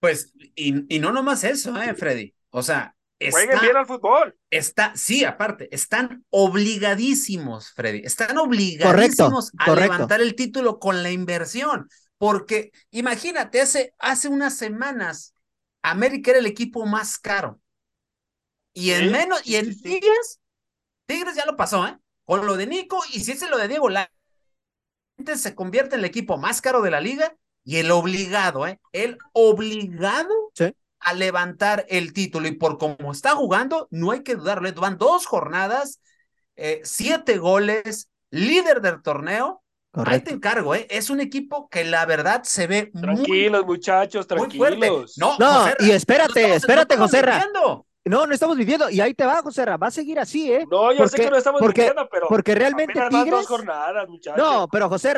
Pues, 0.00 0.32
y, 0.36 0.94
y 0.94 0.98
no 0.98 1.12
nomás 1.12 1.44
eso, 1.44 1.80
¿eh, 1.80 1.94
Freddy? 1.94 2.34
O 2.50 2.62
sea, 2.62 2.94
Jueguen 3.30 3.60
bien 3.60 3.76
al 3.76 3.86
fútbol. 3.86 4.34
Está, 4.48 4.92
sí, 4.96 5.24
aparte, 5.24 5.68
están 5.74 6.24
obligadísimos, 6.30 7.72
Freddy, 7.72 8.00
están 8.02 8.38
obligadísimos 8.38 9.52
a 9.58 9.74
levantar 9.74 10.22
el 10.22 10.34
título 10.34 10.78
con 10.78 11.02
la 11.02 11.10
inversión. 11.10 11.88
Porque 12.16 12.70
imagínate, 12.90 13.60
hace, 13.60 13.94
hace 13.98 14.28
unas 14.28 14.56
semanas, 14.56 15.34
América 15.82 16.30
era 16.30 16.40
el 16.40 16.46
equipo 16.46 16.86
más 16.86 17.18
caro. 17.18 17.60
Y 18.72 18.92
en 18.92 19.12
menos, 19.12 19.46
y 19.46 19.56
en 19.56 19.78
Tigres, 19.78 20.40
Tigres 21.06 21.34
ya 21.34 21.44
lo 21.44 21.56
pasó, 21.56 21.86
¿eh? 21.86 21.98
Con 22.24 22.46
lo 22.46 22.56
de 22.56 22.66
Nico, 22.66 23.02
y 23.12 23.20
si 23.20 23.32
es 23.32 23.50
lo 23.50 23.58
de 23.58 23.68
Diego 23.68 23.90
Se 25.36 25.54
convierte 25.54 25.94
en 25.94 26.00
el 26.00 26.04
equipo 26.04 26.36
más 26.38 26.60
caro 26.60 26.82
de 26.82 26.90
la 26.90 27.00
liga 27.00 27.34
y 27.64 27.76
el 27.76 27.90
obligado, 27.90 28.66
¿eh? 28.66 28.80
El 28.92 29.18
obligado 29.32 30.34
a 31.00 31.12
levantar 31.14 31.86
el 31.88 32.12
título. 32.12 32.48
Y 32.48 32.52
por 32.52 32.78
cómo 32.78 33.12
está 33.12 33.30
jugando, 33.36 33.88
no 33.90 34.10
hay 34.10 34.22
que 34.22 34.36
dudarlo. 34.36 34.72
Van 34.74 34.98
dos 34.98 35.26
jornadas, 35.26 36.00
eh, 36.56 36.80
siete 36.84 37.38
goles, 37.38 38.10
líder 38.30 38.80
del 38.80 39.02
torneo. 39.02 39.62
Ahí 39.92 40.20
te 40.20 40.30
encargo, 40.30 40.74
¿eh? 40.76 40.86
Es 40.88 41.10
un 41.10 41.20
equipo 41.20 41.68
que 41.68 41.84
la 41.84 42.06
verdad 42.06 42.42
se 42.44 42.68
ve 42.68 42.92
tranquilos, 43.00 43.66
muchachos, 43.66 44.26
tranquilos. 44.26 45.18
No, 45.18 45.36
no 45.36 45.66
y 45.80 45.90
espérate, 45.90 46.54
espérate, 46.54 46.96
José 46.96 47.22
no, 48.04 48.26
no 48.26 48.32
estamos 48.32 48.56
viviendo. 48.56 48.88
Y 48.88 49.00
ahí 49.00 49.14
te 49.14 49.26
va, 49.26 49.42
José 49.42 49.64
Va 49.64 49.86
a 49.86 49.90
seguir 49.90 50.18
así, 50.18 50.52
¿eh? 50.52 50.66
No, 50.70 50.92
yo 50.92 51.06
sé 51.06 51.18
que 51.18 51.30
no 51.30 51.36
estamos 51.36 51.60
viviendo, 51.60 52.08
pero. 52.10 52.28
Porque 52.28 52.54
realmente 52.54 53.00
Tigres. 53.10 53.30
Dos 53.30 53.46
jornadas, 53.46 54.08
muchachos. 54.08 54.38
No, 54.42 54.68
pero 54.68 54.88
José 54.88 55.14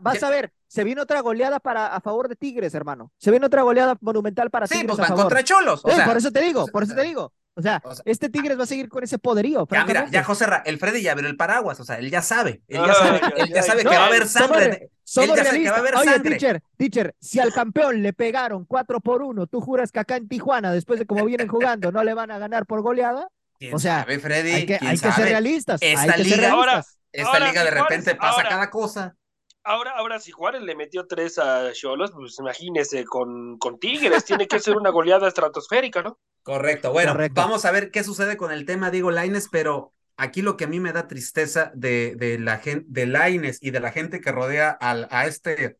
vas 0.00 0.22
a 0.22 0.30
ver. 0.30 0.52
Se 0.66 0.84
viene 0.84 1.00
otra 1.00 1.20
goleada 1.20 1.58
para, 1.58 1.88
a 1.88 2.00
favor 2.00 2.28
de 2.28 2.36
Tigres, 2.36 2.74
hermano. 2.74 3.10
Se 3.18 3.32
viene 3.32 3.44
otra 3.46 3.62
goleada 3.62 3.96
monumental 4.00 4.50
para 4.50 4.68
Tigres. 4.68 4.82
Sí, 4.82 4.86
pues 4.86 5.08
van 5.08 5.18
contra 5.18 5.42
Cholos. 5.42 5.80
O 5.84 5.90
sea, 5.90 6.06
por 6.06 6.16
eso 6.16 6.30
te 6.30 6.40
digo, 6.40 6.66
por 6.68 6.84
eso 6.84 6.94
te 6.94 7.02
digo. 7.02 7.32
O 7.54 7.62
sea, 7.62 7.82
este 8.04 8.28
Tigres 8.28 8.58
va 8.58 8.62
a 8.62 8.66
seguir 8.66 8.88
con 8.88 9.02
ese 9.02 9.18
poderío. 9.18 9.66
Ya, 9.70 9.84
mira, 9.84 10.08
ya 10.10 10.24
José 10.24 10.46
Ra, 10.46 10.62
el 10.64 10.78
Freddy 10.78 11.02
ya 11.02 11.12
abrió 11.12 11.28
el 11.28 11.36
paraguas, 11.36 11.78
o 11.80 11.84
sea, 11.84 11.96
él 11.96 12.10
ya 12.10 12.22
sabe, 12.22 12.62
él 12.68 12.80
ya 12.86 12.94
sabe, 12.94 13.20
él 13.36 13.52
ya 13.52 13.62
sabe 13.62 13.82
que 13.82 13.88
va 13.88 14.04
a 14.04 14.06
haber 14.06 14.28
sangre. 14.28 14.90
Somos, 15.02 15.36
él 15.36 15.44
ya 15.44 15.50
sabe 15.50 15.62
que 15.64 15.70
va 15.70 15.76
a 15.76 15.80
haber 15.80 15.96
Oye, 15.96 16.20
teacher, 16.20 16.62
teacher, 16.76 17.14
si 17.20 17.40
al 17.40 17.52
campeón 17.52 18.02
le 18.02 18.12
pegaron 18.12 18.64
4 18.64 19.00
por 19.00 19.22
1, 19.22 19.46
¿tú 19.48 19.60
juras 19.60 19.90
que 19.90 19.98
acá 19.98 20.16
en 20.16 20.28
Tijuana, 20.28 20.72
después 20.72 21.00
de 21.00 21.06
cómo 21.06 21.24
vienen 21.24 21.48
jugando, 21.48 21.90
no 21.90 22.04
le 22.04 22.14
van 22.14 22.30
a 22.30 22.38
ganar 22.38 22.66
por 22.66 22.82
goleada? 22.82 23.28
O 23.72 23.78
sea, 23.78 24.04
Freddy? 24.04 24.52
hay 24.52 24.66
que, 24.66 24.78
hay 24.80 24.98
que 24.98 25.12
ser 25.12 25.24
realistas. 25.24 25.80
Esta 25.82 26.16
liga, 26.16 26.52
Ahora, 26.52 26.84
esta 27.12 27.40
liga 27.40 27.64
de 27.64 27.70
repente 27.70 28.14
pasa 28.14 28.42
cada 28.48 28.70
cosa. 28.70 29.16
Ahora, 29.64 29.92
ahora 29.92 30.18
si 30.20 30.32
Juárez 30.32 30.62
le 30.62 30.74
metió 30.74 31.06
tres 31.06 31.38
a 31.38 31.72
Cholos, 31.72 32.12
pues 32.12 32.38
imagínese 32.38 33.04
con, 33.04 33.58
con 33.58 33.78
Tigres, 33.78 34.24
tiene 34.24 34.46
que 34.46 34.58
ser 34.58 34.76
una 34.76 34.90
goleada 34.90 35.28
estratosférica, 35.28 36.02
¿no? 36.02 36.18
Correcto, 36.42 36.90
bueno, 36.92 37.14
vamos 37.32 37.64
a 37.64 37.70
ver 37.70 37.90
qué 37.90 38.02
sucede 38.02 38.36
con 38.36 38.50
el 38.50 38.64
tema 38.64 38.90
Diego 38.90 39.10
Laines, 39.10 39.48
pero 39.50 39.94
aquí 40.16 40.40
lo 40.42 40.56
que 40.56 40.64
a 40.64 40.68
mí 40.68 40.80
me 40.80 40.92
da 40.92 41.06
tristeza 41.06 41.70
de, 41.74 42.16
de 42.16 42.38
la 42.38 42.58
gente, 42.58 42.86
de 42.88 43.06
Laines 43.06 43.58
y 43.60 43.70
de 43.70 43.80
la 43.80 43.92
gente 43.92 44.20
que 44.20 44.32
rodea 44.32 44.70
al, 44.70 45.06
a 45.10 45.26
este 45.26 45.78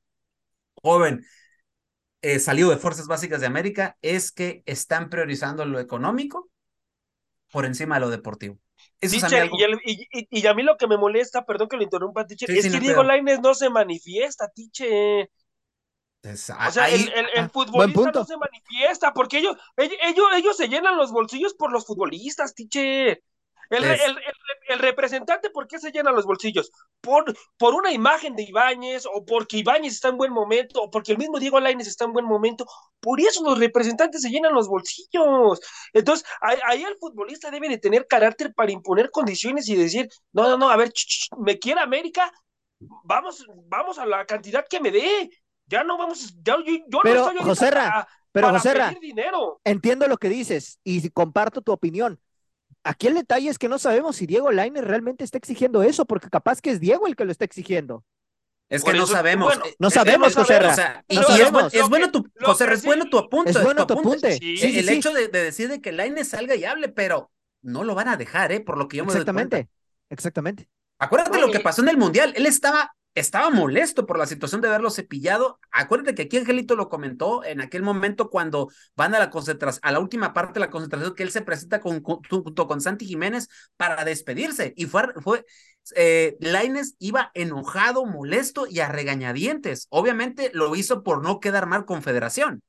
joven 0.82 1.24
eh, 2.22 2.38
salido 2.40 2.70
de 2.70 2.76
Fuerzas 2.78 3.06
Básicas 3.06 3.40
de 3.40 3.46
América 3.46 3.96
es 4.02 4.32
que 4.32 4.62
están 4.66 5.10
priorizando 5.10 5.64
lo 5.64 5.80
económico 5.80 6.50
por 7.52 7.64
encima 7.64 7.96
de 7.96 8.00
lo 8.00 8.10
deportivo 8.10 8.58
y, 9.00 10.46
a 10.46 10.54
mí 10.54 10.62
lo 10.62 10.76
que 10.76 10.86
me 10.86 10.98
molesta, 10.98 11.44
perdón 11.44 11.68
que 11.68 11.76
lo 11.76 11.82
interrumpa, 11.82 12.26
Tiche, 12.26 12.46
es 12.48 12.70
que 12.70 12.80
Diego 12.80 13.02
Lainez 13.02 13.40
no 13.40 13.54
se 13.54 13.70
manifiesta, 13.70 14.48
Tiche. 14.48 15.30
o 16.22 16.36
sea, 16.36 16.88
el, 16.88 17.08
el, 17.12 17.26
ah, 17.36 17.48
futbolista 17.48 18.12
no 18.12 18.24
se 18.24 18.36
manifiesta 18.36 19.12
porque 19.12 19.38
ellos, 19.38 19.56
ellos, 19.76 20.26
ellos 20.36 20.56
se 20.56 20.68
llenan 20.68 20.96
los 20.96 21.12
bolsillos 21.12 21.54
por 21.54 21.72
los 21.72 21.86
futbolistas, 21.86 22.54
Tiche. 22.54 23.22
El, 23.70 23.84
el, 24.68 24.78
representante, 24.80 25.48
¿por 25.50 25.68
qué 25.68 25.78
se 25.78 25.92
llena 25.92 26.10
los 26.10 26.26
bolsillos? 26.26 26.72
Por, 27.00 27.24
por 27.56 27.74
una 27.74 27.92
imagen 27.92 28.34
de 28.34 28.42
Ibáñez, 28.42 29.06
o 29.06 29.24
porque 29.24 29.58
Ibáñez 29.58 29.94
está 29.94 30.08
en 30.08 30.16
buen 30.16 30.32
momento, 30.32 30.82
o 30.82 30.90
porque 30.90 31.12
el 31.12 31.18
mismo 31.18 31.38
Diego 31.38 31.60
Lainez 31.60 31.86
está 31.86 32.04
en 32.04 32.12
buen 32.12 32.24
momento. 32.24 32.66
Por 32.98 33.20
eso 33.20 33.44
los 33.44 33.58
representantes 33.58 34.22
se 34.22 34.30
llenan 34.30 34.54
los 34.54 34.66
bolsillos. 34.66 35.60
Entonces, 35.92 36.26
ahí, 36.40 36.82
el 36.82 36.96
futbolista 36.96 37.50
debe 37.50 37.68
de 37.68 37.78
tener 37.78 38.08
carácter 38.08 38.52
para 38.54 38.72
imponer 38.72 39.10
condiciones 39.12 39.68
y 39.68 39.76
decir, 39.76 40.08
no, 40.32 40.48
no, 40.48 40.58
no, 40.58 40.68
a 40.68 40.76
ver, 40.76 40.92
me 41.38 41.58
quiere 41.58 41.80
América, 41.80 42.32
vamos, 43.04 43.46
vamos 43.66 44.00
a 44.00 44.06
la 44.06 44.26
cantidad 44.26 44.66
que 44.68 44.80
me 44.80 44.90
dé. 44.90 45.30
Ya 45.66 45.84
no 45.84 45.96
vamos, 45.96 46.34
ya, 46.42 46.56
yo, 46.88 47.00
pero, 47.04 47.32
no 47.32 47.52
estoy 47.52 47.82
pero 48.32 48.50
José 48.50 48.96
dinero. 49.00 49.60
entiendo 49.62 50.08
lo 50.08 50.16
que 50.16 50.28
dices 50.28 50.80
y 50.82 51.08
comparto 51.10 51.62
tu 51.62 51.70
opinión 51.70 52.20
Aquí 52.82 53.08
el 53.08 53.14
detalle 53.14 53.50
es 53.50 53.58
que 53.58 53.68
no 53.68 53.78
sabemos 53.78 54.16
si 54.16 54.26
Diego 54.26 54.50
Lainez 54.50 54.84
realmente 54.84 55.24
está 55.24 55.36
exigiendo 55.36 55.82
eso, 55.82 56.06
porque 56.06 56.30
capaz 56.30 56.60
que 56.60 56.70
es 56.70 56.80
Diego 56.80 57.06
el 57.06 57.16
que 57.16 57.24
lo 57.24 57.32
está 57.32 57.44
exigiendo. 57.44 58.04
Es 58.70 58.84
que 58.84 58.94
no 58.94 59.06
sabemos. 59.06 59.58
no 59.78 59.90
sabemos, 59.90 60.34
José 60.34 60.60
y, 61.08 61.18
es, 61.18 61.88
bueno 61.88 62.12
tu, 62.12 62.24
José, 62.40 62.72
es 62.72 62.84
bueno 62.84 63.10
tu 63.10 63.18
apunte. 63.18 63.50
Es 63.50 63.62
bueno 63.62 63.84
tu 63.86 63.94
apunte. 63.94 64.38
el 64.40 64.88
hecho 64.88 65.12
de, 65.12 65.28
decir 65.28 65.80
que 65.82 65.92
Lainez 65.92 66.28
salga 66.28 66.54
y 66.54 66.64
hable, 66.64 66.88
pero 66.88 67.32
no 67.62 67.82
lo 67.82 67.96
van 67.96 68.08
a 68.08 68.16
dejar, 68.16 68.52
¿eh? 68.52 68.60
Por 68.60 68.78
lo 68.78 68.86
que 68.86 68.98
yo 68.98 69.04
me 69.04 69.10
Exactamente, 69.10 69.68
exactamente. 70.08 70.68
Acuérdate 71.00 71.40
lo 71.40 71.50
que 71.50 71.60
pasó 71.60 71.82
en 71.82 71.88
el 71.88 71.96
Mundial. 71.96 72.32
Él 72.36 72.46
estaba 72.46 72.94
estaba 73.14 73.50
molesto 73.50 74.06
por 74.06 74.18
la 74.18 74.26
situación 74.26 74.60
de 74.60 74.68
verlo 74.68 74.90
cepillado. 74.90 75.58
Acuérdate 75.70 76.14
que 76.14 76.22
aquí 76.22 76.38
Angelito 76.38 76.76
lo 76.76 76.88
comentó 76.88 77.44
en 77.44 77.60
aquel 77.60 77.82
momento 77.82 78.30
cuando 78.30 78.68
van 78.94 79.14
a 79.14 79.18
la 79.18 79.30
concentración, 79.30 79.80
a 79.82 79.92
la 79.92 79.98
última 79.98 80.32
parte 80.32 80.54
de 80.54 80.60
la 80.60 80.70
concentración, 80.70 81.14
que 81.14 81.22
él 81.22 81.30
se 81.30 81.42
presenta 81.42 81.80
con, 81.80 82.02
junto 82.02 82.66
con 82.66 82.80
Santi 82.80 83.06
Jiménez 83.06 83.48
para 83.76 84.04
despedirse. 84.04 84.72
Y 84.76 84.86
fue, 84.86 85.12
fue 85.20 85.44
eh, 85.96 86.36
Laines 86.40 86.94
iba 86.98 87.30
enojado, 87.34 88.06
molesto 88.06 88.66
y 88.68 88.80
a 88.80 88.88
regañadientes. 88.88 89.86
Obviamente 89.90 90.50
lo 90.54 90.74
hizo 90.76 91.02
por 91.02 91.22
no 91.22 91.40
quedar 91.40 91.66
mal 91.66 91.84
con 91.84 92.02
Federación. 92.02 92.62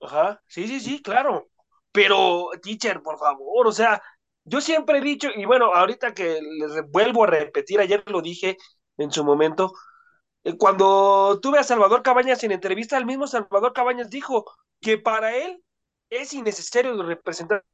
Ajá, 0.00 0.40
sí, 0.46 0.66
sí, 0.66 0.80
sí, 0.80 1.02
claro. 1.02 1.48
Pero, 1.92 2.50
teacher, 2.62 3.02
por 3.02 3.18
favor, 3.18 3.66
o 3.66 3.72
sea, 3.72 4.00
yo 4.44 4.60
siempre 4.60 4.98
he 4.98 5.00
dicho, 5.00 5.28
y 5.34 5.44
bueno, 5.44 5.74
ahorita 5.74 6.14
que 6.14 6.40
les 6.40 6.90
vuelvo 6.90 7.24
a 7.24 7.26
repetir, 7.26 7.80
ayer 7.80 8.02
lo 8.06 8.22
dije, 8.22 8.56
en 8.98 9.10
su 9.10 9.24
momento. 9.24 9.72
Eh, 10.44 10.56
cuando 10.56 11.40
tuve 11.40 11.58
a 11.58 11.64
Salvador 11.64 12.02
Cabañas 12.02 12.44
en 12.44 12.52
entrevista, 12.52 12.98
el 12.98 13.06
mismo 13.06 13.26
Salvador 13.26 13.72
Cabañas 13.72 14.10
dijo 14.10 14.44
que 14.80 14.98
para 14.98 15.34
él 15.34 15.62
es 16.10 16.32
innecesario 16.34 17.02
representar 17.02 17.64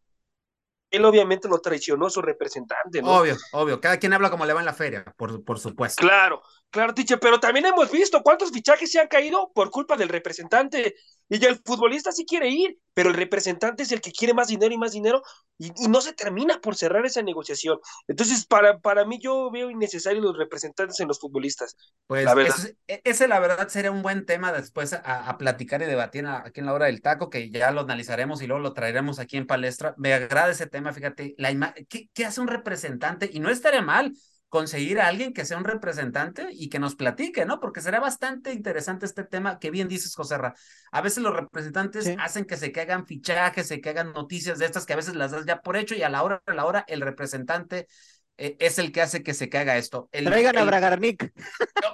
él 0.95 1.05
obviamente 1.05 1.49
lo 1.49 1.61
traicionó 1.61 2.09
su 2.09 2.23
representante, 2.23 3.03
¿no? 3.03 3.19
Obvio, 3.19 3.37
obvio. 3.53 3.81
Cada 3.81 3.99
quien 3.99 4.13
habla 4.13 4.31
como 4.31 4.47
le 4.47 4.53
va 4.53 4.61
en 4.61 4.67
la 4.67 4.73
feria, 4.73 5.05
por, 5.17 5.45
por 5.45 5.59
supuesto. 5.59 6.01
Claro, 6.01 6.43
claro, 6.71 6.95
Tiche, 6.95 7.19
pero 7.19 7.41
también 7.41 7.67
hemos 7.67 7.91
visto 7.91 8.23
cuántos 8.23 8.53
fichajes 8.53 8.91
se 8.91 9.01
han 9.01 9.09
caído 9.09 9.51
por 9.53 9.71
culpa 9.71 9.97
del 9.97 10.09
representante. 10.09 10.95
Y 11.29 11.39
ya 11.39 11.49
el 11.49 11.61
futbolista 11.65 12.13
sí 12.13 12.27
quiere 12.27 12.51
ir, 12.51 12.79
pero 12.93 13.11
el 13.11 13.17
representante 13.17 13.83
es 13.83 13.93
el 13.93 14.01
que 14.01 14.13
quiere 14.13 14.35
más 14.35 14.49
dinero 14.49 14.75
y 14.75 14.79
más 14.79 14.93
dinero 14.93 15.23
y, 15.59 15.71
no 15.89 16.01
se 16.01 16.13
termina 16.13 16.61
por 16.61 16.77
cerrar 16.77 17.07
esa 17.07 17.23
negociación. 17.23 17.79
Entonces, 18.09 18.47
para, 18.47 18.79
para 18.79 19.05
mí 19.05 19.19
yo 19.21 19.51
veo 19.51 19.71
innecesarios 19.71 20.23
los 20.23 20.37
representantes 20.37 21.01
en 21.01 21.09
los 21.09 21.19
futbolistas. 21.19 21.77
Pues 22.07 22.25
la 22.25 22.35
verdad. 22.35 22.57
E, 22.87 23.01
ese, 23.05 23.29
la 23.29 23.41
verdad 23.41 23.69
sería 23.69 23.91
un 23.91 24.03
buen 24.03 24.27
tema 24.27 24.53
después 24.53 24.93
a, 24.93 25.37
platicar 25.39 25.83
y 25.83 25.87
debatir 25.87 26.27
aquí 26.27 26.61
en 26.61 26.67
la 26.67 26.73
hora 26.73 26.87
del 26.87 27.03
taco, 27.03 27.31
que 27.31 27.51
ya 27.51 27.71
lo 27.71 27.83
analizaremos 27.83 28.43
y 28.43 28.47
luego 28.47 28.63
lo 28.63 28.75
traeremos 28.75 29.19
aquí 29.19 29.37
en 29.37 29.47
palestra. 29.47 29.95
Me 29.97 30.13
agrada 30.13 30.51
ese 30.51 30.67
tema, 30.67 30.93
fíjate, 30.93 31.35
la 31.39 31.75
¿qué, 31.89 32.09
¿qué 32.13 32.25
hace 32.27 32.41
un 32.41 32.49
representante? 32.49 33.31
Y 33.33 33.41
no 33.41 33.49
estaría 33.51 33.83
mal 33.83 34.13
conseguir 34.55 35.01
a 35.01 35.09
alguien 35.09 35.33
que 35.33 35.45
sea 35.45 35.59
un 35.59 35.65
representante 35.65 36.47
y 36.53 36.69
que 36.69 36.79
nos 36.79 36.95
platique, 36.95 37.45
¿no? 37.45 37.59
Porque 37.59 37.81
será 37.81 37.99
bastante 37.99 38.53
interesante 38.53 39.05
este 39.05 39.25
tema 39.25 39.59
que 39.59 39.73
bien 39.73 39.89
dices, 39.89 40.15
José 40.15 40.39
Ra. 40.39 40.55
A 40.93 41.01
veces 41.01 41.25
los 41.25 41.35
representantes 41.35 42.15
hacen 42.21 42.45
que 42.45 42.57
se 42.57 42.71
caigan 42.71 43.05
fichajes, 43.05 43.67
se 43.67 43.81
caigan 43.81 44.13
noticias 44.13 44.61
de 44.61 44.67
estas 44.67 44.87
que 44.87 44.93
a 44.93 44.97
veces 44.97 45.17
las 45.17 45.33
das 45.33 45.45
ya 45.45 45.61
por 45.61 45.77
hecho 45.77 45.97
y 45.97 46.05
a 46.05 46.09
la 46.09 46.23
hora, 46.23 46.41
a 46.47 46.55
la 46.55 46.67
hora, 46.67 46.85
el 46.87 47.01
representante 47.01 47.89
eh, 48.37 48.57
es 48.61 48.79
el 48.79 48.93
que 48.93 49.03
hace 49.03 49.25
que 49.25 49.35
se 49.35 49.49
caiga 49.49 49.77
esto. 49.77 50.09
El, 50.13 50.27
Traigan 50.27 50.57
a 50.57 50.63
Bragarnik. 50.63 51.33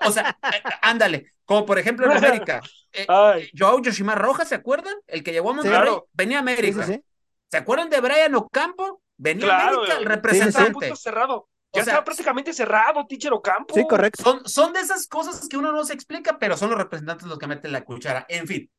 O 0.05 0.13
sea, 0.13 0.37
eh, 0.53 0.63
ándale, 0.83 1.33
como 1.47 1.65
por 1.65 1.79
ejemplo 1.79 2.05
en 2.11 2.13
América. 2.19 2.61
Eh, 2.93 3.07
Joao 3.59 3.81
Yoshima 3.81 4.17
Rojas, 4.17 4.51
¿se 4.51 4.57
acuerdan? 4.57 4.97
El 5.07 5.23
que 5.23 5.33
llegó 5.33 5.49
a 5.49 5.55
Monterrey, 5.55 5.95
venía 6.13 6.37
a 6.37 6.41
América. 6.41 6.85
¿Se 7.51 7.57
acuerdan 7.57 7.89
de 7.89 8.03
Brian 8.03 8.35
Ocampo? 8.35 9.01
Venía 9.17 9.51
a 9.51 9.69
América, 9.69 9.97
el 9.97 10.05
representante. 10.05 10.95
cerrado. 10.95 11.49
Ya 11.73 11.83
está 11.83 12.05
prácticamente 12.05 12.53
cerrado, 12.53 13.07
Teacher 13.07 13.33
Ocampo. 13.33 13.75
Sí, 13.75 13.87
correcto. 13.89 14.23
Son, 14.23 14.49
son 14.49 14.73
de 14.73 14.81
esas 14.81 15.07
cosas 15.07 15.49
que 15.49 15.57
uno 15.57 15.73
no 15.73 15.85
se 15.85 15.95
explica, 15.95 16.39
pero 16.39 16.57
son 16.57 16.71
los 16.71 16.79
representantes 16.79 17.29
los 17.29 17.39
que 17.39 17.47
meten 17.47 17.73
la 17.73 17.85
cuchara. 17.85 18.27
En 18.29 18.47
fin. 18.47 18.71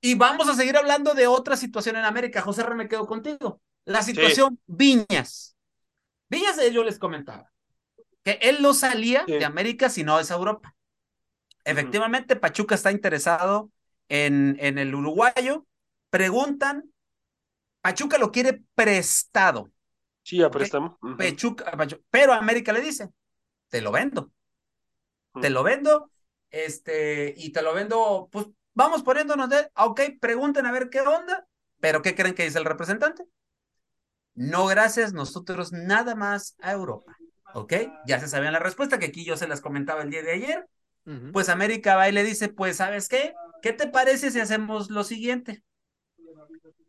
Y 0.00 0.14
vamos 0.14 0.48
a 0.48 0.54
seguir 0.54 0.76
hablando 0.76 1.14
de 1.14 1.26
otra 1.26 1.56
situación 1.56 1.96
en 1.96 2.04
América. 2.04 2.40
José 2.40 2.66
me 2.74 2.88
quedo 2.88 3.06
contigo. 3.06 3.60
La 3.84 4.02
situación 4.02 4.58
Viñas. 4.66 5.56
Viñas, 6.28 6.58
eh, 6.58 6.72
yo 6.72 6.84
les 6.84 6.98
comentaba 6.98 7.50
que 8.22 8.38
él 8.42 8.62
no 8.62 8.74
salía 8.74 9.24
de 9.26 9.44
América 9.44 9.88
sino 9.88 10.18
es 10.18 10.30
Europa. 10.30 10.74
Efectivamente, 11.64 12.36
Pachuca 12.36 12.74
está 12.74 12.90
interesado 12.90 13.70
en, 14.08 14.56
en 14.60 14.78
el 14.78 14.94
uruguayo. 14.94 15.66
Preguntan, 16.10 16.90
Pachuca 17.82 18.18
lo 18.18 18.30
quiere 18.30 18.62
prestado. 18.74 19.70
Sí, 20.22 20.42
a 20.42 20.50
préstamo. 20.50 20.98
pero 22.10 22.32
América 22.32 22.72
le 22.72 22.80
dice, 22.80 23.10
te 23.68 23.80
lo 23.80 23.92
vendo. 23.92 24.30
Te 25.40 25.50
lo 25.50 25.62
vendo, 25.62 26.10
este, 26.50 27.34
y 27.36 27.50
te 27.52 27.62
lo 27.62 27.72
vendo, 27.72 28.28
pues 28.32 28.46
vamos 28.74 29.02
poniéndonos 29.02 29.48
de, 29.48 29.70
ah, 29.74 29.86
ok, 29.86 30.00
pregunten 30.20 30.66
a 30.66 30.72
ver 30.72 30.90
qué 30.90 31.00
onda, 31.00 31.46
pero 31.78 32.02
¿qué 32.02 32.14
creen 32.14 32.34
que 32.34 32.44
dice 32.44 32.58
el 32.58 32.64
representante? 32.64 33.24
no 34.34 34.66
gracias, 34.66 35.12
nosotros 35.12 35.72
nada 35.72 36.14
más 36.14 36.56
a 36.60 36.72
Europa. 36.72 37.16
¿Ok? 37.52 37.74
Ya 38.06 38.20
se 38.20 38.28
sabían 38.28 38.52
la 38.52 38.58
respuesta, 38.58 38.98
que 38.98 39.06
aquí 39.06 39.24
yo 39.24 39.36
se 39.36 39.48
las 39.48 39.60
comentaba 39.60 40.02
el 40.02 40.10
día 40.10 40.22
de 40.22 40.32
ayer. 40.32 40.68
Pues 41.32 41.48
América 41.48 41.96
va 41.96 42.08
y 42.08 42.12
le 42.12 42.22
dice, 42.22 42.48
pues, 42.48 42.76
¿sabes 42.76 43.08
qué? 43.08 43.34
¿Qué 43.62 43.72
te 43.72 43.88
parece 43.88 44.30
si 44.30 44.38
hacemos 44.38 44.90
lo 44.90 45.02
siguiente? 45.02 45.62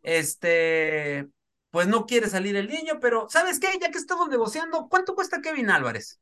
Este, 0.02 1.28
pues 1.72 1.88
no 1.88 2.04
quiere 2.04 2.28
salir 2.28 2.54
el 2.54 2.68
niño, 2.68 2.98
pero 3.00 3.26
¿sabes 3.30 3.58
qué? 3.58 3.68
Ya 3.80 3.90
que 3.90 3.96
estamos 3.96 4.28
negociando, 4.28 4.88
¿cuánto 4.90 5.14
cuesta 5.14 5.40
Kevin 5.40 5.70
Álvarez? 5.70 6.20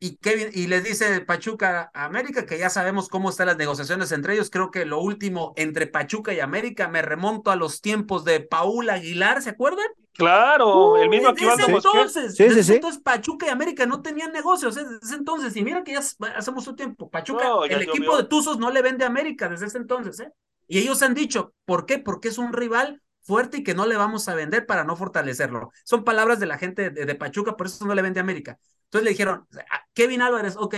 Y, 0.00 0.16
Kevin, 0.16 0.48
y 0.52 0.66
les 0.66 0.82
dice 0.82 1.20
Pachuca 1.20 1.90
a 1.92 2.06
América 2.06 2.46
que 2.46 2.58
ya 2.58 2.70
sabemos 2.70 3.08
cómo 3.08 3.28
están 3.28 3.46
las 3.46 3.58
negociaciones 3.58 4.12
entre 4.12 4.34
ellos. 4.34 4.50
Creo 4.50 4.70
que 4.70 4.86
lo 4.86 4.98
último 4.98 5.52
entre 5.56 5.86
Pachuca 5.86 6.32
y 6.32 6.40
América 6.40 6.88
me 6.88 7.02
remonto 7.02 7.50
a 7.50 7.56
los 7.56 7.82
tiempos 7.82 8.24
de 8.24 8.40
Paul 8.40 8.88
Aguilar, 8.88 9.42
¿se 9.42 9.50
acuerdan? 9.50 9.86
Claro, 10.14 10.96
el 10.96 11.10
mismo 11.10 11.34
que 11.34 11.44
entonces, 11.44 12.34
sí, 12.36 12.62
sí, 12.62 12.74
entonces 12.74 13.02
Pachuca 13.02 13.46
y 13.46 13.50
América 13.50 13.84
no 13.84 14.00
tenían 14.00 14.32
negocios 14.32 14.74
desde 14.74 14.96
ese 15.02 15.16
entonces. 15.16 15.54
Y 15.54 15.62
mira 15.62 15.84
que 15.84 15.92
ya 15.92 16.02
hacemos 16.36 16.66
un 16.66 16.76
tiempo. 16.76 17.10
Pachuca, 17.10 17.46
el 17.68 17.82
equipo 17.82 18.16
de 18.16 18.24
Tuzos 18.24 18.58
no 18.58 18.70
le 18.70 18.80
vende 18.80 19.04
a 19.04 19.08
América 19.08 19.48
desde 19.50 19.66
ese 19.66 19.78
entonces, 19.78 20.18
¿eh? 20.20 20.32
Y 20.66 20.78
ellos 20.78 21.02
han 21.02 21.12
dicho, 21.12 21.52
¿por 21.66 21.84
qué? 21.84 21.98
Porque 21.98 22.28
es 22.28 22.38
un 22.38 22.54
rival 22.54 23.02
fuerte 23.24 23.58
y 23.58 23.64
que 23.64 23.74
no 23.74 23.86
le 23.86 23.96
vamos 23.96 24.28
a 24.28 24.34
vender 24.34 24.66
para 24.66 24.84
no 24.84 24.96
fortalecerlo. 24.96 25.72
Son 25.84 26.04
palabras 26.04 26.38
de 26.38 26.46
la 26.46 26.58
gente 26.58 26.90
de, 26.90 27.14
Pachuca, 27.14 27.56
por 27.56 27.66
eso 27.66 27.84
no 27.86 27.94
le 27.94 28.02
vende 28.02 28.20
a 28.20 28.22
América. 28.22 28.58
Entonces 28.84 29.04
le 29.04 29.10
dijeron, 29.10 29.46
ah, 29.70 29.84
Kevin 29.92 30.22
Álvarez, 30.22 30.56
ok, 30.56 30.76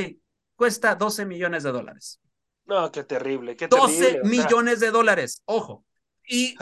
cuesta 0.55 0.95
12 0.95 1.27
millones 1.27 1.65
de 1.65 1.73
dólares. 1.73 2.21
No, 2.65 2.91
qué 2.91 3.05
terrible, 3.05 3.57
qué 3.57 3.69
12 3.69 4.21
millones 4.25 4.81
de 4.81 4.91
dólares, 4.91 5.43
ojo. 5.45 5.85
Y, 6.29 6.57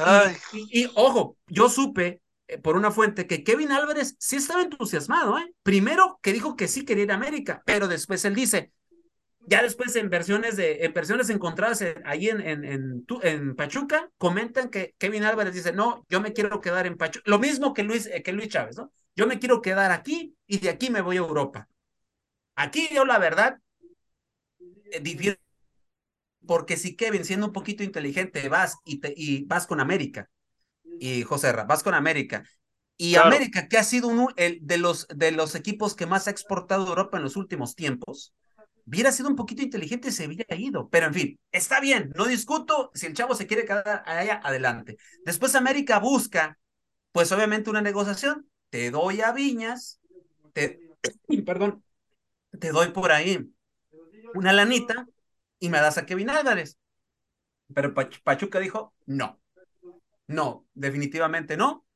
y, 0.53 0.91
ojo, 0.95 1.39
yo 1.47 1.71
supe 1.71 2.21
eh, 2.49 2.59
por 2.59 2.77
una 2.77 2.91
fuente 2.91 3.27
que 3.27 3.43
Kevin 3.43 3.73
Álvarez 3.73 4.15
sí 4.19 4.37
estaba 4.37 4.63
entusiasmado, 4.63 5.39
¿eh? 5.39 5.55
Primero 5.63 6.19
que 6.21 6.35
dijo 6.35 6.57
que 6.57 6.69
sí 6.69 6.85
quería 6.85 7.05
ir 7.05 7.13
a 7.13 7.15
América, 7.15 7.63
pero 7.65 7.89
después 7.89 8.25
él 8.27 8.35
dice, 8.35 8.73
ya 9.47 9.63
después 9.63 9.95
en 9.97 10.11
versiones 10.11 10.57
de 10.57 10.85
en 10.85 10.93
versiones 10.93 11.31
encontradas 11.31 11.85
ahí 12.05 12.29
en, 12.29 12.41
en, 12.41 12.65
en, 12.65 13.07
en, 13.23 13.57
Pachuca 13.57 14.11
comentan 14.19 14.71
que 14.71 14.95
Kevin 14.99 15.25
Álvarez 15.25 15.55
dice 15.55 15.73
no 15.73 16.05
yo 16.09 16.21
me 16.21 16.33
quiero 16.33 16.61
quedar 16.61 16.87
en 16.87 16.97
Pachuca 16.97 17.25
lo 17.27 17.39
mismo 17.39 17.75
que 17.75 17.83
Luis 17.83 18.07
eh, 18.07 18.23
que 18.23 18.33
Luis 18.33 18.49
Chávez 18.49 18.77
no 18.77 18.93
yo 19.17 19.27
me 19.27 19.39
quiero 19.39 19.61
quedar 19.61 19.93
aquí 19.93 20.35
y 20.47 20.59
de 20.59 20.71
aquí 20.71 20.91
me 20.91 21.01
voy 21.01 21.17
a 21.17 21.21
Europa 21.21 21.69
aquí 22.55 22.89
yo 22.93 23.05
la 23.05 23.19
verdad 23.19 23.59
eh, 24.93 25.37
porque 26.47 26.77
si 26.77 26.97
Kevin 26.97 27.25
siendo 27.25 27.47
un 27.47 27.53
poquito 27.53 27.83
inteligente 27.83 28.49
vas 28.49 28.77
y 28.85 29.01
te, 29.01 29.15
y 29.17 29.45
vas 29.45 29.67
con 29.67 29.81
América 29.81 30.31
y 31.01 31.23
José 31.23 31.53
vas 31.67 31.83
con 31.83 31.95
América 31.95 32.45
y 32.97 33.17
América 33.17 33.69
que 33.69 33.77
ha 33.77 33.85
sido 33.85 34.09
uno 34.09 34.29
el, 34.37 34.59
de 34.63 34.79
los 34.79 35.09
de 35.09 35.33
los 35.33 35.55
equipos 35.55 35.95
que 35.95 36.07
más 36.07 36.29
ha 36.29 36.31
exportado 36.31 36.87
Europa 36.87 37.17
en 37.17 37.25
los 37.25 37.37
últimos 37.37 37.75
tiempos 37.75 38.33
hubiera 38.87 39.13
sido 39.13 39.29
un 39.29 39.37
poquito 39.37 39.63
inteligente 39.63 40.13
se 40.13 40.27
hubiera 40.27 40.57
ido. 40.57 40.89
Pero 40.89 41.07
en 41.07 41.15
fin, 41.15 41.41
está 41.51 41.81
bien, 41.81 42.13
no 42.15 42.27
discuto. 42.27 42.91
Si 42.95 43.07
el 43.07 43.15
chavo 43.15 43.35
se 43.35 43.47
quiere 43.47 43.65
quedar 43.65 44.03
allá, 44.07 44.41
adelante. 44.43 44.97
Después 45.25 45.55
América 45.55 45.99
busca, 45.99 46.59
pues 47.13 47.33
obviamente 47.33 47.71
una 47.71 47.83
negociación. 47.83 48.49
Te 48.71 48.91
doy 48.91 49.21
a 49.21 49.33
Viñas, 49.33 50.01
te, 50.53 50.81
perdón, 51.47 51.85
te 52.59 52.71
doy 52.71 52.91
por 52.91 53.13
ahí 53.13 53.51
una 54.35 54.53
lanita 54.53 55.07
y 55.59 55.69
me 55.69 55.79
das 55.79 55.99
a 55.99 56.07
Kevin 56.07 56.31
Álvarez. 56.31 56.79
Pero 57.73 57.95
Pachuca 57.95 58.59
dijo, 58.59 58.95
no, 59.07 59.41
no, 60.27 60.67
definitivamente 60.75 61.57
no. 61.57 61.87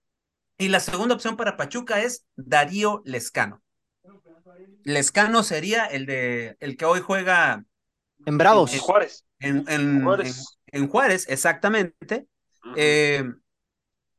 Y 0.57 0.69
la 0.69 0.81
segunda 0.81 1.15
opción 1.15 1.37
para 1.37 1.57
Pachuca 1.57 2.01
es 2.01 2.27
Darío 2.37 3.03
Lescano. 3.05 3.63
Lescano 4.85 5.43
sería 5.43 5.87
el 5.87 6.07
de 6.07 6.57
el 6.61 6.77
que 6.77 6.85
hoy 6.85 7.01
juega 7.01 7.65
en 8.25 8.39
Bravos. 8.39 8.73
En 8.73 8.81
Juárez. 8.81 9.25
En, 9.41 10.03
Juárez. 10.03 10.59
En, 10.67 10.89
Juárez, 10.89 11.27
exactamente. 11.29 12.27
Eh, 12.77 13.25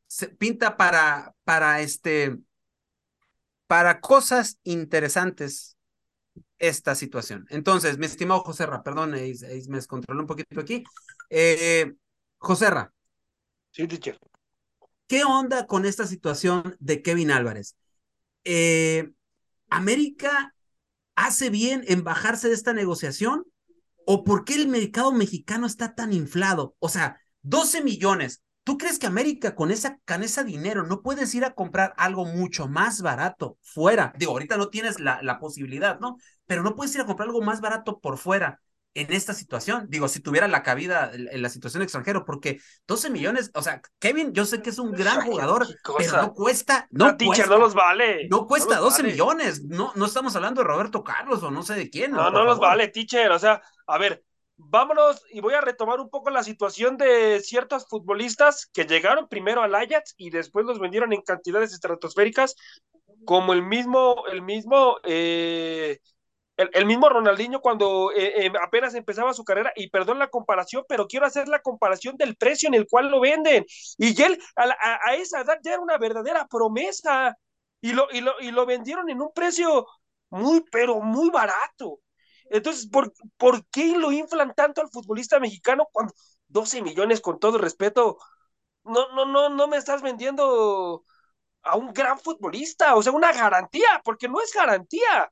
se 0.08 0.28
pinta 0.30 0.78
para, 0.78 1.36
para 1.44 1.82
este 1.82 2.38
para 3.68 4.02
cosas 4.02 4.60
interesantes 4.64 5.78
esta 6.58 6.96
situación. 6.96 7.46
Entonces, 7.50 7.98
mi 7.98 8.08
estimado 8.08 8.42
José 8.42 8.66
Ra, 8.66 8.82
perdón, 8.82 9.12
me 9.12 9.78
descontrolé 9.78 10.22
un 10.22 10.28
poquito 10.28 10.60
aquí. 10.60 10.84
Eh, 11.30 11.94
José 12.38 12.70
Ra. 12.70 12.92
Sí, 13.72 13.88
teacher. 13.88 14.20
¿Qué 15.08 15.24
onda 15.24 15.68
con 15.68 15.86
esta 15.86 16.08
situación 16.08 16.76
de 16.80 17.02
Kevin 17.02 17.32
Álvarez? 17.32 17.76
Eh, 18.44 19.12
¿América 19.70 20.54
hace 21.16 21.50
bien 21.50 21.84
en 21.88 22.04
bajarse 22.04 22.48
de 22.48 22.54
esta 22.54 22.74
negociación? 22.74 23.44
¿O 24.06 24.24
por 24.24 24.46
qué 24.46 24.56
el 24.56 24.68
mercado 24.68 25.12
mexicano 25.12 25.68
está 25.68 25.96
tan 25.96 26.14
inflado? 26.14 26.76
O 26.80 26.90
sea, 26.90 27.20
12 27.42 27.84
millones. 27.84 28.42
¿Tú 28.64 28.78
crees 28.78 29.00
que 29.00 29.08
América 29.08 29.56
con 29.56 29.72
esa, 29.72 30.00
con 30.06 30.24
ese 30.24 30.44
dinero 30.44 30.84
no 30.86 31.02
puedes 31.02 31.34
ir 31.34 31.46
a 31.46 31.54
comprar 31.54 31.94
algo 31.98 32.26
mucho 32.26 32.68
más 32.68 33.02
barato 33.02 33.58
fuera? 33.62 34.14
Digo, 34.18 34.34
ahorita 34.34 34.58
no 34.58 34.70
tienes 34.70 35.00
la, 35.00 35.22
la 35.24 35.40
posibilidad, 35.40 36.00
¿no? 36.00 36.18
Pero 36.46 36.64
no 36.64 36.76
puedes 36.76 36.94
ir 36.96 37.02
a 37.02 37.06
comprar 37.06 37.30
algo 37.30 37.42
más 37.42 37.62
barato 37.62 38.00
por 38.00 38.18
fuera 38.18 38.62
en 38.94 39.14
esta 39.14 39.34
situación. 39.34 39.86
Digo, 39.90 40.08
si 40.08 40.20
tuviera 40.20 40.48
la 40.48 40.64
cabida 40.64 41.12
en 41.14 41.42
la 41.42 41.50
situación 41.50 41.84
extranjero, 41.84 42.26
porque 42.26 42.60
12 42.88 43.10
millones, 43.10 43.52
o 43.54 43.62
sea, 43.62 43.82
Kevin, 44.00 44.34
yo 44.34 44.46
sé 44.46 44.62
que 44.62 44.70
es 44.72 44.80
un 44.80 44.92
gran 44.92 45.22
jugador, 45.22 45.68
pero 45.98 46.22
no 46.22 46.34
cuesta. 46.34 46.88
No, 46.92 47.16
cuesta, 47.18 47.46
no 47.48 47.58
los 47.58 47.74
vale. 47.74 48.28
No 48.30 48.48
cuesta 48.48 48.78
12 48.78 49.04
millones. 49.04 49.64
No, 49.64 49.92
no 49.96 50.06
estamos 50.06 50.36
hablando 50.36 50.62
de 50.62 50.68
Roberto 50.68 51.04
Carlos 51.04 51.44
o 51.44 51.52
no 51.52 51.64
sé 51.64 51.76
de 51.76 51.90
quién. 51.90 52.12
No, 52.12 52.30
no, 52.32 52.44
los 52.44 52.60
vale, 52.60 52.88
teacher. 52.88 53.32
O 53.32 53.40
sea, 53.40 53.62
a 53.88 53.98
ver, 53.98 54.24
vámonos 54.58 55.24
y 55.32 55.40
voy 55.40 55.54
a 55.54 55.62
retomar 55.62 56.00
un 56.00 56.10
poco 56.10 56.30
la 56.30 56.44
situación 56.44 56.98
de 56.98 57.40
ciertos 57.42 57.88
futbolistas 57.88 58.68
que 58.74 58.86
llegaron 58.86 59.28
primero 59.28 59.62
al 59.62 59.76
Ajax 59.76 60.16
y 60.18 60.30
después 60.30 60.66
los 60.66 60.80
vendieron 60.80 61.14
en 61.14 61.22
cantidades 61.22 61.74
estratosféricas, 61.74 62.56
como 63.26 63.54
el 63.54 63.64
mismo, 63.64 64.26
el 64.32 64.42
mismo, 64.42 64.98
eh, 65.04 66.00
el, 66.74 66.86
mismo 66.86 67.08
Ronaldinho 67.10 67.62
cuando 67.62 68.12
eh, 68.12 68.46
eh, 68.46 68.52
apenas 68.62 68.94
empezaba 68.94 69.34
su 69.34 69.44
carrera, 69.44 69.72
y 69.76 69.90
perdón 69.90 70.20
la 70.20 70.30
comparación, 70.30 70.84
pero 70.90 71.08
quiero 71.08 71.26
hacer 71.26 71.48
la 71.48 71.62
comparación 71.62 72.18
del 72.18 72.36
precio 72.36 72.68
en 72.68 72.74
el 72.74 72.88
cual 72.88 73.10
lo 73.10 73.22
venden. 73.22 73.66
Y 73.98 74.22
él 74.22 74.38
a, 74.56 75.16
esa 75.16 75.42
edad 75.42 75.58
ya 75.64 75.74
era 75.74 75.82
una 75.82 75.98
verdadera 75.98 76.48
promesa, 76.48 77.36
y 77.82 77.94
lo, 77.94 78.08
y, 78.12 78.22
lo, 78.22 78.34
y 78.42 78.52
lo 78.52 78.66
vendieron 78.66 79.10
en 79.10 79.22
un 79.22 79.32
precio 79.34 79.86
muy, 80.30 80.64
pero 80.72 81.00
muy 81.02 81.30
barato. 81.30 82.00
Entonces, 82.50 82.88
¿por, 82.90 83.14
¿por 83.38 83.66
qué 83.68 83.98
lo 83.98 84.12
inflan 84.12 84.54
tanto 84.56 84.82
al 84.82 84.90
futbolista 84.90 85.40
mexicano 85.40 85.88
cuando 85.92 86.14
12 86.48 86.82
millones, 86.82 87.22
con 87.22 87.40
todo 87.40 87.58
respeto, 87.58 88.18
no, 88.84 89.12
no, 89.14 89.26
no, 89.26 89.50
no 89.50 89.68
me 89.68 89.78
estás 89.78 90.02
vendiendo 90.02 91.04
a 91.64 91.78
un 91.78 91.94
gran 91.94 92.20
futbolista, 92.20 92.96
o 92.96 93.04
sea, 93.04 93.12
una 93.14 93.32
garantía, 93.34 94.02
porque 94.04 94.28
no 94.28 94.42
es 94.42 94.54
garantía 94.54 95.32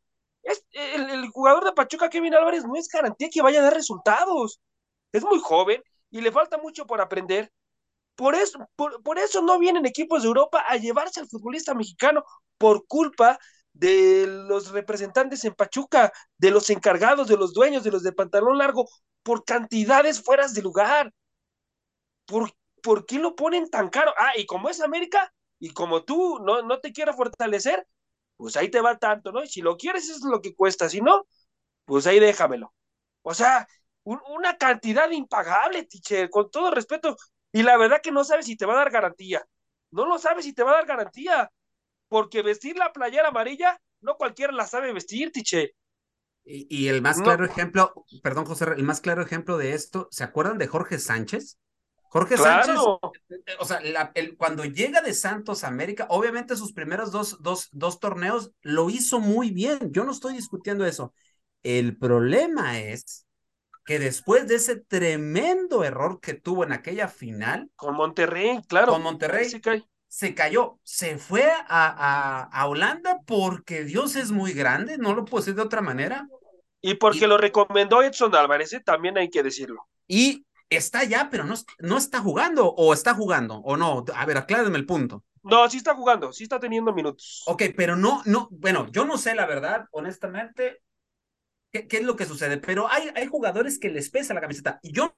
el, 0.71 1.29
jugador 1.29 1.65
de 1.65 1.73
Pachuca, 1.73 2.09
Kevin 2.09 2.35
Álvarez, 2.35 2.63
no 2.65 2.75
es 2.75 2.87
garantía 2.87 3.29
que 3.31 3.41
vaya 3.41 3.59
a 3.59 3.63
dar 3.63 3.73
resultados. 3.73 4.61
Es 5.11 5.23
muy 5.23 5.39
joven 5.39 5.81
y 6.09 6.21
le 6.21 6.31
falta 6.31 6.57
mucho 6.57 6.85
por 6.85 7.01
aprender. 7.01 7.51
Por 8.15 8.35
eso, 8.35 8.67
por, 8.75 9.19
eso 9.19 9.41
no 9.41 9.59
vienen 9.59 9.85
equipos 9.85 10.23
de 10.23 10.27
Europa 10.27 10.63
a 10.67 10.77
llevarse 10.77 11.19
al 11.19 11.27
futbolista 11.27 11.75
mexicano 11.75 12.23
por 12.57 12.87
culpa 12.87 13.37
de 13.73 14.25
los 14.27 14.71
representantes 14.71 15.45
en 15.45 15.53
Pachuca, 15.53 16.11
de 16.37 16.49
los 16.49 16.69
encargados, 16.71 17.27
de 17.27 17.37
los 17.37 17.53
dueños, 17.53 17.83
de 17.83 17.91
los 17.91 18.01
de 18.01 18.11
pantalón 18.11 18.57
largo, 18.57 18.89
por 19.21 19.45
cantidades 19.45 20.23
fueras 20.23 20.55
de 20.55 20.63
lugar. 20.63 21.13
¿Por, 22.25 22.51
¿Por 22.81 23.05
qué 23.05 23.19
lo 23.19 23.35
ponen 23.35 23.69
tan 23.69 23.89
caro? 23.89 24.13
Ah, 24.17 24.31
y 24.35 24.47
como 24.47 24.69
es 24.69 24.81
América, 24.81 25.31
y 25.59 25.71
como 25.73 26.03
tú 26.03 26.39
no, 26.39 26.63
no 26.63 26.79
te 26.79 26.91
quieres 26.91 27.15
fortalecer, 27.15 27.85
pues 28.37 28.55
ahí 28.55 28.69
te 28.69 28.81
va 28.81 28.97
tanto, 28.97 29.31
¿no? 29.31 29.43
Y 29.43 29.47
si 29.47 29.61
lo 29.61 29.77
quieres, 29.77 30.09
es 30.09 30.21
lo 30.21 30.41
que 30.41 30.55
cuesta, 30.55 30.89
si 30.89 31.01
no, 31.01 31.27
pues 31.85 32.07
ahí 32.07 32.19
déjamelo. 32.19 32.73
O 33.23 33.33
sea, 33.33 33.67
una 34.03 34.57
cantidad 34.57 35.09
impagable, 35.11 35.83
teacher, 35.83 36.29
con 36.29 36.49
todo 36.49 36.71
respeto. 36.71 37.17
Y 37.51 37.63
la 37.63 37.77
verdad 37.77 38.01
que 38.01 38.11
no 38.11 38.23
sabes 38.23 38.45
si 38.45 38.55
te 38.55 38.65
va 38.65 38.73
a 38.73 38.77
dar 38.77 38.91
garantía. 38.91 39.45
No 39.91 40.05
lo 40.05 40.19
sabes 40.19 40.45
si 40.45 40.53
te 40.53 40.63
va 40.63 40.71
a 40.71 40.75
dar 40.75 40.85
garantía. 40.85 41.51
Porque 42.07 42.41
vestir 42.41 42.77
la 42.77 42.93
playera 42.93 43.29
amarilla, 43.29 43.81
no 43.99 44.15
cualquiera 44.15 44.53
la 44.53 44.65
sabe 44.65 44.93
vestir, 44.93 45.31
tiche. 45.31 45.75
Y, 46.49 46.87
el 46.87 47.01
más 47.01 47.21
claro 47.21 47.43
ejemplo, 47.43 48.05
perdón, 48.23 48.45
José, 48.45 48.67
el 48.77 48.83
más 48.83 49.01
claro 49.01 49.21
ejemplo 49.21 49.57
de 49.57 49.73
esto, 49.73 50.07
¿se 50.11 50.23
acuerdan 50.23 50.57
de 50.57 50.67
Jorge 50.67 50.97
Sánchez? 50.97 51.57
Jorge 52.09 52.37
Sánchez, 52.37 52.75
eh, 53.29 53.53
o 53.59 53.65
sea, 53.65 53.81
el, 54.13 54.37
cuando 54.37 54.63
llega 54.65 55.01
de 55.01 55.13
Santos 55.13 55.63
a 55.63 55.67
América, 55.67 56.07
obviamente 56.09 56.55
sus 56.55 56.73
primeros 56.73 57.11
dos, 57.11 57.41
dos, 57.41 57.69
dos 57.71 57.99
torneos 57.99 58.51
lo 58.61 58.89
hizo 58.89 59.19
muy 59.19 59.51
bien. 59.51 59.91
Yo 59.91 60.03
no 60.03 60.11
estoy 60.11 60.33
discutiendo 60.33 60.85
eso. 60.85 61.13
El 61.63 61.97
problema 61.97 62.79
es 62.79 63.27
que 63.87 63.99
después 63.99 64.47
de 64.47 64.55
ese 64.55 64.75
tremendo 64.75 65.85
error 65.85 66.19
que 66.19 66.33
tuvo 66.33 66.65
en 66.65 66.73
aquella 66.73 67.07
final. 67.07 67.69
Con 67.77 67.95
Monterrey, 67.95 68.59
claro. 68.67 68.91
Con 68.91 69.01
Monterrey. 69.01 69.49
se 70.07 70.35
cayó, 70.35 70.77
se 70.83 71.17
fue 71.17 71.49
a, 71.67 72.49
a, 72.51 72.67
Holanda 72.67 73.19
porque 73.25 73.85
Dios 73.85 74.17
es 74.17 74.31
muy 74.31 74.51
grande, 74.51 74.97
no 74.97 75.15
lo 75.15 75.23
puedo 75.23 75.41
decir 75.41 75.55
de 75.55 75.61
otra 75.61 75.81
manera. 75.81 76.27
Y 76.81 76.95
porque 76.95 77.27
lo 77.27 77.37
recomendó 77.37 78.03
Edson 78.03 78.35
Álvarez, 78.35 78.73
¿eh? 78.73 78.81
también 78.81 79.17
hay 79.17 79.29
que 79.29 79.41
decirlo. 79.41 79.87
Y 80.05 80.45
está 80.69 81.03
ya, 81.03 81.29
pero 81.29 81.43
no, 81.43 81.55
no 81.79 81.97
está 81.97 82.19
jugando, 82.19 82.67
o 82.67 82.93
está 82.93 83.13
jugando, 83.13 83.57
o 83.57 83.77
no. 83.77 84.03
A 84.13 84.25
ver, 84.25 84.37
aclárenme 84.37 84.77
el 84.77 84.85
punto. 84.85 85.23
No, 85.43 85.69
sí 85.69 85.77
está 85.77 85.95
jugando, 85.95 86.33
sí 86.33 86.43
está 86.43 86.59
teniendo 86.59 86.93
minutos. 86.93 87.43
Ok, 87.47 87.63
pero 87.75 87.95
no, 87.95 88.21
no, 88.25 88.49
bueno, 88.51 88.87
yo 88.91 89.05
no 89.05 89.17
sé 89.17 89.33
la 89.33 89.45
verdad, 89.45 89.85
honestamente, 89.91 90.81
qué, 91.71 91.87
qué 91.87 91.97
es 91.97 92.03
lo 92.03 92.15
que 92.15 92.25
sucede, 92.25 92.57
pero 92.57 92.91
hay, 92.91 93.09
hay 93.15 93.27
jugadores 93.27 93.79
que 93.79 93.89
les 93.89 94.09
pesa 94.09 94.33
la 94.33 94.41
camiseta. 94.41 94.79
Y 94.81 94.91
yo 94.91 95.15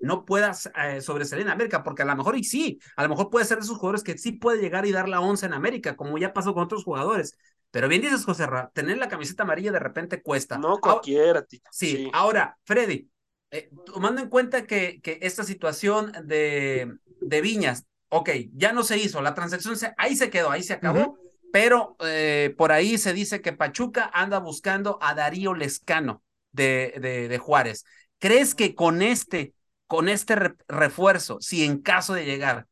no 0.00 0.24
puedas 0.24 0.70
eh, 0.76 1.00
sobresalir 1.00 1.44
en 1.44 1.52
América, 1.52 1.82
porque 1.82 2.02
a 2.02 2.04
lo 2.06 2.16
mejor 2.16 2.36
y 2.36 2.44
sí, 2.44 2.78
a 2.96 3.02
lo 3.02 3.08
mejor 3.08 3.30
puede 3.30 3.44
ser 3.44 3.58
de 3.58 3.64
esos 3.64 3.76
jugadores 3.76 4.02
que 4.02 4.16
sí 4.16 4.32
puede 4.32 4.60
llegar 4.60 4.86
y 4.86 4.92
dar 4.92 5.08
la 5.08 5.20
once 5.20 5.46
en 5.46 5.52
América, 5.52 5.96
como 5.96 6.16
ya 6.18 6.32
pasó 6.32 6.54
con 6.54 6.64
otros 6.64 6.84
jugadores. 6.84 7.36
Pero 7.70 7.88
bien 7.88 8.00
dices, 8.00 8.24
José 8.24 8.46
Ra, 8.46 8.70
tener 8.72 8.96
la 8.96 9.08
camiseta 9.08 9.42
amarilla 9.42 9.72
de 9.72 9.78
repente 9.78 10.22
cuesta. 10.22 10.56
No 10.56 10.78
cualquiera, 10.78 11.44
sí, 11.70 12.08
ahora, 12.14 12.56
Freddy, 12.64 13.10
eh, 13.50 13.70
tomando 13.86 14.20
en 14.20 14.28
cuenta 14.28 14.66
que, 14.66 15.00
que 15.02 15.18
esta 15.22 15.44
situación 15.44 16.12
de, 16.24 16.94
de 17.20 17.40
Viñas, 17.40 17.86
ok, 18.08 18.30
ya 18.54 18.72
no 18.72 18.82
se 18.82 18.98
hizo, 18.98 19.22
la 19.22 19.34
transacción 19.34 19.76
ahí 19.96 20.16
se 20.16 20.30
quedó, 20.30 20.50
ahí 20.50 20.62
se 20.62 20.74
acabó, 20.74 21.18
pero 21.52 21.96
eh, 22.00 22.54
por 22.56 22.72
ahí 22.72 22.98
se 22.98 23.12
dice 23.12 23.40
que 23.40 23.52
Pachuca 23.52 24.10
anda 24.12 24.38
buscando 24.38 24.98
a 25.00 25.14
Darío 25.14 25.54
Lescano 25.54 26.22
de, 26.52 26.94
de, 27.00 27.28
de 27.28 27.38
Juárez. 27.38 27.84
¿Crees 28.18 28.54
que 28.54 28.74
con 28.74 29.00
este, 29.00 29.54
con 29.86 30.08
este 30.08 30.54
refuerzo, 30.66 31.38
si 31.40 31.64
en 31.64 31.80
caso 31.80 32.14
de 32.14 32.24
llegar, 32.24 32.66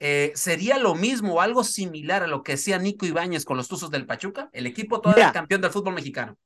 eh, 0.00 0.32
sería 0.34 0.78
lo 0.78 0.94
mismo 0.94 1.34
o 1.34 1.40
algo 1.40 1.64
similar 1.64 2.22
a 2.22 2.26
lo 2.26 2.42
que 2.42 2.52
hacía 2.52 2.78
Nico 2.78 3.06
Ibáñez 3.06 3.44
con 3.44 3.56
los 3.56 3.68
Tuzos 3.68 3.90
del 3.90 4.06
Pachuca? 4.06 4.48
El 4.52 4.66
equipo 4.66 5.00
todavía 5.00 5.32
campeón 5.32 5.60
del 5.60 5.70
fútbol 5.70 5.94
mexicano. 5.94 6.36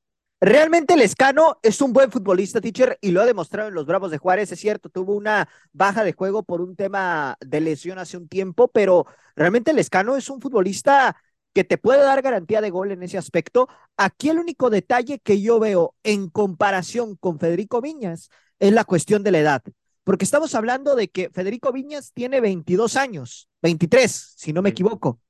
Realmente 0.45 0.97
Lescano 0.97 1.57
es 1.63 1.79
un 1.79 1.93
buen 1.93 2.11
futbolista, 2.11 2.59
teacher, 2.59 2.97
y 2.99 3.11
lo 3.11 3.21
ha 3.21 3.25
demostrado 3.25 3.69
en 3.69 3.75
los 3.75 3.85
Bravos 3.85 4.11
de 4.11 4.17
Juárez, 4.17 4.51
es 4.51 4.59
cierto, 4.59 4.89
tuvo 4.89 5.15
una 5.15 5.47
baja 5.71 6.03
de 6.03 6.11
juego 6.11 6.43
por 6.43 6.59
un 6.59 6.75
tema 6.75 7.37
de 7.39 7.61
lesión 7.61 7.97
hace 7.97 8.17
un 8.17 8.27
tiempo, 8.27 8.67
pero 8.67 9.05
realmente 9.37 9.71
Lescano 9.71 10.17
es 10.17 10.29
un 10.29 10.41
futbolista 10.41 11.15
que 11.53 11.63
te 11.63 11.77
puede 11.77 12.01
dar 12.01 12.21
garantía 12.21 12.59
de 12.59 12.71
gol 12.71 12.91
en 12.91 13.03
ese 13.03 13.17
aspecto. 13.17 13.69
Aquí 13.95 14.27
el 14.27 14.37
único 14.37 14.69
detalle 14.69 15.19
que 15.19 15.39
yo 15.41 15.61
veo 15.61 15.95
en 16.03 16.29
comparación 16.29 17.15
con 17.15 17.39
Federico 17.39 17.79
Viñas 17.79 18.29
es 18.59 18.73
la 18.73 18.83
cuestión 18.83 19.23
de 19.23 19.31
la 19.31 19.39
edad, 19.39 19.63
porque 20.03 20.25
estamos 20.25 20.55
hablando 20.55 20.95
de 20.95 21.07
que 21.07 21.29
Federico 21.29 21.71
Viñas 21.71 22.11
tiene 22.13 22.41
22 22.41 22.97
años, 22.97 23.47
23, 23.61 24.33
si 24.35 24.51
no 24.51 24.61
me 24.61 24.71
equivoco. 24.71 25.21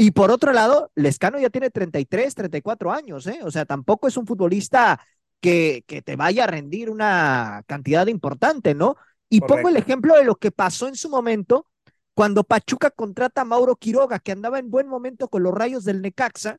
Y 0.00 0.12
por 0.12 0.30
otro 0.30 0.52
lado, 0.52 0.92
Lescano 0.94 1.40
ya 1.40 1.50
tiene 1.50 1.70
33, 1.70 2.34
34 2.34 2.92
años, 2.92 3.26
¿eh? 3.26 3.40
O 3.42 3.50
sea, 3.50 3.66
tampoco 3.66 4.06
es 4.06 4.16
un 4.16 4.26
futbolista 4.26 5.04
que, 5.40 5.84
que 5.88 6.02
te 6.02 6.14
vaya 6.14 6.44
a 6.44 6.46
rendir 6.46 6.88
una 6.88 7.64
cantidad 7.66 8.06
importante, 8.06 8.76
¿no? 8.76 8.96
Y 9.28 9.40
pongo 9.40 9.68
el 9.68 9.76
ejemplo 9.76 10.14
de 10.14 10.24
lo 10.24 10.36
que 10.36 10.52
pasó 10.52 10.86
en 10.86 10.94
su 10.94 11.10
momento 11.10 11.66
cuando 12.14 12.44
Pachuca 12.44 12.90
contrata 12.90 13.40
a 13.40 13.44
Mauro 13.44 13.74
Quiroga, 13.74 14.20
que 14.20 14.32
andaba 14.32 14.60
en 14.60 14.70
buen 14.70 14.86
momento 14.86 15.28
con 15.28 15.42
los 15.42 15.52
rayos 15.52 15.84
del 15.84 16.00
Necaxa, 16.00 16.58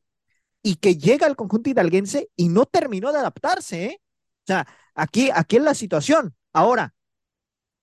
y 0.62 0.76
que 0.76 0.96
llega 0.96 1.26
al 1.26 1.36
conjunto 1.36 1.70
hidalguense 1.70 2.28
y 2.36 2.48
no 2.48 2.66
terminó 2.66 3.10
de 3.12 3.18
adaptarse, 3.18 3.84
¿eh? 3.86 4.00
O 4.42 4.46
sea, 4.46 4.66
aquí, 4.94 5.30
aquí 5.34 5.56
es 5.56 5.62
la 5.62 5.74
situación. 5.74 6.34
Ahora, 6.52 6.94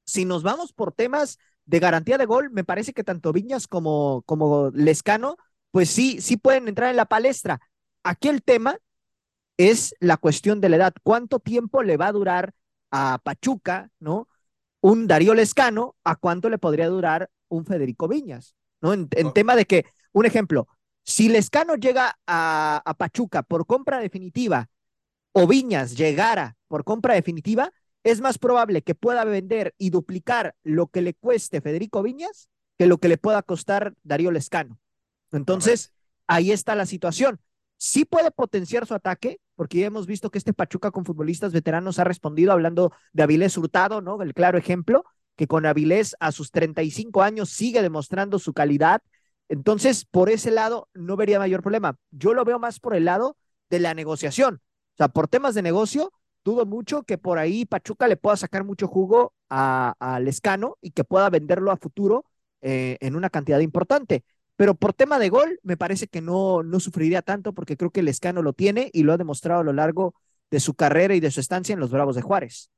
si 0.05 0.25
nos 0.25 0.43
vamos 0.43 0.73
por 0.73 0.93
temas 0.93 1.39
de 1.67 1.79
garantía 1.79 2.17
de 2.17 2.25
gol, 2.25 2.49
me 2.49 2.63
parece 2.63 2.93
que 2.93 3.03
tanto 3.03 3.33
Viñas 3.33 3.67
como, 3.67 4.23
como 4.25 4.71
Lescano, 4.73 5.37
pues 5.71 5.89
sí, 5.89 6.21
sí 6.21 6.37
pueden 6.37 6.67
entrar 6.67 6.89
en 6.89 6.95
la 6.95 7.05
palestra. 7.05 7.59
Aquí 8.03 8.29
el 8.29 8.41
tema 8.41 8.77
es 9.57 9.93
la 9.99 10.17
cuestión 10.17 10.61
de 10.61 10.69
la 10.69 10.77
edad. 10.77 10.93
¿Cuánto 11.03 11.39
tiempo 11.39 11.83
le 11.83 11.97
va 11.97 12.07
a 12.07 12.13
durar 12.13 12.53
a 12.89 13.19
Pachuca, 13.21 13.91
¿no? 13.99 14.29
Un 14.79 15.07
Darío 15.07 15.33
Lescano, 15.33 15.95
¿a 16.05 16.15
cuánto 16.15 16.49
le 16.49 16.57
podría 16.57 16.87
durar 16.87 17.29
un 17.49 17.65
Federico 17.65 18.07
Viñas, 18.07 18.55
¿no? 18.79 18.93
En, 18.93 19.09
tema 19.33 19.55
de 19.55 19.65
que, 19.65 19.85
un 20.13 20.25
ejemplo, 20.25 20.67
si 21.03 21.27
Lescano 21.27 21.75
llega 21.75 22.17
a, 22.25 22.81
a, 22.85 22.93
Pachuca 22.93 23.43
por 23.43 23.65
compra 23.65 23.99
definitiva 23.99 24.69
o 25.33 25.47
Viñas 25.47 25.97
llegara 25.97 26.55
por 26.69 26.85
compra 26.85 27.15
definitiva, 27.15 27.73
es 28.11 28.21
más 28.21 28.37
probable 28.37 28.81
que 28.81 28.95
pueda 28.95 29.25
vender 29.25 29.75
y 29.77 29.89
duplicar 29.89 30.55
lo 30.63 30.87
que 30.87 31.01
le 31.01 31.13
cueste 31.13 31.59
Federico 31.61 32.01
Viñas 32.01 32.49
que 32.77 32.87
lo 32.87 32.99
que 32.99 33.09
le 33.09 33.17
pueda 33.17 33.41
costar 33.41 33.95
Darío 34.03 34.31
Lescano. 34.31 34.79
Entonces, 35.31 35.93
ahí 36.27 36.51
está 36.51 36.75
la 36.75 36.85
situación. 36.85 37.39
Sí 37.77 38.05
puede 38.05 38.31
potenciar 38.31 38.85
su 38.85 38.93
ataque, 38.93 39.39
porque 39.55 39.79
ya 39.79 39.87
hemos 39.87 40.07
visto 40.07 40.29
que 40.29 40.37
este 40.37 40.53
Pachuca 40.53 40.91
con 40.91 41.05
futbolistas 41.05 41.53
veteranos 41.53 41.99
ha 41.99 42.03
respondido 42.03 42.51
hablando 42.51 42.93
de 43.13 43.23
Avilés 43.23 43.57
Hurtado, 43.57 44.01
¿no? 44.01 44.21
El 44.21 44.33
claro 44.33 44.57
ejemplo, 44.57 45.03
que 45.35 45.47
con 45.47 45.65
Avilés 45.65 46.15
a 46.19 46.31
sus 46.31 46.51
35 46.51 47.21
años 47.23 47.49
sigue 47.49 47.81
demostrando 47.81 48.39
su 48.39 48.53
calidad. 48.53 49.01
Entonces, 49.49 50.05
por 50.05 50.29
ese 50.29 50.51
lado, 50.51 50.87
no 50.93 51.15
vería 51.17 51.39
mayor 51.39 51.61
problema. 51.61 51.97
Yo 52.11 52.33
lo 52.33 52.45
veo 52.45 52.59
más 52.59 52.79
por 52.79 52.95
el 52.95 53.05
lado 53.05 53.37
de 53.69 53.79
la 53.79 53.93
negociación. 53.93 54.61
O 54.93 54.97
sea, 54.97 55.09
por 55.09 55.27
temas 55.27 55.55
de 55.55 55.61
negocio, 55.61 56.11
dudo 56.47 56.65
mucho 56.65 57.03
que 57.03 57.17
por 57.17 57.39
ahí 57.39 57.65
Pachuca 57.65 58.07
le 58.07 58.15
pueda 58.15 58.37
sacar 58.37 58.63
mucho 58.63 58.87
jugo 58.87 59.33
a, 59.49 60.19
Lescano 60.21 60.77
y 60.81 60.91
que 60.91 61.03
pueda 61.03 61.29
venderlo 61.29 61.71
a 61.71 61.77
futuro 61.77 62.25
eh, 62.61 62.97
en 63.01 63.17
una 63.17 63.29
cantidad 63.29 63.59
importante. 63.59 64.23
Pero 64.55 64.73
por 64.73 64.93
tema 64.93 65.19
de 65.19 65.27
gol, 65.27 65.59
me 65.61 65.75
parece 65.75 66.07
que 66.07 66.21
no, 66.21 66.63
no 66.63 66.79
sufriría 66.79 67.21
tanto 67.21 67.53
porque 67.53 67.75
creo 67.75 67.91
que 67.91 68.01
Lescano 68.01 68.41
lo 68.41 68.53
tiene 68.53 68.89
y 68.93 69.03
lo 69.03 69.11
ha 69.11 69.17
demostrado 69.17 69.59
a 69.59 69.63
lo 69.65 69.73
largo 69.73 70.15
de 70.49 70.61
su 70.61 70.73
carrera 70.73 71.15
y 71.15 71.19
de 71.19 71.31
su 71.31 71.41
estancia 71.41 71.73
en 71.73 71.81
los 71.81 71.91
Bravos 71.91 72.15
de 72.15 72.21
Juárez. 72.21 72.71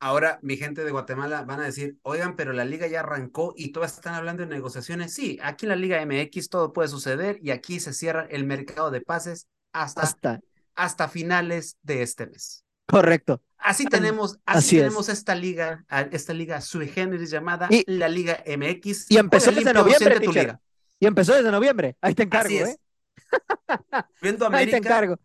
Ahora, 0.00 0.38
mi 0.40 0.56
gente 0.56 0.82
de 0.82 0.90
Guatemala 0.90 1.42
van 1.42 1.60
a 1.60 1.64
decir, 1.64 1.98
oigan, 2.02 2.36
pero 2.36 2.54
la 2.54 2.64
liga 2.64 2.86
ya 2.86 3.00
arrancó 3.00 3.52
y 3.54 3.72
todas 3.72 3.94
están 3.94 4.14
hablando 4.14 4.42
de 4.42 4.48
negociaciones. 4.48 5.12
Sí, 5.12 5.38
aquí 5.42 5.66
en 5.66 5.70
la 5.70 5.76
Liga 5.76 6.04
MX 6.04 6.48
todo 6.48 6.72
puede 6.72 6.88
suceder 6.88 7.38
y 7.42 7.50
aquí 7.50 7.80
se 7.80 7.92
cierra 7.92 8.26
el 8.30 8.44
mercado 8.44 8.90
de 8.90 9.02
pases 9.02 9.46
hasta, 9.72 10.40
hasta, 10.74 11.08
finales 11.08 11.76
de 11.82 12.00
este 12.00 12.26
mes. 12.26 12.63
Correcto. 12.86 13.42
Así 13.64 13.86
tenemos, 13.86 14.38
así, 14.44 14.76
tenemos 14.76 15.08
esta 15.08 15.34
liga, 15.34 15.86
esta 16.10 16.34
liga 16.34 16.60
sui 16.60 16.86
generis 16.86 17.30
llamada 17.30 17.68
la 17.86 18.08
Liga 18.08 18.44
MX. 18.46 19.10
Y 19.10 19.16
empezó 19.16 19.52
desde 19.52 19.72
noviembre, 19.72 20.20
tu 20.20 20.32
liga. 20.32 20.60
Y 21.00 21.06
empezó 21.06 21.34
desde 21.34 21.50
noviembre. 21.50 21.96
Ahí 22.02 22.14
te 22.14 22.24
encargo, 22.24 22.54
¿eh? 22.54 22.76
Viendo 24.20 24.44
América. 24.44 24.76
Ahí 24.76 24.82
te 24.82 24.86
encargo. 24.86 25.18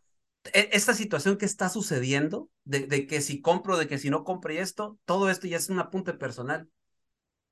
E, 0.54 0.70
esta 0.72 0.94
situación 0.94 1.38
que 1.38 1.46
está 1.46 1.68
sucediendo, 1.68 2.50
de, 2.64 2.88
de, 2.88 3.08
que 3.08 3.20
si 3.20 3.42
compro, 3.42 3.78
de 3.78 3.90
que 3.90 3.98
si 3.98 4.10
no 4.10 4.24
compro 4.24 4.54
y 4.54 4.58
esto, 4.58 4.98
todo 5.04 5.30
esto 5.30 5.48
ya 5.48 5.58
es 5.58 5.70
un 5.70 5.80
apunte 5.80 6.14
personal. 6.14 6.70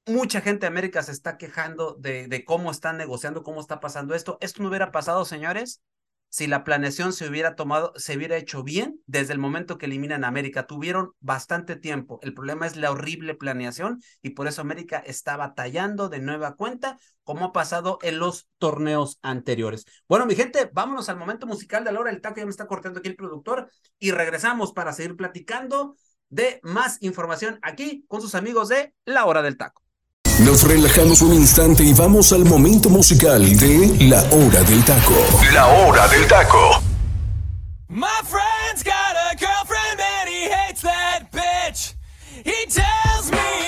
Mucha 0.05 0.39
gente 0.39 0.61
de 0.61 0.67
América 0.67 1.03
se 1.03 1.11
está 1.11 1.37
quejando 1.37 1.95
de, 1.99 2.29
de 2.29 2.45
cómo 2.45 2.71
están 2.71 2.95
negociando, 2.95 3.43
cómo 3.43 3.59
está 3.59 3.81
pasando 3.81 4.15
esto. 4.15 4.37
Esto 4.39 4.63
no 4.63 4.69
hubiera 4.69 4.93
pasado, 4.93 5.25
señores, 5.25 5.81
si 6.29 6.47
la 6.47 6.63
planeación 6.63 7.13
se 7.13 7.27
hubiera 7.27 7.55
tomado, 7.55 7.93
se 7.95 8.17
hubiera 8.17 8.37
hecho 8.37 8.63
bien 8.63 9.01
desde 9.05 9.33
el 9.33 9.39
momento 9.39 9.77
que 9.77 9.85
eliminan 9.85 10.23
a 10.23 10.27
América. 10.27 10.67
Tuvieron 10.67 11.13
bastante 11.19 11.75
tiempo. 11.75 12.19
El 12.21 12.33
problema 12.33 12.67
es 12.67 12.75
la 12.75 12.91
horrible 12.91 13.35
planeación 13.35 14.01
y 14.21 14.31
por 14.31 14.47
eso 14.47 14.61
América 14.61 14.97
está 14.97 15.37
batallando 15.37 16.09
de 16.09 16.19
nueva 16.19 16.55
cuenta, 16.55 16.97
como 17.23 17.45
ha 17.45 17.53
pasado 17.53 17.99
en 18.01 18.19
los 18.19 18.47
torneos 18.57 19.19
anteriores. 19.21 19.85
Bueno, 20.07 20.25
mi 20.25 20.35
gente, 20.35 20.69
vámonos 20.73 21.09
al 21.09 21.17
momento 21.17 21.47
musical 21.47 21.83
de 21.83 21.91
la 21.91 21.99
hora. 21.99 22.11
El 22.11 22.21
taco 22.21 22.37
ya 22.37 22.45
me 22.45 22.51
está 22.51 22.67
cortando 22.67 22.99
aquí 22.99 23.09
el 23.09 23.15
productor 23.15 23.71
y 23.97 24.11
regresamos 24.11 24.73
para 24.73 24.93
seguir 24.93 25.15
platicando 25.15 25.95
de 26.29 26.59
más 26.63 27.01
información 27.01 27.59
aquí 27.61 28.05
con 28.07 28.21
sus 28.21 28.35
amigos 28.35 28.69
de 28.69 28.93
La 29.05 29.25
Hora 29.25 29.41
del 29.41 29.57
Taco. 29.57 29.86
Nos 30.45 30.63
relajamos 30.63 31.21
un 31.23 31.33
instante 31.33 31.83
y 31.83 31.93
vamos 31.93 32.31
al 32.31 32.45
momento 32.45 32.89
musical 32.89 33.57
de 33.57 33.95
La 34.01 34.21
Hora 34.31 34.61
del 34.63 34.83
Taco. 34.85 35.15
La 35.51 35.65
Hora 35.65 36.07
del 36.09 36.27
Taco. 36.27 36.79
My 37.89 38.07
friend's 38.23 38.83
got 38.83 39.15
a 39.31 39.35
girlfriend 39.35 39.99
and 39.99 40.29
he 40.29 40.47
hates 40.47 40.83
that 40.83 41.31
bitch. 41.31 41.95
He 42.45 42.67
tells 42.67 43.31
me 43.31 43.66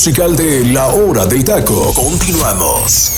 musical 0.00 0.34
de 0.34 0.64
La 0.72 0.86
Hora 0.94 1.26
del 1.26 1.44
Taco. 1.44 1.92
Continuamos. 1.92 3.14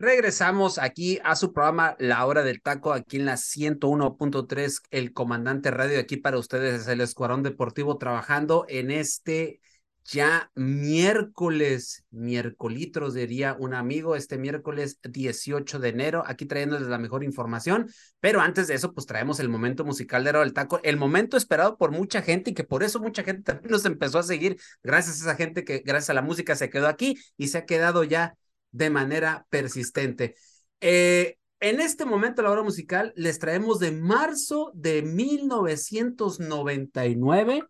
Regresamos 0.00 0.78
aquí 0.78 1.20
a 1.22 1.36
su 1.36 1.52
programa 1.52 1.94
La 2.00 2.26
Hora 2.26 2.42
del 2.42 2.60
Taco, 2.60 2.92
aquí 2.92 3.18
en 3.18 3.26
la 3.26 3.34
101.3, 3.34 4.82
el 4.90 5.12
comandante 5.12 5.70
radio, 5.70 6.00
aquí 6.00 6.16
para 6.16 6.38
ustedes 6.38 6.80
es 6.80 6.88
el 6.88 7.00
Escuadrón 7.00 7.44
Deportivo 7.44 7.98
trabajando 7.98 8.66
en 8.68 8.90
este 8.90 9.60
ya 10.06 10.50
miércoles, 10.54 12.04
miércolitros 12.10 13.14
diría 13.14 13.56
un 13.58 13.74
amigo, 13.74 14.16
este 14.16 14.38
miércoles 14.38 14.98
18 15.02 15.78
de 15.78 15.88
enero, 15.88 16.22
aquí 16.26 16.46
trayéndoles 16.46 16.88
la 16.88 16.98
mejor 16.98 17.24
información, 17.24 17.88
pero 18.20 18.40
antes 18.40 18.68
de 18.68 18.74
eso, 18.74 18.94
pues 18.94 19.06
traemos 19.06 19.40
el 19.40 19.48
momento 19.48 19.84
musical 19.84 20.24
de 20.24 20.30
Hora 20.30 20.40
del 20.40 20.52
Taco, 20.52 20.80
el 20.82 20.96
momento 20.96 21.36
esperado 21.36 21.76
por 21.76 21.90
mucha 21.90 22.22
gente 22.22 22.50
y 22.50 22.54
que 22.54 22.64
por 22.64 22.82
eso 22.82 23.00
mucha 23.00 23.24
gente 23.24 23.42
también 23.42 23.70
nos 23.70 23.84
empezó 23.84 24.18
a 24.18 24.22
seguir, 24.22 24.56
gracias 24.82 25.20
a 25.20 25.30
esa 25.30 25.36
gente 25.36 25.64
que 25.64 25.82
gracias 25.84 26.10
a 26.10 26.14
la 26.14 26.22
música 26.22 26.56
se 26.56 26.70
quedó 26.70 26.88
aquí 26.88 27.18
y 27.36 27.48
se 27.48 27.58
ha 27.58 27.66
quedado 27.66 28.04
ya 28.04 28.36
de 28.70 28.90
manera 28.90 29.46
persistente. 29.50 30.36
Eh, 30.80 31.38
en 31.58 31.80
este 31.80 32.04
momento, 32.04 32.42
la 32.42 32.50
hora 32.50 32.62
musical, 32.62 33.14
les 33.16 33.38
traemos 33.38 33.78
de 33.78 33.90
marzo 33.90 34.70
de 34.74 35.00
1999 35.02 37.62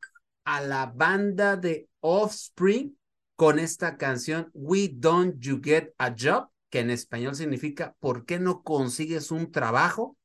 a 0.45 0.61
la 0.61 0.87
banda 0.87 1.57
de 1.57 1.89
Offspring 2.09 2.97
con 3.35 3.59
esta 3.59 3.97
canción 3.97 4.49
We 4.55 4.91
Don't 4.95 5.41
You 5.41 5.61
Get 5.61 5.93
a 5.99 6.15
Job, 6.17 6.51
que 6.71 6.79
en 6.79 6.91
español 6.91 7.35
significa 7.35 7.97
¿Por 7.99 8.25
qué 8.25 8.39
no 8.39 8.63
consigues 8.63 9.33
un 9.33 9.51
trabajo? 9.51 10.17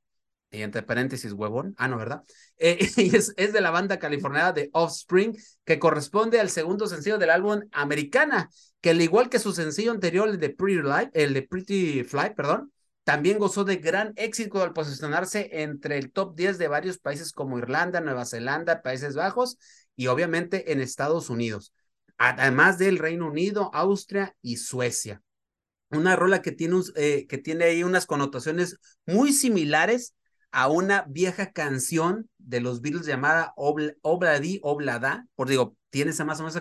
Y 0.51 0.61
entre 0.61 0.83
paréntesis, 0.83 1.31
huevón. 1.31 1.73
Ah, 1.77 1.87
no, 1.87 1.97
¿verdad? 1.97 2.23
Eh, 2.63 2.77
es, 2.97 3.33
es, 3.37 3.53
de 3.53 3.61
la 3.61 3.71
banda 3.71 3.97
californiana 3.97 4.51
de 4.51 4.69
Offspring, 4.73 5.35
que 5.65 5.79
corresponde 5.79 6.39
al 6.39 6.51
segundo 6.51 6.85
sencillo 6.85 7.17
del 7.17 7.31
álbum 7.31 7.61
Americana, 7.71 8.51
que 8.81 8.91
al 8.91 9.01
igual 9.01 9.29
que 9.29 9.39
su 9.39 9.51
sencillo 9.51 9.89
anterior, 9.89 10.29
el 10.29 10.37
de 10.37 10.51
Pretty, 10.51 10.83
Light, 10.83 11.09
el 11.13 11.33
de 11.33 11.41
Pretty 11.41 12.03
Fly, 12.03 12.35
perdón, 12.35 12.71
también 13.03 13.39
gozó 13.39 13.63
de 13.63 13.77
gran 13.77 14.13
éxito 14.15 14.61
al 14.61 14.73
posicionarse 14.73 15.49
entre 15.63 15.97
el 15.97 16.11
top 16.11 16.35
10 16.35 16.59
de 16.59 16.67
varios 16.67 16.99
países 16.99 17.31
como 17.31 17.57
Irlanda, 17.57 17.99
Nueva 17.99 18.25
Zelanda, 18.25 18.83
Países 18.83 19.15
Bajos 19.15 19.57
y 20.01 20.07
obviamente 20.07 20.71
en 20.71 20.81
Estados 20.81 21.29
Unidos, 21.29 21.75
además 22.17 22.79
del 22.79 22.97
Reino 22.97 23.27
Unido, 23.27 23.69
Austria 23.71 24.35
y 24.41 24.57
Suecia. 24.57 25.21
Una 25.91 26.15
rola 26.15 26.41
que 26.41 26.51
tiene, 26.51 26.81
eh, 26.95 27.27
que 27.27 27.37
tiene 27.37 27.65
ahí 27.65 27.83
unas 27.83 28.07
connotaciones 28.07 28.79
muy 29.05 29.31
similares 29.31 30.15
a 30.49 30.69
una 30.69 31.05
vieja 31.07 31.51
canción 31.51 32.27
de 32.39 32.61
los 32.61 32.81
Beatles 32.81 33.05
llamada 33.05 33.53
Obladi 33.55 34.59
Oblada, 34.63 35.27
por 35.35 35.47
digo, 35.47 35.77
tiene 35.91 36.09
esa 36.09 36.25
más 36.25 36.39
o 36.39 36.45
menos 36.45 36.59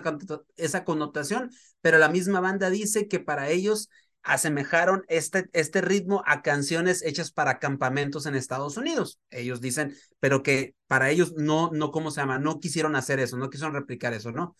esa 0.55 0.83
connotación, 0.83 1.49
pero 1.81 1.97
la 1.97 2.09
misma 2.09 2.41
banda 2.41 2.69
dice 2.69 3.07
que 3.07 3.19
para 3.19 3.49
ellos 3.49 3.89
asemejaron 4.23 5.03
este, 5.07 5.49
este 5.53 5.81
ritmo 5.81 6.23
a 6.25 6.41
canciones 6.41 7.03
hechas 7.03 7.31
para 7.31 7.59
campamentos 7.59 8.25
en 8.25 8.35
Estados 8.35 8.77
Unidos. 8.77 9.19
Ellos 9.29 9.61
dicen, 9.61 9.95
pero 10.19 10.43
que 10.43 10.75
para 10.87 11.09
ellos 11.09 11.33
no, 11.37 11.71
no, 11.73 11.91
¿cómo 11.91 12.11
se 12.11 12.21
llama? 12.21 12.39
No 12.39 12.59
quisieron 12.59 12.95
hacer 12.95 13.19
eso, 13.19 13.37
no 13.37 13.49
quisieron 13.49 13.73
replicar 13.73 14.13
eso, 14.13 14.31
¿no? 14.31 14.55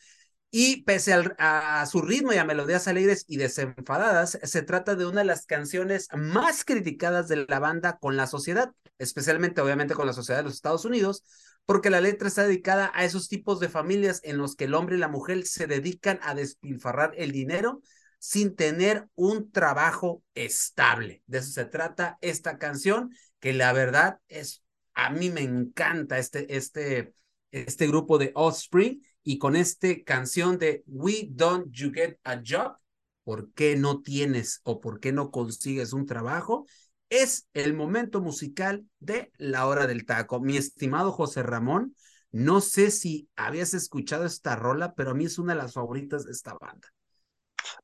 Y 0.53 0.83
pese 0.83 1.13
a, 1.37 1.85
su 1.85 2.01
ritmo 2.01 2.33
y 2.33 2.37
a 2.37 2.43
melodías 2.43 2.89
alegres 2.89 3.23
y 3.25 3.37
desenfadadas, 3.37 4.37
se 4.43 4.61
trata 4.61 4.95
de 4.95 5.05
una 5.05 5.21
de 5.21 5.25
las 5.25 5.45
canciones 5.45 6.09
más 6.13 6.65
criticadas 6.65 7.29
de 7.29 7.45
la 7.47 7.59
banda 7.59 7.97
con 7.99 8.17
la 8.17 8.27
sociedad, 8.27 8.73
especialmente 8.97 9.61
obviamente 9.61 9.93
con 9.93 10.07
la 10.07 10.13
sociedad 10.13 10.39
de 10.39 10.43
los 10.43 10.55
Estados 10.55 10.83
Unidos, 10.83 11.23
porque 11.65 11.89
la 11.89 12.01
letra 12.01 12.27
está 12.27 12.43
dedicada 12.43 12.91
a 12.93 13.05
esos 13.05 13.29
tipos 13.29 13.61
de 13.61 13.69
familias 13.69 14.19
en 14.25 14.37
los 14.37 14.57
que 14.57 14.65
el 14.65 14.73
hombre 14.73 14.97
y 14.97 14.99
la 14.99 15.07
mujer 15.07 15.45
se 15.45 15.67
dedican 15.67 16.19
a 16.21 16.35
despilfarrar 16.35 17.13
el 17.15 17.31
dinero 17.31 17.81
sin 18.21 18.55
tener 18.55 19.09
un 19.15 19.51
trabajo 19.51 20.23
estable. 20.35 21.23
De 21.25 21.39
eso 21.39 21.49
se 21.49 21.65
trata 21.65 22.19
esta 22.21 22.59
canción, 22.59 23.09
que 23.39 23.51
la 23.51 23.73
verdad 23.73 24.19
es, 24.27 24.63
a 24.93 25.09
mí 25.09 25.31
me 25.31 25.41
encanta 25.41 26.19
este, 26.19 26.55
este, 26.55 27.15
este 27.49 27.87
grupo 27.87 28.19
de 28.19 28.31
Offspring 28.35 29.03
y 29.23 29.39
con 29.39 29.55
esta 29.55 29.87
canción 30.05 30.59
de 30.59 30.83
We 30.85 31.29
Don't 31.31 31.71
You 31.71 31.91
Get 31.91 32.19
a 32.23 32.39
Job, 32.45 32.77
¿por 33.23 33.51
qué 33.53 33.75
no 33.75 34.03
tienes 34.03 34.61
o 34.65 34.81
por 34.81 34.99
qué 34.99 35.11
no 35.11 35.31
consigues 35.31 35.91
un 35.91 36.05
trabajo? 36.05 36.67
Es 37.09 37.47
el 37.55 37.73
momento 37.73 38.21
musical 38.21 38.85
de 38.99 39.31
La 39.39 39.65
Hora 39.65 39.87
del 39.87 40.05
Taco. 40.05 40.39
Mi 40.39 40.57
estimado 40.57 41.11
José 41.11 41.41
Ramón, 41.41 41.95
no 42.31 42.61
sé 42.61 42.91
si 42.91 43.29
habías 43.35 43.73
escuchado 43.73 44.25
esta 44.25 44.55
rola, 44.55 44.93
pero 44.93 45.09
a 45.09 45.13
mí 45.15 45.25
es 45.25 45.39
una 45.39 45.53
de 45.53 45.63
las 45.63 45.73
favoritas 45.73 46.25
de 46.25 46.33
esta 46.33 46.53
banda. 46.61 46.87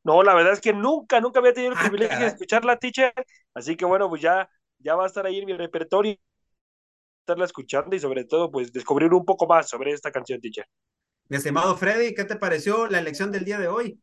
No, 0.03 0.23
la 0.23 0.33
verdad 0.33 0.53
es 0.53 0.61
que 0.61 0.73
nunca, 0.73 1.19
nunca 1.21 1.39
había 1.39 1.53
tenido 1.53 1.73
el 1.73 1.77
ah, 1.77 1.81
privilegio 1.81 2.19
de 2.19 2.27
escuchar 2.27 2.65
la 2.65 2.77
teacher, 2.77 3.13
así 3.53 3.75
que 3.75 3.85
bueno, 3.85 4.09
pues 4.09 4.21
ya, 4.21 4.49
ya 4.79 4.95
va 4.95 5.03
a 5.03 5.07
estar 5.07 5.25
ahí 5.25 5.39
en 5.39 5.45
mi 5.45 5.53
repertorio, 5.53 6.17
estarla 7.21 7.45
escuchando 7.45 7.95
y 7.95 7.99
sobre 7.99 8.23
todo, 8.25 8.51
pues 8.51 8.71
descubrir 8.71 9.13
un 9.13 9.25
poco 9.25 9.47
más 9.47 9.69
sobre 9.69 9.91
esta 9.91 10.11
canción, 10.11 10.39
teacher. 10.39 10.65
Mi 11.29 11.37
estimado 11.37 11.75
Freddy, 11.75 12.13
¿qué 12.13 12.23
te 12.23 12.37
pareció 12.37 12.87
la 12.87 12.99
elección 12.99 13.31
del 13.31 13.43
día 13.43 13.59
de 13.59 13.67
hoy? 13.67 13.99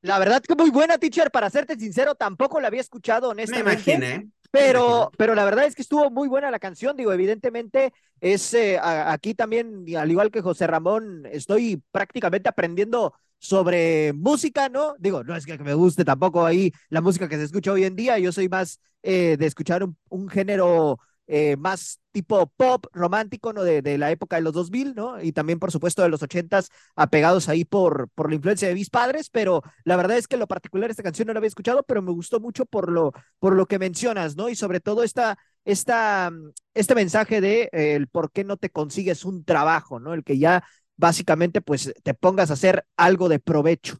La 0.00 0.18
verdad 0.18 0.42
que 0.42 0.56
muy 0.56 0.70
buena, 0.70 0.98
teacher, 0.98 1.30
para 1.30 1.50
serte 1.50 1.78
sincero, 1.78 2.14
tampoco 2.14 2.60
la 2.60 2.68
había 2.68 2.80
escuchado 2.80 3.30
honestamente. 3.30 3.64
Me 3.64 3.94
imaginé. 3.94 4.30
Pero, 4.50 5.10
pero 5.16 5.34
la 5.34 5.44
verdad 5.44 5.64
es 5.64 5.74
que 5.74 5.80
estuvo 5.80 6.10
muy 6.10 6.28
buena 6.28 6.50
la 6.50 6.58
canción, 6.58 6.94
digo, 6.94 7.10
evidentemente 7.10 7.94
es 8.20 8.52
eh, 8.52 8.78
aquí 8.82 9.34
también, 9.34 9.86
al 9.96 10.10
igual 10.10 10.30
que 10.30 10.42
José 10.42 10.66
Ramón, 10.66 11.26
estoy 11.30 11.82
prácticamente 11.90 12.50
aprendiendo 12.50 13.14
sobre 13.42 14.12
música, 14.12 14.68
¿no? 14.68 14.94
Digo, 15.00 15.24
no 15.24 15.34
es 15.34 15.44
que 15.44 15.58
me 15.58 15.74
guste 15.74 16.04
tampoco 16.04 16.46
ahí 16.46 16.72
la 16.90 17.00
música 17.00 17.28
que 17.28 17.36
se 17.36 17.42
escucha 17.42 17.72
hoy 17.72 17.82
en 17.82 17.96
día, 17.96 18.16
yo 18.20 18.30
soy 18.30 18.48
más 18.48 18.80
eh, 19.02 19.36
de 19.36 19.46
escuchar 19.46 19.84
un, 20.10 20.28
género 20.28 21.00
eh, 21.26 21.56
más 21.56 22.00
tipo 22.12 22.46
pop 22.56 22.86
romántico, 22.92 23.52
¿no? 23.52 23.64
De, 23.64 23.98
la 23.98 24.12
época 24.12 24.36
de 24.36 24.42
los 24.42 24.52
2000, 24.52 24.94
¿no? 24.94 25.20
Y 25.20 25.32
también, 25.32 25.58
por 25.58 25.72
supuesto, 25.72 26.02
de 26.02 26.08
los 26.08 26.22
80s, 26.22 26.68
apegados 26.94 27.48
ahí 27.48 27.64
por, 27.64 28.08
por 28.10 28.28
la 28.28 28.36
influencia 28.36 28.68
de 28.68 28.74
mis 28.74 28.90
padres, 28.90 29.28
pero 29.28 29.62
la 29.82 29.96
verdad 29.96 30.18
es 30.18 30.28
que 30.28 30.36
lo 30.36 30.46
particular 30.46 30.90
esta 30.90 31.02
canción 31.02 31.26
no 31.26 31.32
la 31.32 31.38
había 31.38 31.48
escuchado, 31.48 31.82
pero 31.82 32.00
me 32.00 32.12
gustó 32.12 32.38
mucho 32.38 32.64
por 32.64 32.92
lo, 32.92 33.12
por 33.40 33.56
lo 33.56 33.66
que 33.66 33.80
mencionas, 33.80 34.36
¿no? 34.36 34.50
Y 34.50 34.54
sobre 34.54 34.78
todo 34.78 35.02
esta, 35.02 35.36
esta, 35.64 36.30
este 36.74 36.94
mensaje 36.94 37.40
de 37.40 37.62
eh, 37.72 37.96
el 37.96 38.06
por 38.06 38.30
qué 38.30 38.44
no 38.44 38.56
te 38.56 38.70
consigues 38.70 39.24
un 39.24 39.44
trabajo, 39.44 39.98
¿no? 39.98 40.14
El 40.14 40.22
que 40.22 40.38
ya 40.38 40.62
básicamente 41.02 41.60
pues 41.60 41.92
te 42.04 42.14
pongas 42.14 42.50
a 42.50 42.52
hacer 42.52 42.86
algo 42.96 43.28
de 43.28 43.40
provecho. 43.40 43.98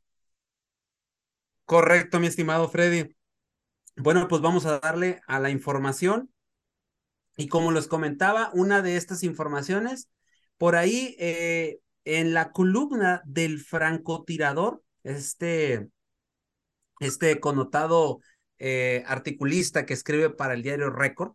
Correcto, 1.64 2.20
mi 2.20 2.28
estimado 2.28 2.68
Freddy. 2.68 3.16
Bueno, 3.96 4.28
pues 4.28 4.40
vamos 4.40 4.66
a 4.66 4.78
darle 4.78 5.20
a 5.26 5.40
la 5.40 5.50
información. 5.50 6.32
Y 7.36 7.48
como 7.48 7.72
les 7.72 7.88
comentaba, 7.88 8.52
una 8.54 8.82
de 8.82 8.96
estas 8.96 9.24
informaciones, 9.24 10.10
por 10.58 10.76
ahí 10.76 11.16
eh, 11.18 11.80
en 12.04 12.34
la 12.34 12.52
columna 12.52 13.20
del 13.24 13.58
francotirador, 13.58 14.84
este, 15.02 15.88
este 17.00 17.40
connotado 17.40 18.20
eh, 18.58 19.02
articulista 19.08 19.86
que 19.86 19.94
escribe 19.94 20.30
para 20.30 20.54
el 20.54 20.62
diario 20.62 20.90
Récord, 20.90 21.32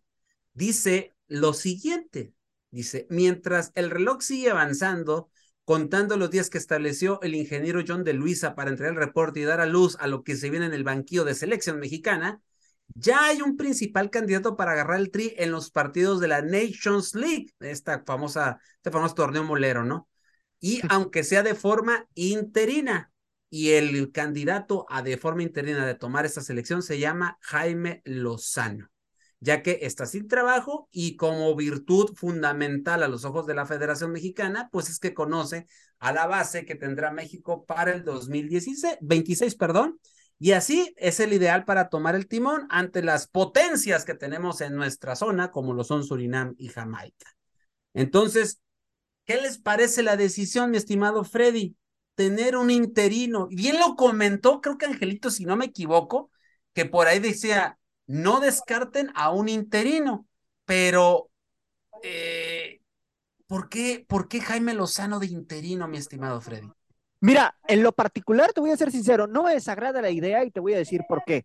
dice 0.53 1.13
lo 1.28 1.51
siguiente, 1.51 2.32
dice, 2.72 3.05
mientras 3.09 3.74
el 3.76 3.89
reloj 3.89 4.22
sigue 4.22 4.49
avanzando, 4.49 5.30
contando 5.68 6.15
los 6.15 6.32
días 6.32 6.49
que 6.49 6.57
estableció 6.57 7.20
el 7.24 7.36
ingeniero 7.36 7.84
John 7.86 8.05
de 8.05 8.13
Luisa 8.13 8.55
para 8.55 8.70
entregar 8.70 8.93
el 8.93 9.01
reporte 9.01 9.41
y 9.41 9.43
dar 9.43 9.59
a 9.59 9.65
luz 9.65 9.97
a 9.99 10.07
lo 10.07 10.24
que 10.24 10.38
se 10.38 10.49
viene 10.49 10.65
en 10.65 10.74
el 10.74 10.86
banquillo 10.86 11.26
de 11.26 11.36
selección 11.36 11.78
mexicana, 11.78 12.39
ya 12.95 13.26
hay 13.26 13.41
un 13.41 13.57
principal 13.57 14.09
candidato 14.09 14.55
para 14.55 14.72
agarrar 14.72 14.97
el 14.97 15.11
tri 15.11 15.34
en 15.36 15.51
los 15.51 15.70
partidos 15.70 16.22
de 16.22 16.30
la 16.30 16.41
Nations 16.41 17.15
League, 17.15 17.47
esta 17.59 18.01
famosa, 18.05 18.61
este 18.78 18.91
famoso 18.91 19.13
torneo 19.13 19.43
molero, 19.43 19.84
¿no? 19.84 20.07
Y 20.61 20.80
aunque 20.88 21.26
sea 21.26 21.43
de 21.43 21.53
forma 21.53 22.07
interina, 22.15 23.11
y 23.49 23.72
el 23.72 24.13
candidato 24.13 24.86
a 24.88 25.01
de 25.01 25.18
forma 25.18 25.43
interina 25.43 25.86
de 25.86 25.95
tomar 25.95 26.26
esta 26.26 26.39
selección 26.39 26.82
se 26.82 26.97
llama 26.97 27.39
Jaime 27.41 28.01
Lozano 28.05 28.89
ya 29.39 29.61
que 29.61 29.79
está 29.83 30.05
sin 30.05 30.27
trabajo 30.27 30.89
y 30.91 31.15
como 31.15 31.55
virtud 31.55 32.15
fundamental 32.15 33.03
a 33.03 33.07
los 33.07 33.25
ojos 33.25 33.45
de 33.45 33.53
la 33.53 33.65
Federación 33.65 34.11
Mexicana, 34.11 34.69
pues 34.71 34.89
es 34.89 34.99
que 34.99 35.13
conoce 35.13 35.67
a 35.99 36.11
la 36.11 36.27
base 36.27 36.65
que 36.65 36.75
tendrá 36.75 37.11
México 37.11 37.65
para 37.65 37.91
el 37.91 38.03
2016, 38.03 38.97
26, 39.01 39.55
perdón, 39.55 39.99
y 40.39 40.51
así 40.51 40.93
es 40.97 41.19
el 41.19 41.33
ideal 41.33 41.65
para 41.65 41.89
tomar 41.89 42.15
el 42.15 42.27
timón 42.27 42.67
ante 42.69 43.01
las 43.01 43.27
potencias 43.27 44.05
que 44.05 44.13
tenemos 44.13 44.61
en 44.61 44.75
nuestra 44.75 45.15
zona, 45.15 45.51
como 45.51 45.73
lo 45.73 45.83
son 45.83 46.03
Surinam 46.03 46.53
y 46.57 46.67
Jamaica. 46.67 47.35
Entonces, 47.93 48.59
¿qué 49.25 49.41
les 49.41 49.57
parece 49.57 50.03
la 50.03 50.17
decisión, 50.17 50.71
mi 50.71 50.77
estimado 50.77 51.23
Freddy? 51.23 51.75
Tener 52.15 52.55
un 52.55 52.69
interino. 52.69 53.47
Bien 53.47 53.79
lo 53.79 53.95
comentó, 53.95 54.61
creo 54.61 54.77
que 54.77 54.85
Angelito, 54.85 55.31
si 55.31 55.45
no 55.45 55.55
me 55.55 55.65
equivoco, 55.65 56.31
que 56.73 56.85
por 56.85 57.07
ahí 57.07 57.19
decía, 57.19 57.79
no 58.08 58.39
descarten 58.39 59.12
a 59.16 59.32
un 59.32 59.49
interino, 59.49 60.26
pero 60.66 61.30
eh, 62.03 62.80
¿por 63.47 63.70
qué, 63.70 64.05
¿por 64.08 64.28
qué 64.28 64.41
Jaime 64.41 64.74
Lozano 64.74 65.20
de 65.20 65.28
interino, 65.28 65.88
mi 65.88 65.97
estimado 65.97 66.41
Freddy? 66.41 66.70
Mira, 67.20 67.55
en 67.68 67.84
lo 67.84 67.91
particular, 67.91 68.53
te 68.53 68.62
voy 68.62 68.72
a 68.72 68.78
ser 68.78 68.91
sincero, 68.91 69.28
no 69.28 69.43
me 69.43 69.53
desagrada 69.53 70.01
la 70.01 70.10
idea 70.10 70.43
y 70.43 70.51
te 70.51 70.60
voy 70.60 70.74
a 70.74 70.78
decir 70.78 71.01
por 71.08 71.24
qué. 71.26 71.43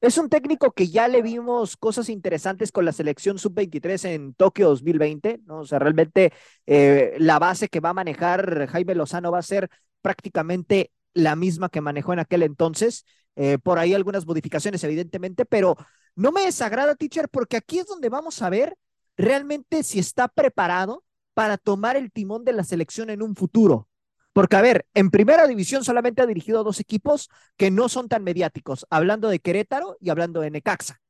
Es 0.00 0.18
un 0.18 0.28
técnico 0.28 0.72
que 0.72 0.88
ya 0.88 1.08
le 1.08 1.22
vimos 1.22 1.78
cosas 1.78 2.10
interesantes 2.10 2.70
con 2.70 2.84
la 2.84 2.92
selección 2.92 3.38
sub-23 3.38 4.04
en 4.04 4.34
Tokio 4.34 4.68
2020, 4.68 5.40
¿no? 5.46 5.60
O 5.60 5.66
sea, 5.66 5.78
realmente 5.78 6.32
eh, 6.66 7.14
la 7.18 7.38
base 7.38 7.68
que 7.68 7.80
va 7.80 7.90
a 7.90 7.94
manejar 7.94 8.66
Jaime 8.66 8.94
Lozano 8.94 9.32
va 9.32 9.38
a 9.38 9.42
ser 9.42 9.70
prácticamente 10.02 10.92
la 11.14 11.36
misma 11.36 11.70
que 11.70 11.80
manejó 11.80 12.12
en 12.12 12.18
aquel 12.18 12.42
entonces. 12.42 13.06
Eh, 13.36 13.56
por 13.56 13.78
ahí 13.78 13.94
algunas 13.94 14.26
modificaciones, 14.26 14.84
evidentemente, 14.84 15.46
pero 15.46 15.76
no 16.16 16.32
me 16.32 16.42
desagrada, 16.42 16.94
teacher, 16.94 17.28
porque 17.28 17.56
aquí 17.56 17.78
es 17.78 17.86
donde 17.86 18.08
vamos 18.08 18.42
a 18.42 18.50
ver 18.50 18.76
realmente 19.16 19.82
si 19.82 19.98
está 19.98 20.28
preparado 20.28 21.04
para 21.34 21.58
tomar 21.58 21.96
el 21.96 22.12
timón 22.12 22.44
de 22.44 22.52
la 22.52 22.64
selección 22.64 23.10
en 23.10 23.22
un 23.22 23.34
futuro. 23.34 23.88
Porque, 24.32 24.56
a 24.56 24.62
ver, 24.62 24.86
en 24.94 25.10
primera 25.10 25.46
división 25.46 25.84
solamente 25.84 26.22
ha 26.22 26.26
dirigido 26.26 26.60
a 26.60 26.64
dos 26.64 26.80
equipos 26.80 27.28
que 27.56 27.70
no 27.70 27.88
son 27.88 28.08
tan 28.08 28.24
mediáticos, 28.24 28.86
hablando 28.90 29.28
de 29.28 29.38
Querétaro 29.38 29.96
y 30.00 30.10
hablando 30.10 30.40
de 30.40 30.50
Necaxa. 30.50 31.00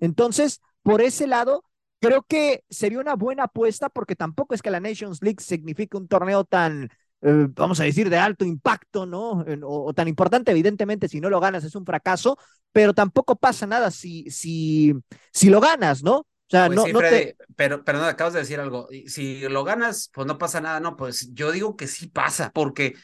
Entonces, 0.00 0.60
por 0.82 1.02
ese 1.02 1.26
lado, 1.26 1.64
creo 2.00 2.22
que 2.22 2.64
sería 2.70 3.00
una 3.00 3.16
buena 3.16 3.44
apuesta 3.44 3.90
porque 3.90 4.16
tampoco 4.16 4.54
es 4.54 4.62
que 4.62 4.70
la 4.70 4.80
Nations 4.80 5.22
League 5.22 5.42
signifique 5.42 5.96
un 5.96 6.08
torneo 6.08 6.44
tan, 6.44 6.90
eh, 7.22 7.46
vamos 7.50 7.80
a 7.80 7.84
decir, 7.84 8.08
de 8.08 8.16
alto 8.16 8.44
impacto, 8.44 9.06
¿no? 9.06 9.44
O, 9.62 9.88
o, 9.88 9.94
tan 9.94 10.08
importante, 10.08 10.50
evidentemente, 10.50 11.08
si 11.08 11.20
no 11.20 11.28
lo 11.28 11.40
ganas 11.40 11.64
es 11.64 11.74
un 11.74 11.84
fracaso, 11.84 12.38
pero 12.72 12.94
tampoco 12.94 13.36
pasa 13.36 13.66
nada 13.66 13.90
si, 13.90 14.30
si, 14.30 14.94
si 15.32 15.50
lo 15.50 15.60
ganas, 15.60 16.02
¿no? 16.02 16.18
O 16.18 16.50
sea, 16.50 16.66
pues 16.66 16.76
no, 16.76 16.84
sí, 16.84 16.92
no 16.92 16.98
Freddy, 16.98 17.26
te... 17.26 17.36
pero, 17.54 17.84
pero 17.84 17.98
no, 17.98 18.04
acabas 18.06 18.32
de 18.32 18.40
decir 18.40 18.58
algo. 18.58 18.88
Si 19.06 19.40
lo 19.48 19.62
ganas, 19.62 20.10
pues 20.12 20.26
no 20.26 20.36
pasa 20.36 20.60
nada, 20.60 20.80
no, 20.80 20.96
pues 20.96 21.32
yo 21.32 21.52
digo 21.52 21.76
que 21.76 21.86
sí 21.86 22.08
pasa, 22.08 22.50
porque 22.52 22.96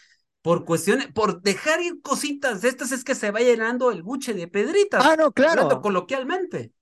por 0.42 0.64
cuestiones, 0.64 1.08
por 1.12 1.42
dejar 1.42 1.80
ir 1.80 2.00
cositas 2.02 2.60
de 2.62 2.68
estas 2.68 2.92
es 2.92 3.04
que 3.04 3.14
se 3.14 3.30
va 3.30 3.40
llenando 3.40 3.92
el 3.92 4.02
buche 4.02 4.34
de 4.34 4.48
pedritas. 4.48 5.04
Ah, 5.04 5.14
no, 5.16 5.30
claro. 5.32 5.62
Hablando 5.62 5.80
coloquialmente. 5.80 6.72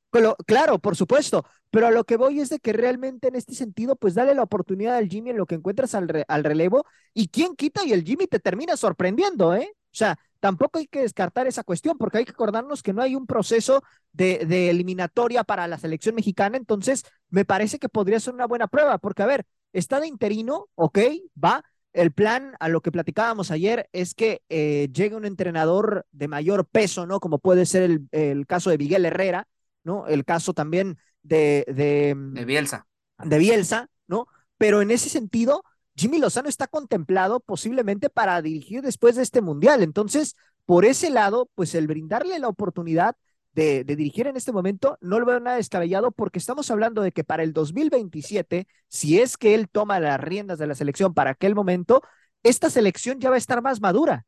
Claro, 0.47 0.79
por 0.79 0.95
supuesto, 0.95 1.45
pero 1.71 1.89
a 1.89 1.91
lo 1.91 2.05
que 2.05 2.17
voy 2.17 2.41
es 2.41 2.49
de 2.49 2.61
que 2.61 2.73
realmente 2.73 3.29
en 3.29 3.35
este 3.35 3.55
sentido, 3.55 3.97
pues 3.97 4.15
dale 4.15 4.35
la 4.35 4.45
oportunidad 4.45 4.97
al 4.97 5.09
Jimmy 5.09 5.31
en 5.31 5.37
lo 5.37 5.47
que 5.47 5.57
encuentras 5.57 5.95
al, 5.97 6.09
re, 6.09 6.25
al 6.29 6.45
relevo 6.45 6.87
y 7.13 7.29
quién 7.29 7.57
quita 7.57 7.85
y 7.85 7.93
el 7.93 8.05
Jimmy 8.05 8.29
te 8.29 8.39
termina 8.39 8.77
sorprendiendo, 8.77 9.55
¿eh? 9.55 9.73
O 9.75 9.97
sea, 9.97 10.17
tampoco 10.39 10.79
hay 10.79 10.87
que 10.87 11.01
descartar 11.01 11.49
esa 11.49 11.65
cuestión 11.65 11.99
porque 11.99 12.19
hay 12.19 12.25
que 12.25 12.31
acordarnos 12.31 12.83
que 12.83 12.93
no 12.93 13.03
hay 13.03 13.17
un 13.17 13.27
proceso 13.27 13.83
de, 14.13 14.45
de, 14.47 14.71
eliminatoria 14.71 15.43
para 15.43 15.67
la 15.67 15.79
selección 15.79 16.15
mexicana, 16.15 16.57
entonces 16.57 17.05
me 17.29 17.45
parece 17.45 17.79
que 17.81 17.89
podría 17.89 18.21
ser 18.21 18.35
una 18.35 18.47
buena 18.47 18.69
prueba, 18.69 18.99
porque 18.99 19.23
a 19.23 19.27
ver, 19.27 19.45
está 19.73 19.99
de 20.01 20.07
interino, 20.07 20.69
ok, 20.77 20.99
va. 21.43 21.65
El 21.93 22.13
plan, 22.13 22.55
a 22.59 22.69
lo 22.69 22.81
que 22.81 22.91
platicábamos 22.91 23.51
ayer, 23.53 23.89
es 23.93 24.15
que 24.15 24.43
eh, 24.49 24.89
llegue 24.93 25.15
un 25.15 25.25
entrenador 25.25 26.07
de 26.11 26.27
mayor 26.29 26.67
peso, 26.67 27.07
¿no? 27.07 27.21
Como 27.21 27.39
puede 27.39 27.67
ser 27.67 27.85
el, 27.85 28.09
el 28.11 28.47
caso 28.49 28.71
de 28.71 28.79
Miguel 28.79 29.07
Herrera, 29.07 29.47
¿no? 29.85 30.07
El 30.07 30.25
caso 30.25 30.55
también 30.55 30.99
de, 31.23 31.65
de, 31.69 32.15
de 32.17 32.45
Bielsa. 32.45 32.87
De 33.23 33.39
Bielsa, 33.39 33.89
¿no? 34.07 34.27
Pero 34.59 34.83
en 34.83 34.91
ese 34.91 35.09
sentido, 35.09 35.63
Jimmy 35.97 36.19
Lozano 36.19 36.49
está 36.49 36.67
contemplado 36.67 37.41
posiblemente 37.41 38.11
para 38.11 38.43
dirigir 38.43 38.83
después 38.83 39.15
de 39.17 39.23
este 39.23 39.41
mundial. 39.41 39.83
Entonces, 39.83 40.35
por 40.65 40.85
ese 40.85 41.11
lado, 41.11 41.49
pues 41.55 41.75
el 41.75 41.87
brindarle 41.87 42.39
la 42.39 42.49
oportunidad 42.49 43.17
de, 43.53 43.85
de, 43.85 43.95
dirigir 43.95 44.27
en 44.27 44.37
este 44.37 44.51
momento, 44.51 44.99
no 45.01 45.21
lo 45.21 45.27
veo 45.27 45.39
nada 45.39 45.59
descabellado 45.59 46.11
porque 46.11 46.41
estamos 46.41 46.73
hablando 46.73 47.03
de 47.03 47.13
que 47.13 47.23
para 47.23 47.45
el 47.45 47.53
2027, 47.53 48.67
si 48.89 49.21
es 49.21 49.37
que 49.37 49.55
él 49.55 49.69
toma 49.69 50.01
las 50.01 50.19
riendas 50.21 50.59
de 50.59 50.67
la 50.67 50.75
selección 50.75 51.15
para 51.15 51.31
aquel 51.31 51.55
momento, 51.55 52.03
esta 52.43 52.69
selección 52.69 53.21
ya 53.21 53.31
va 53.31 53.37
a 53.37 53.39
estar 53.39 53.63
más 53.63 53.81
madura. 53.81 54.27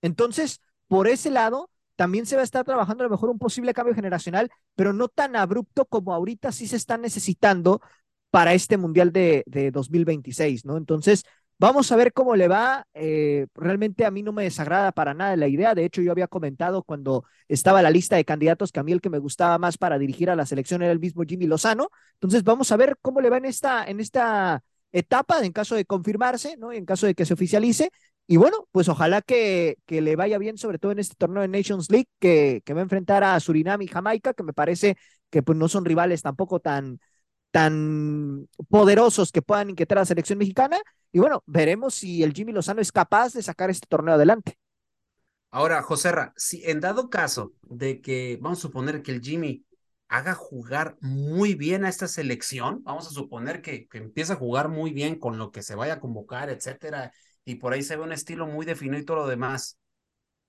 Entonces, 0.00 0.60
por 0.88 1.06
ese 1.06 1.30
lado, 1.30 1.70
también 2.02 2.26
se 2.26 2.34
va 2.34 2.40
a 2.40 2.44
estar 2.44 2.64
trabajando 2.64 3.04
a 3.04 3.06
lo 3.06 3.10
mejor 3.12 3.30
un 3.30 3.38
posible 3.38 3.72
cambio 3.72 3.94
generacional, 3.94 4.50
pero 4.74 4.92
no 4.92 5.06
tan 5.06 5.36
abrupto 5.36 5.84
como 5.84 6.12
ahorita 6.12 6.50
sí 6.50 6.66
se 6.66 6.74
está 6.74 6.98
necesitando 6.98 7.80
para 8.30 8.54
este 8.54 8.76
Mundial 8.76 9.12
de, 9.12 9.44
de 9.46 9.70
2026, 9.70 10.64
¿no? 10.64 10.76
Entonces, 10.76 11.22
vamos 11.60 11.92
a 11.92 11.96
ver 11.96 12.12
cómo 12.12 12.34
le 12.34 12.48
va. 12.48 12.88
Eh, 12.92 13.46
realmente 13.54 14.04
a 14.04 14.10
mí 14.10 14.24
no 14.24 14.32
me 14.32 14.42
desagrada 14.42 14.90
para 14.90 15.14
nada 15.14 15.36
la 15.36 15.46
idea. 15.46 15.76
De 15.76 15.84
hecho, 15.84 16.02
yo 16.02 16.10
había 16.10 16.26
comentado 16.26 16.82
cuando 16.82 17.24
estaba 17.46 17.82
la 17.82 17.90
lista 17.92 18.16
de 18.16 18.24
candidatos 18.24 18.72
que 18.72 18.80
a 18.80 18.82
mí 18.82 18.90
el 18.90 19.00
que 19.00 19.08
me 19.10 19.20
gustaba 19.20 19.56
más 19.58 19.78
para 19.78 19.96
dirigir 19.96 20.28
a 20.28 20.34
la 20.34 20.44
selección 20.44 20.82
era 20.82 20.90
el 20.90 20.98
mismo 20.98 21.22
Jimmy 21.22 21.46
Lozano. 21.46 21.88
Entonces, 22.14 22.42
vamos 22.42 22.72
a 22.72 22.76
ver 22.76 22.96
cómo 23.00 23.20
le 23.20 23.30
va 23.30 23.36
en 23.36 23.44
esta, 23.44 23.84
en 23.84 24.00
esta 24.00 24.64
etapa, 24.90 25.38
en 25.44 25.52
caso 25.52 25.76
de 25.76 25.84
confirmarse, 25.84 26.56
¿no? 26.56 26.72
En 26.72 26.84
caso 26.84 27.06
de 27.06 27.14
que 27.14 27.24
se 27.26 27.34
oficialice. 27.34 27.92
Y 28.26 28.36
bueno, 28.36 28.68
pues 28.72 28.88
ojalá 28.88 29.20
que, 29.20 29.76
que, 29.84 30.00
le 30.00 30.16
vaya 30.16 30.38
bien, 30.38 30.56
sobre 30.56 30.78
todo 30.78 30.92
en 30.92 30.98
este 30.98 31.16
torneo 31.16 31.42
de 31.42 31.48
Nations 31.48 31.90
League, 31.90 32.08
que, 32.18 32.62
que 32.64 32.72
va 32.72 32.80
a 32.80 32.84
enfrentar 32.84 33.24
a 33.24 33.38
Surinam 33.40 33.82
y 33.82 33.88
Jamaica, 33.88 34.32
que 34.32 34.42
me 34.42 34.52
parece 34.52 34.96
que 35.30 35.42
pues 35.42 35.58
no 35.58 35.68
son 35.68 35.84
rivales 35.84 36.22
tampoco 36.22 36.60
tan, 36.60 37.00
tan 37.50 38.48
poderosos 38.68 39.30
que 39.30 39.42
puedan 39.42 39.70
inquietar 39.70 39.98
a 39.98 40.00
la 40.02 40.06
selección 40.06 40.38
mexicana. 40.38 40.78
Y 41.12 41.20
bueno, 41.20 41.42
veremos 41.46 41.94
si 41.94 42.22
el 42.22 42.32
Jimmy 42.32 42.52
Lozano 42.52 42.80
es 42.80 42.90
capaz 42.90 43.34
de 43.34 43.42
sacar 43.42 43.70
este 43.70 43.86
torneo 43.86 44.14
adelante. 44.14 44.58
Ahora, 45.50 45.82
Joserra, 45.82 46.32
si 46.36 46.64
en 46.64 46.80
dado 46.80 47.10
caso 47.10 47.52
de 47.62 48.00
que, 48.00 48.38
vamos 48.40 48.58
a 48.58 48.62
suponer 48.62 49.02
que 49.02 49.12
el 49.12 49.20
Jimmy 49.20 49.66
haga 50.08 50.34
jugar 50.34 50.96
muy 51.00 51.54
bien 51.54 51.84
a 51.84 51.90
esta 51.90 52.08
selección, 52.08 52.82
vamos 52.84 53.06
a 53.06 53.10
suponer 53.10 53.60
que, 53.60 53.86
que 53.86 53.98
empieza 53.98 54.32
a 54.32 54.36
jugar 54.36 54.68
muy 54.70 54.92
bien 54.92 55.18
con 55.18 55.38
lo 55.38 55.52
que 55.52 55.62
se 55.62 55.74
vaya 55.74 55.94
a 55.94 56.00
convocar, 56.00 56.48
etcétera, 56.48 57.12
y 57.44 57.56
por 57.56 57.72
ahí 57.72 57.82
se 57.82 57.96
ve 57.96 58.02
un 58.02 58.12
estilo 58.12 58.46
muy 58.46 58.66
definido 58.66 58.98
y 58.98 59.04
todo 59.04 59.18
lo 59.18 59.26
demás. 59.26 59.78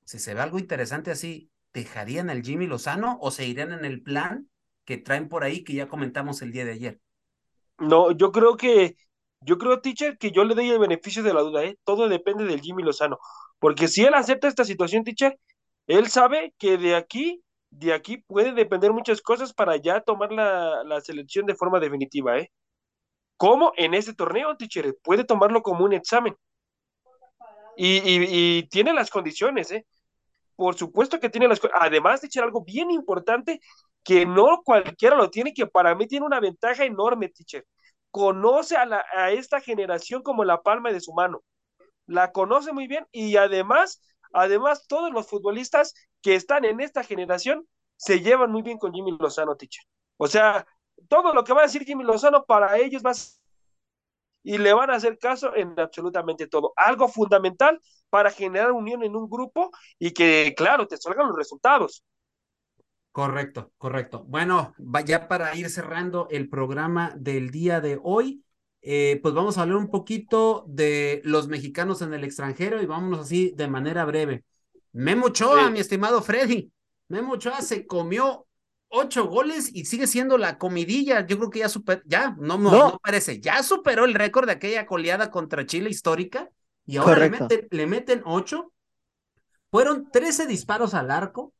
Si 0.05 0.19
se 0.19 0.33
ve 0.33 0.41
algo 0.41 0.59
interesante 0.59 1.11
así, 1.11 1.49
¿dejarían 1.73 2.29
al 2.29 2.43
Jimmy 2.43 2.67
Lozano 2.67 3.17
o 3.21 3.31
se 3.31 3.45
irían 3.45 3.71
en 3.71 3.85
el 3.85 4.01
plan 4.01 4.49
que 4.85 4.97
traen 4.97 5.29
por 5.29 5.43
ahí 5.43 5.63
que 5.63 5.73
ya 5.73 5.87
comentamos 5.87 6.41
el 6.41 6.51
día 6.51 6.65
de 6.65 6.73
ayer? 6.73 6.99
No, 7.79 8.11
yo 8.11 8.31
creo 8.31 8.57
que, 8.57 8.95
yo 9.41 9.57
creo, 9.57 9.81
teacher, 9.81 10.17
que 10.17 10.31
yo 10.31 10.43
le 10.43 10.55
doy 10.55 10.69
el 10.69 10.79
beneficio 10.79 11.23
de 11.23 11.33
la 11.33 11.41
duda, 11.41 11.63
¿eh? 11.63 11.77
Todo 11.83 12.07
depende 12.07 12.45
del 12.45 12.61
Jimmy 12.61 12.83
Lozano. 12.83 13.17
Porque 13.59 13.87
si 13.87 14.03
él 14.03 14.13
acepta 14.13 14.47
esta 14.47 14.65
situación, 14.65 15.03
teacher, 15.03 15.37
él 15.87 16.07
sabe 16.07 16.53
que 16.57 16.77
de 16.77 16.95
aquí, 16.95 17.43
de 17.71 17.93
aquí 17.93 18.17
puede 18.17 18.53
depender 18.53 18.91
muchas 18.91 19.21
cosas 19.21 19.53
para 19.53 19.77
ya 19.77 20.01
tomar 20.01 20.31
la, 20.31 20.83
la 20.83 21.01
selección 21.01 21.45
de 21.45 21.55
forma 21.55 21.79
definitiva, 21.79 22.37
¿eh? 22.37 22.51
¿Cómo 23.37 23.73
en 23.77 23.93
este 23.93 24.13
torneo, 24.13 24.55
teacher? 24.57 24.95
Puede 25.01 25.23
tomarlo 25.23 25.61
como 25.63 25.83
un 25.83 25.93
examen. 25.93 26.35
Y, 27.75 27.97
y, 27.97 28.59
y, 28.59 28.69
tiene 28.69 28.93
las 28.93 29.09
condiciones, 29.09 29.71
¿eh? 29.71 29.85
Por 30.55 30.75
supuesto 30.75 31.19
que 31.19 31.29
tiene 31.29 31.47
las 31.47 31.59
Además 31.73 32.21
de 32.21 32.27
echar 32.27 32.43
algo 32.43 32.63
bien 32.63 32.91
importante 32.91 33.59
que 34.03 34.25
no 34.25 34.61
cualquiera 34.63 35.15
lo 35.15 35.29
tiene, 35.29 35.53
que 35.53 35.65
para 35.65 35.95
mí 35.95 36.07
tiene 36.07 36.25
una 36.25 36.39
ventaja 36.39 36.85
enorme, 36.85 37.29
teacher. 37.29 37.65
Conoce 38.11 38.75
a, 38.77 38.85
la, 38.85 39.03
a 39.15 39.31
esta 39.31 39.59
generación 39.59 40.21
como 40.21 40.43
la 40.43 40.61
palma 40.61 40.91
de 40.91 40.99
su 40.99 41.13
mano. 41.13 41.43
La 42.05 42.31
conoce 42.31 42.73
muy 42.73 42.87
bien 42.87 43.07
y 43.11 43.37
además, 43.37 44.01
además 44.33 44.85
todos 44.87 45.11
los 45.11 45.27
futbolistas 45.27 45.93
que 46.21 46.35
están 46.35 46.65
en 46.65 46.81
esta 46.81 47.03
generación 47.03 47.67
se 47.95 48.19
llevan 48.21 48.51
muy 48.51 48.61
bien 48.61 48.77
con 48.77 48.93
Jimmy 48.93 49.15
Lozano, 49.19 49.55
teacher. 49.55 49.83
O 50.17 50.27
sea, 50.27 50.67
todo 51.07 51.33
lo 51.33 51.43
que 51.43 51.53
va 51.53 51.61
a 51.61 51.65
decir 51.65 51.85
Jimmy 51.85 52.03
Lozano 52.03 52.43
para 52.45 52.77
ellos 52.77 53.03
va 53.03 53.11
a 53.11 53.15
y 54.43 54.57
le 54.57 54.73
van 54.73 54.89
a 54.89 54.95
hacer 54.95 55.17
caso 55.17 55.55
en 55.55 55.79
absolutamente 55.79 56.47
todo. 56.47 56.73
Algo 56.75 57.07
fundamental 57.07 57.79
para 58.09 58.29
generar 58.29 58.71
unión 58.71 59.03
en 59.03 59.15
un 59.15 59.29
grupo 59.29 59.71
y 59.97 60.11
que, 60.11 60.53
claro, 60.55 60.87
te 60.87 60.97
salgan 60.97 61.27
los 61.27 61.37
resultados. 61.37 62.03
Correcto, 63.11 63.71
correcto. 63.77 64.23
Bueno, 64.27 64.73
ya 65.05 65.27
para 65.27 65.55
ir 65.55 65.69
cerrando 65.69 66.27
el 66.31 66.49
programa 66.49 67.13
del 67.15 67.51
día 67.51 67.79
de 67.79 67.99
hoy, 68.03 68.43
eh, 68.81 69.19
pues 69.21 69.33
vamos 69.33 69.57
a 69.57 69.61
hablar 69.61 69.77
un 69.77 69.89
poquito 69.89 70.65
de 70.67 71.21
los 71.23 71.47
mexicanos 71.47 72.01
en 72.01 72.13
el 72.13 72.23
extranjero 72.23 72.81
y 72.81 72.85
vámonos 72.85 73.19
así 73.19 73.53
de 73.55 73.67
manera 73.67 74.03
breve. 74.05 74.43
Memo 74.91 75.27
Ochoa, 75.27 75.67
sí. 75.67 75.71
mi 75.71 75.79
estimado 75.79 76.21
Freddy. 76.21 76.71
Memo 77.07 77.33
Ochoa 77.33 77.61
se 77.61 77.85
comió 77.85 78.47
ocho 78.93 79.27
goles 79.27 79.71
y 79.73 79.85
sigue 79.85 80.07
siendo 80.07 80.37
la 80.37 80.57
comidilla. 80.57 81.25
Yo 81.25 81.37
creo 81.37 81.49
que 81.49 81.59
ya 81.59 81.69
superó, 81.69 82.01
ya, 82.05 82.35
no, 82.39 82.57
no, 82.57 82.71
no, 82.71 82.99
parece, 83.03 83.41
ya 83.41 83.63
superó 83.63 84.05
el 84.05 84.13
récord 84.13 84.45
de 84.45 84.53
aquella 84.53 84.85
coleada 84.85 85.31
contra 85.31 85.65
Chile 85.65 85.89
histórica 85.89 86.49
y 86.85 86.97
ahora 86.97 87.19
le 87.19 87.29
meten, 87.31 87.67
le 87.71 87.87
meten 87.87 88.21
ocho. 88.25 88.71
Fueron 89.71 90.11
13 90.11 90.45
disparos 90.45 90.93
al 90.93 91.09
arco, 91.09 91.53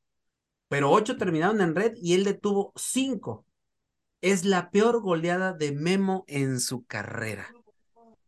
pero 0.68 0.92
ocho 0.92 1.18
terminaron 1.18 1.62
en 1.62 1.76
red 1.76 1.94
y 1.96 2.14
él 2.14 2.24
detuvo 2.24 2.72
cinco. 2.76 3.46
Es 4.22 4.46
la 4.46 4.70
peor 4.70 5.02
goleada 5.02 5.54
de 5.54 5.72
Memo 5.72 6.24
en 6.28 6.60
su 6.60 6.86
carrera. 6.86 7.48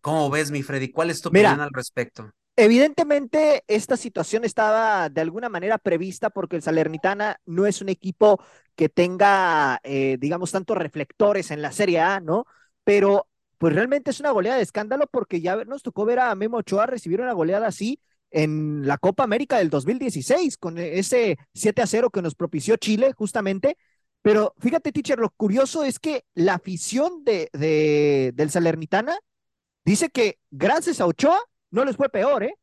¿Cómo 0.02 0.30
ves, 0.30 0.52
mi 0.52 0.64
Freddy? 0.64 0.92
¿Cuál 0.92 1.12
es 1.12 1.22
tu 1.22 1.32
Mira, 1.32 1.52
opinión 1.52 1.68
al 1.68 1.74
respecto? 1.74 2.32
Evidentemente, 2.58 3.66
esta 3.68 3.98
situación 3.98 4.46
estaba 4.46 5.10
de 5.10 5.20
alguna 5.20 5.50
manera 5.50 5.78
prevista 5.78 6.30
porque 6.30 6.56
el 6.56 6.62
Salernitana 6.62 7.42
no 7.46 7.66
es 7.66 7.82
un 7.82 7.90
equipo 7.90 8.42
que 8.76 8.88
tenga, 8.88 9.82
eh, 9.84 10.16
digamos, 10.20 10.52
tantos 10.52 10.78
reflectores 10.78 11.52
en 11.52 11.62
la 11.62 11.74
Serie 11.74 12.00
A, 12.00 12.22
¿no? 12.22 12.46
Pero 12.86 13.28
pues 13.58 13.74
realmente 13.74 14.12
es 14.12 14.22
una 14.22 14.32
goleada 14.32 14.58
de 14.58 14.64
escándalo 14.64 15.08
porque 15.12 15.42
ya 15.42 15.56
nos 15.66 15.84
tocó 15.84 16.06
ver 16.06 16.20
a 16.20 16.34
Memo 16.36 16.58
Ochoa 16.58 16.86
recibir 16.86 17.20
una 17.22 17.34
goleada 17.34 17.68
así 17.68 18.00
en 18.32 18.88
la 18.88 18.98
Copa 18.98 19.24
América 19.24 19.58
del 19.58 19.70
2016 19.70 20.58
con 20.58 20.78
ese 20.78 21.38
7 21.54 21.82
a 21.82 21.88
0 21.88 22.10
que 22.10 22.22
nos 22.22 22.36
propició 22.36 22.78
Chile 22.78 23.12
justamente. 23.18 23.78
Pero 24.22 24.54
fíjate, 24.60 24.92
teacher, 24.94 25.20
lo 25.20 25.30
curioso 25.32 25.84
es 25.84 26.00
que 26.00 26.26
la 26.34 26.56
afición 26.56 27.24
de, 27.26 27.50
de, 27.54 28.32
del 28.34 28.50
Salernitana 28.50 29.18
dice 29.86 30.10
que 30.10 30.40
gracias 30.52 31.02
a 31.02 31.06
Ochoa 31.08 31.40
no 31.76 31.86
les 31.86 31.98
fue 31.98 32.10
peor, 32.10 32.44
¿eh? 32.44 32.56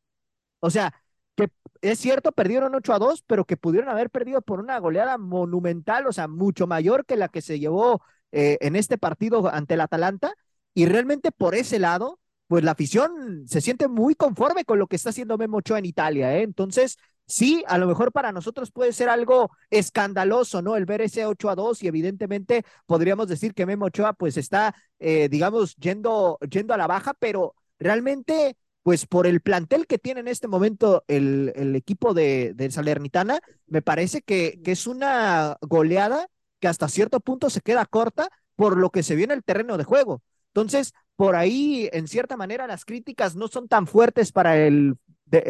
O 0.60 0.70
sea, 0.70 0.94
que 1.36 1.48
es 1.82 1.98
cierto, 1.98 2.32
perdieron 2.32 2.74
8 2.74 2.94
a 2.94 2.98
2, 2.98 3.22
pero 3.26 3.44
que 3.44 3.56
pudieron 3.56 3.88
haber 3.90 4.10
perdido 4.10 4.42
por 4.42 4.60
una 4.60 4.78
goleada 4.78 5.18
monumental, 5.18 6.06
o 6.06 6.12
sea, 6.12 6.28
mucho 6.28 6.66
mayor 6.66 7.06
que 7.06 7.16
la 7.16 7.28
que 7.28 7.42
se 7.42 7.58
llevó 7.58 8.02
eh, 8.32 8.58
en 8.60 8.76
este 8.76 8.98
partido 8.98 9.48
ante 9.52 9.74
el 9.74 9.80
Atalanta. 9.80 10.34
Y 10.74 10.86
realmente 10.86 11.32
por 11.32 11.54
ese 11.54 11.78
lado, 11.78 12.18
pues 12.46 12.64
la 12.64 12.72
afición 12.72 13.44
se 13.46 13.60
siente 13.60 13.88
muy 13.88 14.14
conforme 14.14 14.64
con 14.64 14.78
lo 14.78 14.86
que 14.86 14.96
está 14.96 15.10
haciendo 15.10 15.38
Memo 15.38 15.58
Ochoa 15.58 15.78
en 15.78 15.86
Italia, 15.86 16.36
¿eh? 16.36 16.42
Entonces, 16.42 16.98
sí, 17.26 17.64
a 17.66 17.78
lo 17.78 17.86
mejor 17.86 18.12
para 18.12 18.32
nosotros 18.32 18.70
puede 18.72 18.92
ser 18.92 19.08
algo 19.08 19.50
escandaloso, 19.70 20.62
¿no? 20.62 20.76
El 20.76 20.84
ver 20.86 21.00
ese 21.02 21.26
8 21.26 21.50
a 21.50 21.54
2 21.54 21.82
y 21.82 21.88
evidentemente 21.88 22.64
podríamos 22.86 23.28
decir 23.28 23.54
que 23.54 23.66
Memo 23.66 23.86
Ochoa 23.86 24.12
pues 24.12 24.36
está, 24.36 24.74
eh, 24.98 25.28
digamos, 25.30 25.74
yendo, 25.76 26.38
yendo 26.50 26.74
a 26.74 26.76
la 26.76 26.86
baja, 26.86 27.14
pero 27.14 27.54
realmente 27.78 28.56
pues 28.82 29.06
por 29.06 29.26
el 29.26 29.40
plantel 29.40 29.86
que 29.86 29.98
tiene 29.98 30.20
en 30.20 30.28
este 30.28 30.48
momento 30.48 31.04
el, 31.08 31.52
el 31.54 31.76
equipo 31.76 32.14
de, 32.14 32.52
de, 32.54 32.70
Salernitana, 32.70 33.40
me 33.66 33.82
parece 33.82 34.22
que, 34.22 34.60
que, 34.64 34.72
es 34.72 34.86
una 34.86 35.56
goleada 35.60 36.26
que 36.58 36.68
hasta 36.68 36.88
cierto 36.88 37.20
punto 37.20 37.48
se 37.50 37.60
queda 37.60 37.86
corta 37.86 38.28
por 38.56 38.76
lo 38.76 38.90
que 38.90 39.02
se 39.02 39.14
vio 39.14 39.24
en 39.24 39.30
el 39.30 39.44
terreno 39.44 39.78
de 39.78 39.84
juego. 39.84 40.22
Entonces, 40.48 40.92
por 41.16 41.36
ahí, 41.36 41.88
en 41.92 42.08
cierta 42.08 42.36
manera, 42.36 42.66
las 42.66 42.84
críticas 42.84 43.36
no 43.36 43.48
son 43.48 43.68
tan 43.68 43.86
fuertes 43.86 44.32
para 44.32 44.56
el, 44.56 44.96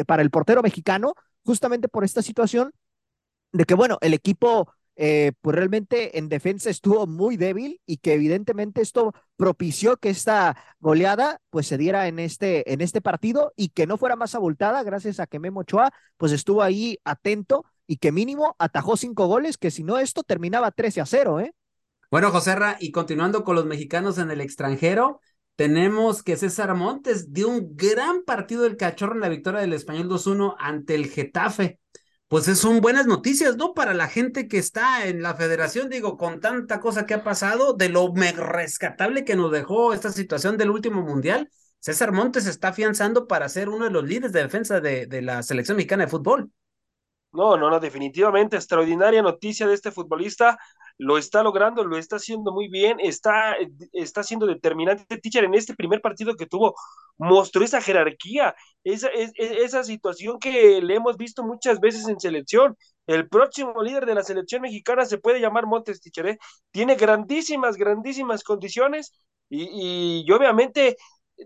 para 0.05 0.21
el 0.21 0.29
portero 0.29 0.61
mexicano, 0.61 1.13
justamente 1.43 1.87
por 1.87 2.03
esta 2.03 2.21
situación 2.21 2.71
de 3.51 3.65
que, 3.65 3.73
bueno, 3.73 3.97
el 4.01 4.13
equipo 4.13 4.71
eh, 4.95 5.31
pues 5.41 5.55
realmente 5.55 6.17
en 6.19 6.29
defensa 6.29 6.69
estuvo 6.69 7.07
muy 7.07 7.35
débil 7.35 7.81
y 7.85 7.97
que 7.97 8.13
evidentemente 8.13 8.81
esto 8.81 9.13
propició 9.35 9.97
que 9.97 10.09
esta 10.09 10.55
goleada 10.79 11.39
pues 11.49 11.67
se 11.67 11.77
diera 11.77 12.07
en 12.07 12.19
este, 12.19 12.71
en 12.71 12.81
este 12.81 13.01
partido 13.01 13.53
y 13.55 13.69
que 13.69 13.87
no 13.87 13.97
fuera 13.97 14.15
más 14.15 14.35
abultada 14.35 14.83
gracias 14.83 15.19
a 15.19 15.27
que 15.27 15.39
Memo 15.39 15.61
Ochoa 15.61 15.91
pues 16.17 16.31
estuvo 16.31 16.61
ahí 16.61 16.99
atento 17.03 17.65
y 17.87 17.97
que 17.97 18.11
mínimo 18.11 18.55
atajó 18.59 18.97
cinco 18.97 19.27
goles, 19.27 19.57
que 19.57 19.71
si 19.71 19.83
no 19.83 19.97
esto 19.97 20.23
terminaba 20.23 20.71
13 20.71 21.01
a 21.01 21.05
0, 21.05 21.39
¿eh? 21.41 21.53
Bueno, 22.09 22.31
José 22.31 22.55
Ra, 22.55 22.77
y 22.79 22.91
continuando 22.91 23.43
con 23.43 23.55
los 23.55 23.65
mexicanos 23.65 24.19
en 24.19 24.29
el 24.29 24.39
extranjero, 24.39 25.19
tenemos 25.55 26.23
que 26.23 26.37
César 26.37 26.73
Montes 26.75 27.33
dio 27.33 27.49
un 27.49 27.75
gran 27.75 28.23
partido 28.23 28.63
del 28.63 28.77
cachorro 28.77 29.15
en 29.15 29.21
la 29.21 29.29
victoria 29.29 29.61
del 29.61 29.73
Español 29.73 30.07
2-1 30.07 30.55
ante 30.59 30.95
el 30.95 31.07
Getafe 31.09 31.79
pues 32.33 32.45
son 32.57 32.81
buenas 32.81 33.05
noticias, 33.05 33.57
¿no? 33.57 33.75
Para 33.75 33.93
la 33.93 34.07
gente 34.07 34.47
que 34.47 34.57
está 34.57 35.05
en 35.05 35.21
la 35.21 35.35
federación, 35.35 35.87
digo, 35.87 36.17
con 36.17 36.39
tanta 36.39 36.79
cosa 36.79 37.05
que 37.05 37.13
ha 37.13 37.23
pasado, 37.23 37.73
de 37.73 37.89
lo 37.89 38.11
rescatable 38.11 39.23
que 39.23 39.35
nos 39.35 39.51
dejó 39.51 39.93
esta 39.93 40.11
situación 40.11 40.57
del 40.57 40.71
último 40.71 41.03
mundial, 41.03 41.51
César 41.77 42.11
Montes 42.11 42.47
está 42.47 42.69
afianzando 42.69 43.27
para 43.27 43.47
ser 43.49 43.69
uno 43.69 43.85
de 43.85 43.91
los 43.91 44.03
líderes 44.03 44.31
de 44.31 44.41
defensa 44.41 44.81
de, 44.81 45.05
de 45.05 45.21
la 45.21 45.43
selección 45.43 45.77
mexicana 45.77 46.05
de 46.05 46.09
fútbol. 46.09 46.49
No, 47.33 47.55
no, 47.55 47.69
no, 47.69 47.79
definitivamente 47.79 48.55
extraordinaria 48.55 49.21
noticia 49.21 49.67
de 49.67 49.75
este 49.75 49.91
futbolista 49.91 50.57
lo 50.97 51.17
está 51.17 51.43
logrando, 51.43 51.83
lo 51.83 51.97
está 51.97 52.17
haciendo 52.17 52.51
muy 52.51 52.67
bien, 52.67 52.99
está, 52.99 53.55
está 53.91 54.23
siendo 54.23 54.45
determinante. 54.45 55.17
Teacher 55.17 55.43
en 55.43 55.53
este 55.55 55.75
primer 55.75 56.01
partido 56.01 56.35
que 56.35 56.45
tuvo 56.45 56.75
mostró 57.17 57.63
esa 57.63 57.81
jerarquía, 57.81 58.55
esa, 58.83 59.09
esa 59.09 59.83
situación 59.83 60.39
que 60.39 60.81
le 60.81 60.95
hemos 60.95 61.17
visto 61.17 61.43
muchas 61.43 61.79
veces 61.79 62.07
en 62.07 62.19
selección. 62.19 62.77
El 63.07 63.27
próximo 63.27 63.81
líder 63.81 64.05
de 64.05 64.15
la 64.15 64.23
selección 64.23 64.61
mexicana 64.61 65.05
se 65.05 65.17
puede 65.17 65.41
llamar 65.41 65.65
Montes 65.65 66.01
Teacher, 66.01 66.27
¿eh? 66.27 66.37
tiene 66.71 66.95
grandísimas, 66.95 67.75
grandísimas 67.75 68.43
condiciones 68.43 69.13
y, 69.49 70.23
y, 70.25 70.31
obviamente 70.31 70.95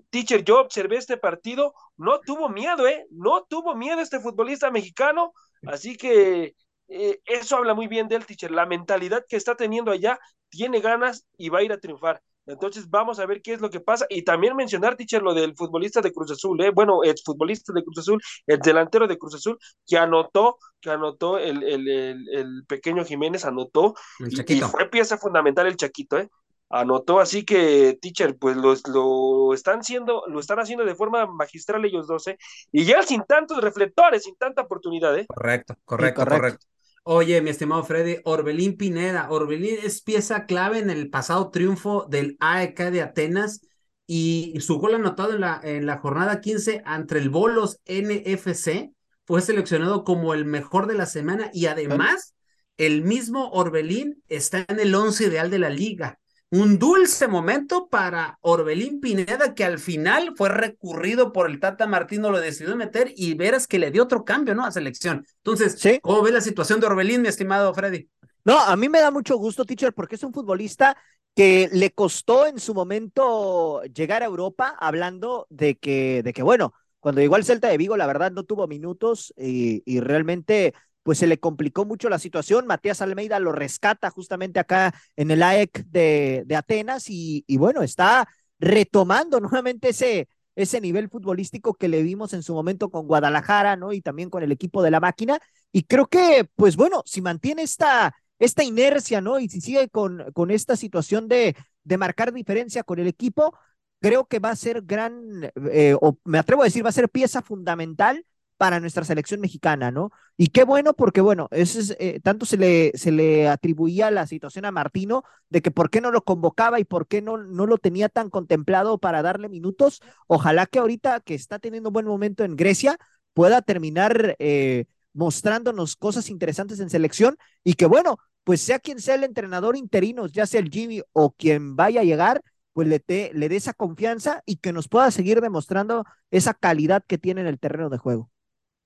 Teacher, 0.09 0.43
yo 0.43 0.59
observé 0.59 0.97
este 0.97 1.17
partido, 1.17 1.73
no 1.95 2.19
tuvo 2.19 2.49
miedo, 2.49 2.87
¿eh? 2.87 3.05
No 3.09 3.45
tuvo 3.49 3.75
miedo 3.75 4.01
este 4.01 4.19
futbolista 4.19 4.69
mexicano, 4.69 5.33
así 5.65 5.95
que 5.97 6.53
eh, 6.87 7.19
eso 7.25 7.57
habla 7.57 7.73
muy 7.73 7.87
bien 7.87 8.07
del 8.07 8.25
teacher. 8.25 8.51
La 8.51 8.65
mentalidad 8.65 9.25
que 9.27 9.35
está 9.35 9.55
teniendo 9.55 9.91
allá 9.91 10.19
tiene 10.49 10.79
ganas 10.79 11.25
y 11.37 11.49
va 11.49 11.59
a 11.59 11.63
ir 11.63 11.71
a 11.71 11.79
triunfar. 11.79 12.21
Entonces 12.47 12.89
vamos 12.89 13.19
a 13.19 13.25
ver 13.25 13.41
qué 13.41 13.53
es 13.53 13.61
lo 13.61 13.69
que 13.69 13.81
pasa. 13.81 14.05
Y 14.09 14.23
también 14.23 14.55
mencionar, 14.55 14.95
teacher, 14.95 15.21
lo 15.21 15.33
del 15.33 15.53
futbolista 15.55 16.01
de 16.01 16.13
Cruz 16.13 16.31
Azul, 16.31 16.61
¿eh? 16.63 16.71
bueno, 16.71 17.03
el 17.03 17.15
futbolista 17.23 17.73
de 17.73 17.83
Cruz 17.83 17.99
Azul, 17.99 18.21
el 18.47 18.59
delantero 18.59 19.05
de 19.05 19.17
Cruz 19.17 19.35
Azul, 19.35 19.59
que 19.85 19.97
anotó, 19.97 20.57
que 20.79 20.89
anotó 20.89 21.37
el, 21.37 21.61
el, 21.63 21.87
el, 21.89 22.65
pequeño 22.65 23.03
Jiménez, 23.03 23.43
anotó. 23.43 23.95
Y, 24.19 24.53
y, 24.53 24.61
fue 24.61 24.89
pieza 24.89 25.17
fundamental 25.17 25.67
el 25.67 25.75
Chaquito, 25.75 26.17
¿eh? 26.17 26.29
Anotó, 26.69 27.19
así 27.21 27.45
que, 27.45 27.97
teacher, 28.01 28.37
pues 28.37 28.57
lo, 28.57 28.73
lo 28.91 29.53
están 29.53 29.79
haciendo, 29.79 30.23
lo 30.27 30.39
están 30.39 30.59
haciendo 30.59 30.83
de 30.83 30.95
forma 30.95 31.25
magistral 31.25 31.85
ellos 31.85 32.07
dos, 32.07 32.27
¿eh? 32.27 32.37
Y 32.71 32.83
ya 32.83 33.03
sin 33.03 33.23
tantos 33.23 33.61
reflectores, 33.61 34.23
sin 34.23 34.35
tanta 34.35 34.63
oportunidad, 34.63 35.17
¿eh? 35.17 35.25
Correcto, 35.27 35.75
correcto, 35.85 36.21
correcto. 36.21 36.41
correcto. 36.41 36.76
Oye, 37.09 37.41
mi 37.41 37.51
estimado 37.51 37.85
Freddy, 37.85 38.17
Orbelín 38.25 38.75
Pineda. 38.75 39.29
Orbelín 39.29 39.77
es 39.81 40.01
pieza 40.01 40.45
clave 40.45 40.79
en 40.79 40.89
el 40.89 41.09
pasado 41.09 41.51
triunfo 41.51 42.05
del 42.09 42.35
AEK 42.41 42.91
de 42.91 43.01
Atenas 43.01 43.61
y 44.05 44.55
su 44.59 44.77
gol 44.77 44.95
anotado 44.95 45.33
en 45.33 45.39
la, 45.39 45.61
en 45.63 45.85
la 45.85 45.99
jornada 45.99 46.41
15 46.41 46.81
ante 46.83 47.17
el 47.17 47.29
Bolos 47.29 47.79
NFC 47.85 48.91
fue 49.23 49.39
seleccionado 49.39 50.03
como 50.03 50.33
el 50.33 50.43
mejor 50.43 50.85
de 50.85 50.95
la 50.95 51.05
semana 51.05 51.49
y 51.53 51.67
además 51.67 52.35
el 52.75 53.03
mismo 53.03 53.51
Orbelín 53.51 54.21
está 54.27 54.65
en 54.67 54.81
el 54.81 54.93
once 54.93 55.27
ideal 55.27 55.49
de 55.49 55.59
la 55.59 55.69
liga 55.69 56.19
un 56.49 56.79
dulce 56.79 57.27
momento 57.27 57.89
para 57.89 58.37
Orbelín 58.41 59.01
Pineda, 59.01 59.53
que 59.53 59.65
al 59.65 59.79
final 59.79 60.33
fue 60.35 60.49
recurrido 60.49 61.33
por 61.33 61.49
el 61.49 61.59
Tata 61.59 61.87
Martino, 61.87 62.31
lo 62.31 62.39
decidió 62.39 62.75
meter 62.75 63.11
y 63.15 63.33
veras 63.33 63.67
que 63.67 63.79
le 63.79 63.91
dio 63.91 64.03
otro 64.03 64.23
cambio, 64.23 64.55
¿no? 64.55 64.65
A 64.65 64.71
selección. 64.71 65.25
Entonces, 65.43 65.99
¿cómo 66.01 66.21
ve 66.21 66.31
la 66.31 66.41
situación 66.41 66.79
de 66.79 66.87
Orbelín, 66.87 67.21
mi 67.21 67.27
estimado 67.27 67.73
Freddy? 67.73 68.09
No, 68.45 68.59
a 68.59 68.77
mí 68.77 68.87
me 68.87 69.01
da 69.01 69.11
mucho 69.11 69.35
gusto, 69.37 69.65
teacher, 69.65 69.93
porque 69.93 70.15
es 70.15 70.23
un 70.23 70.31
futbolista 70.31 70.95
que 71.35 71.69
le 71.71 71.91
costó 71.91 72.47
en 72.47 72.59
su 72.59 72.73
momento 72.73 73.83
llegar 73.93 74.23
a 74.23 74.25
Europa, 74.25 74.75
hablando 74.79 75.47
de 75.49 75.75
que, 75.77 76.23
de 76.23 76.33
que 76.33 76.43
bueno, 76.43 76.73
cuando 76.99 77.21
llegó 77.21 77.35
al 77.35 77.43
Celta 77.43 77.67
de 77.67 77.77
Vigo, 77.77 77.97
la 77.97 78.07
verdad 78.07 78.31
no 78.31 78.43
tuvo 78.43 78.67
minutos 78.67 79.33
y, 79.37 79.83
y 79.85 79.99
realmente 79.99 80.73
pues 81.07 81.19
se 81.19 81.27
le 81.27 81.39
complicó 81.39 81.85
mucho 81.85 82.09
la 82.09 82.19
situación. 82.19 82.67
Matías 82.67 83.01
Almeida 83.01 83.39
lo 83.39 83.53
rescata 83.53 84.09
justamente 84.09 84.59
acá 84.59 84.93
en 85.15 85.31
el 85.31 85.41
AEC 85.41 85.85
de, 85.85 86.43
de 86.45 86.55
Atenas 86.57 87.09
y, 87.09 87.45
y, 87.47 87.55
bueno, 87.55 87.81
está 87.81 88.27
retomando 88.59 89.39
nuevamente 89.39 89.87
ese, 89.87 90.27
ese 90.57 90.81
nivel 90.81 91.07
futbolístico 91.07 91.75
que 91.75 91.87
le 91.87 92.03
vimos 92.03 92.33
en 92.33 92.43
su 92.43 92.53
momento 92.53 92.89
con 92.89 93.07
Guadalajara, 93.07 93.77
¿no? 93.77 93.93
Y 93.93 94.01
también 94.01 94.29
con 94.29 94.43
el 94.43 94.51
equipo 94.51 94.83
de 94.83 94.91
la 94.91 94.99
máquina. 94.99 95.39
Y 95.71 95.83
creo 95.83 96.07
que, 96.07 96.45
pues 96.57 96.75
bueno, 96.75 97.03
si 97.05 97.21
mantiene 97.21 97.61
esta, 97.61 98.13
esta 98.37 98.65
inercia, 98.65 99.21
¿no? 99.21 99.39
Y 99.39 99.47
si 99.47 99.61
sigue 99.61 99.87
con, 99.87 100.29
con 100.33 100.51
esta 100.51 100.75
situación 100.75 101.29
de, 101.29 101.55
de 101.85 101.97
marcar 101.97 102.33
diferencia 102.33 102.83
con 102.83 102.99
el 102.99 103.07
equipo, 103.07 103.57
creo 104.01 104.25
que 104.25 104.39
va 104.39 104.49
a 104.49 104.57
ser 104.57 104.81
gran, 104.81 105.49
eh, 105.71 105.95
o 106.01 106.17
me 106.25 106.37
atrevo 106.37 106.63
a 106.63 106.65
decir, 106.65 106.83
va 106.83 106.89
a 106.89 106.91
ser 106.91 107.07
pieza 107.07 107.41
fundamental 107.41 108.25
para 108.57 108.79
nuestra 108.79 109.03
selección 109.03 109.39
mexicana, 109.39 109.91
¿no? 109.91 110.11
Y 110.35 110.47
qué 110.47 110.63
bueno, 110.63 110.93
porque 110.93 111.21
bueno, 111.21 111.47
es, 111.51 111.95
eh, 111.99 112.19
tanto 112.23 112.45
se 112.45 112.57
le, 112.57 112.91
se 112.95 113.11
le 113.11 113.47
atribuía 113.47 114.11
la 114.11 114.27
situación 114.27 114.65
a 114.65 114.71
Martino 114.71 115.23
de 115.49 115.61
que 115.61 115.71
por 115.71 115.89
qué 115.89 116.01
no 116.01 116.11
lo 116.11 116.23
convocaba 116.23 116.79
y 116.79 116.83
por 116.83 117.07
qué 117.07 117.21
no, 117.21 117.37
no 117.37 117.65
lo 117.67 117.77
tenía 117.77 118.09
tan 118.09 118.29
contemplado 118.29 118.97
para 118.97 119.21
darle 119.21 119.49
minutos. 119.49 120.01
Ojalá 120.27 120.65
que 120.65 120.79
ahorita 120.79 121.19
que 121.21 121.35
está 121.35 121.59
teniendo 121.59 121.89
un 121.89 121.93
buen 121.93 122.05
momento 122.07 122.43
en 122.43 122.55
Grecia 122.55 122.97
pueda 123.33 123.61
terminar 123.61 124.35
eh, 124.39 124.85
mostrándonos 125.13 125.95
cosas 125.95 126.29
interesantes 126.29 126.79
en 126.79 126.89
selección 126.89 127.37
y 127.63 127.73
que 127.73 127.85
bueno, 127.85 128.17
pues 128.43 128.61
sea 128.61 128.79
quien 128.79 128.99
sea 129.01 129.15
el 129.15 129.23
entrenador 129.23 129.75
interino, 129.75 130.27
ya 130.27 130.45
sea 130.45 130.61
el 130.61 130.69
Jimmy 130.69 131.01
o 131.13 131.31
quien 131.31 131.75
vaya 131.75 132.01
a 132.01 132.03
llegar, 132.03 132.41
pues 132.73 132.87
le, 132.87 132.99
te, 132.99 133.31
le 133.33 133.49
dé 133.49 133.55
esa 133.57 133.73
confianza 133.73 134.41
y 134.45 134.57
que 134.57 134.71
nos 134.73 134.87
pueda 134.87 135.11
seguir 135.11 135.41
demostrando 135.41 136.05
esa 136.31 136.53
calidad 136.53 137.03
que 137.05 137.17
tiene 137.17 137.41
en 137.41 137.47
el 137.47 137.59
terreno 137.59 137.89
de 137.89 137.97
juego. 137.97 138.29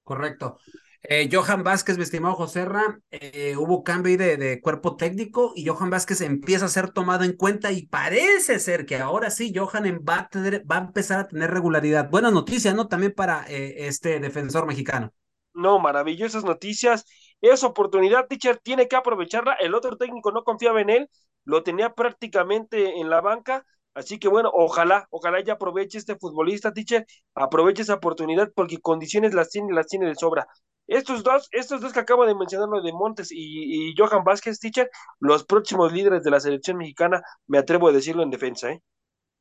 Correcto. 0.03 0.57
Eh, 1.03 1.29
Johan 1.31 1.63
Vázquez, 1.63 1.97
mi 1.97 2.03
estimado 2.03 2.35
José 2.35 2.63
Ra, 2.63 2.99
eh, 3.09 3.55
hubo 3.57 3.83
cambio 3.83 4.15
de, 4.17 4.37
de, 4.37 4.61
cuerpo 4.61 4.95
técnico 4.97 5.51
y 5.55 5.65
Johan 5.65 5.89
Vázquez 5.89 6.21
empieza 6.21 6.65
a 6.65 6.69
ser 6.69 6.91
tomado 6.91 7.23
en 7.23 7.35
cuenta 7.35 7.71
y 7.71 7.87
parece 7.87 8.59
ser 8.59 8.85
que 8.85 8.97
ahora 8.97 9.31
sí 9.31 9.51
Johan 9.55 9.99
va 10.07 10.19
a, 10.19 10.27
tener, 10.29 10.63
va 10.69 10.75
a 10.75 10.81
empezar 10.81 11.19
a 11.19 11.27
tener 11.27 11.49
regularidad. 11.49 12.09
Buena 12.09 12.29
noticia, 12.29 12.75
¿no? 12.75 12.87
También 12.87 13.13
para 13.15 13.45
eh, 13.47 13.87
este 13.87 14.19
defensor 14.19 14.67
mexicano. 14.67 15.11
No, 15.53 15.79
maravillosas 15.79 16.43
noticias. 16.43 17.05
Esa 17.41 17.65
oportunidad, 17.65 18.27
teacher, 18.27 18.59
tiene 18.59 18.87
que 18.87 18.95
aprovecharla. 18.95 19.53
El 19.53 19.73
otro 19.73 19.97
técnico 19.97 20.31
no 20.31 20.43
confiaba 20.43 20.81
en 20.81 20.91
él, 20.91 21.09
lo 21.45 21.63
tenía 21.63 21.95
prácticamente 21.95 22.99
en 22.99 23.09
la 23.09 23.21
banca 23.21 23.65
Así 23.93 24.19
que 24.19 24.27
bueno, 24.27 24.49
ojalá, 24.53 25.07
ojalá 25.09 25.43
ya 25.43 25.53
aproveche 25.53 25.97
este 25.97 26.15
futbolista, 26.15 26.71
teacher, 26.71 27.05
aproveche 27.35 27.81
esa 27.81 27.95
oportunidad 27.95 28.51
porque 28.55 28.79
condiciones 28.79 29.33
las 29.33 29.49
tiene, 29.49 29.73
las 29.73 29.87
tiene 29.87 30.07
de 30.07 30.15
sobra. 30.15 30.47
Estos 30.87 31.23
dos, 31.23 31.47
estos 31.51 31.81
dos 31.81 31.93
que 31.93 31.99
acabo 31.99 32.25
de 32.25 32.35
mencionar, 32.35 32.67
lo 32.69 32.81
de 32.81 32.91
Montes 32.91 33.31
y, 33.31 33.91
y 33.91 33.95
Johan 33.97 34.23
Vázquez, 34.23 34.59
teacher, 34.59 34.89
los 35.19 35.45
próximos 35.45 35.91
líderes 35.93 36.23
de 36.23 36.31
la 36.31 36.39
selección 36.39 36.77
mexicana, 36.77 37.21
me 37.47 37.57
atrevo 37.57 37.87
a 37.89 37.91
decirlo 37.91 38.23
en 38.23 38.29
defensa, 38.29 38.71
¿eh? 38.71 38.81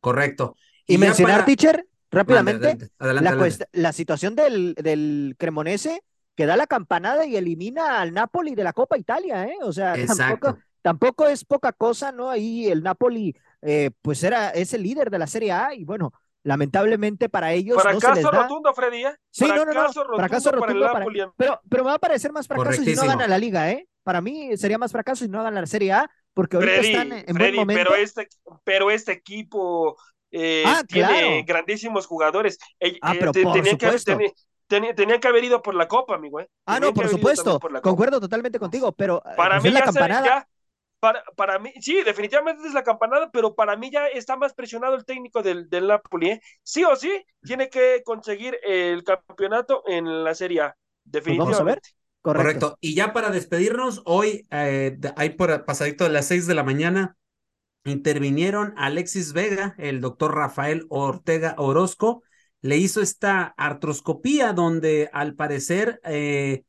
Correcto. 0.00 0.56
Y, 0.86 0.98
mencionar, 0.98 1.44
teacher, 1.44 1.86
rápidamente, 2.10 2.90
Adelante, 2.98 3.30
la, 3.30 3.66
la, 3.72 3.92
situación 3.92 4.34
del, 4.34 4.74
del 4.74 5.36
Cremonese 5.38 6.02
que 6.34 6.46
da 6.46 6.56
la 6.56 6.66
campanada 6.66 7.26
y 7.26 7.36
elimina 7.36 8.00
al 8.00 8.12
Napoli 8.14 8.54
de 8.54 8.64
la 8.64 8.72
Copa 8.72 8.96
Italia, 8.96 9.44
¿eh? 9.44 9.56
O 9.62 9.72
sea, 9.72 9.94
tampoco, 10.06 10.58
tampoco, 10.82 11.26
es 11.26 11.44
poca 11.44 11.72
cosa, 11.72 12.12
¿no? 12.12 12.30
Ahí 12.30 12.68
el 12.68 12.82
Napoli, 12.82 13.34
eh, 13.62 13.90
pues 14.02 14.22
era, 14.22 14.50
es 14.50 14.74
el 14.74 14.82
líder 14.82 15.10
de 15.10 15.18
la 15.18 15.26
Serie 15.26 15.52
A 15.52 15.74
y 15.74 15.84
bueno, 15.84 16.12
lamentablemente 16.42 17.28
para 17.28 17.52
ellos. 17.52 17.80
Fracaso 17.80 18.08
no 18.08 18.14
se 18.14 18.22
les 18.22 18.30
da... 18.30 18.42
rotundo, 18.42 18.74
Freddy, 18.74 19.04
¿eh? 19.04 19.14
Sí, 19.30 19.46
no, 19.46 19.64
no, 19.64 19.72
no. 19.72 19.92
Fracaso 20.16 20.52
rotundo 20.52 20.92
para, 20.92 21.06
pero, 21.36 21.60
pero 21.68 21.84
me 21.84 21.90
va 21.90 21.96
a 21.96 21.98
parecer 21.98 22.32
más 22.32 22.46
fracaso 22.46 22.82
si 22.82 22.94
no 22.94 23.04
gana 23.04 23.26
la 23.26 23.38
liga, 23.38 23.70
¿eh? 23.70 23.86
Para 24.02 24.20
mí 24.20 24.56
sería 24.56 24.78
más 24.78 24.92
fracaso 24.92 25.24
si 25.24 25.30
no 25.30 25.42
gana 25.42 25.60
la 25.60 25.66
Serie 25.66 25.92
A, 25.92 26.10
porque 26.34 26.56
ahorita 26.56 26.74
Freddy, 26.74 26.92
están 26.92 27.12
en 27.12 27.34
Freddy, 27.34 27.56
buen 27.56 27.56
momento. 27.56 27.90
Pero 27.90 28.02
este, 28.02 28.28
pero 28.64 28.90
este 28.90 29.12
equipo 29.12 29.96
eh, 30.30 30.64
ah, 30.66 30.82
tiene 30.86 31.08
claro. 31.08 31.44
grandísimos 31.46 32.06
jugadores. 32.06 32.58
Eh, 32.78 32.98
ah, 33.02 33.12
pero 33.18 33.32
por 33.32 33.52
tenía 33.52 33.72
supuesto. 33.72 34.16
que, 34.16 34.32
tenía, 34.66 34.94
tenía, 34.94 35.20
que 35.20 35.28
haber 35.28 35.44
ido 35.44 35.62
por 35.62 35.74
la 35.74 35.88
copa, 35.88 36.14
amigo. 36.14 36.40
¿eh? 36.40 36.48
Ah, 36.66 36.80
no, 36.80 36.94
por 36.94 37.08
supuesto. 37.08 37.58
Por 37.58 37.80
Concuerdo 37.82 38.20
totalmente 38.20 38.58
contigo, 38.58 38.92
pero 38.92 39.22
para 39.36 39.56
pues 39.56 39.64
mí 39.64 39.70
la 39.70 39.82
campanada. 39.82 40.48
Para, 41.00 41.24
para 41.34 41.58
mí, 41.58 41.72
sí, 41.80 42.02
definitivamente 42.04 42.66
es 42.66 42.74
la 42.74 42.84
campanada, 42.84 43.30
pero 43.32 43.54
para 43.54 43.74
mí 43.76 43.90
ya 43.90 44.06
está 44.06 44.36
más 44.36 44.52
presionado 44.52 44.94
el 44.94 45.06
técnico 45.06 45.42
del, 45.42 45.68
del 45.70 45.88
Napoli. 45.88 46.30
¿eh? 46.30 46.40
Sí 46.62 46.84
o 46.84 46.94
sí, 46.94 47.10
tiene 47.42 47.70
que 47.70 48.02
conseguir 48.04 48.58
el 48.62 49.02
campeonato 49.02 49.82
en 49.86 50.22
la 50.24 50.34
Serie 50.34 50.60
A. 50.60 50.76
Definitivamente. 51.04 51.36
Pues 51.52 51.58
vamos 51.58 51.60
a 51.60 51.64
ver. 51.64 51.80
Correcto. 52.22 52.60
Correcto. 52.60 52.78
Y 52.82 52.94
ya 52.94 53.14
para 53.14 53.30
despedirnos, 53.30 54.02
hoy 54.04 54.46
eh, 54.50 54.98
hay 55.16 55.30
por 55.30 55.64
pasadito 55.64 56.04
de 56.04 56.10
las 56.10 56.26
seis 56.26 56.46
de 56.46 56.54
la 56.54 56.64
mañana, 56.64 57.16
intervinieron 57.84 58.74
Alexis 58.76 59.32
Vega, 59.32 59.74
el 59.78 60.02
doctor 60.02 60.34
Rafael 60.34 60.84
Ortega 60.90 61.54
Orozco, 61.56 62.22
le 62.60 62.76
hizo 62.76 63.00
esta 63.00 63.54
artroscopía 63.56 64.52
donde 64.52 65.08
al 65.14 65.34
parecer 65.34 65.98
eh, 66.04 66.64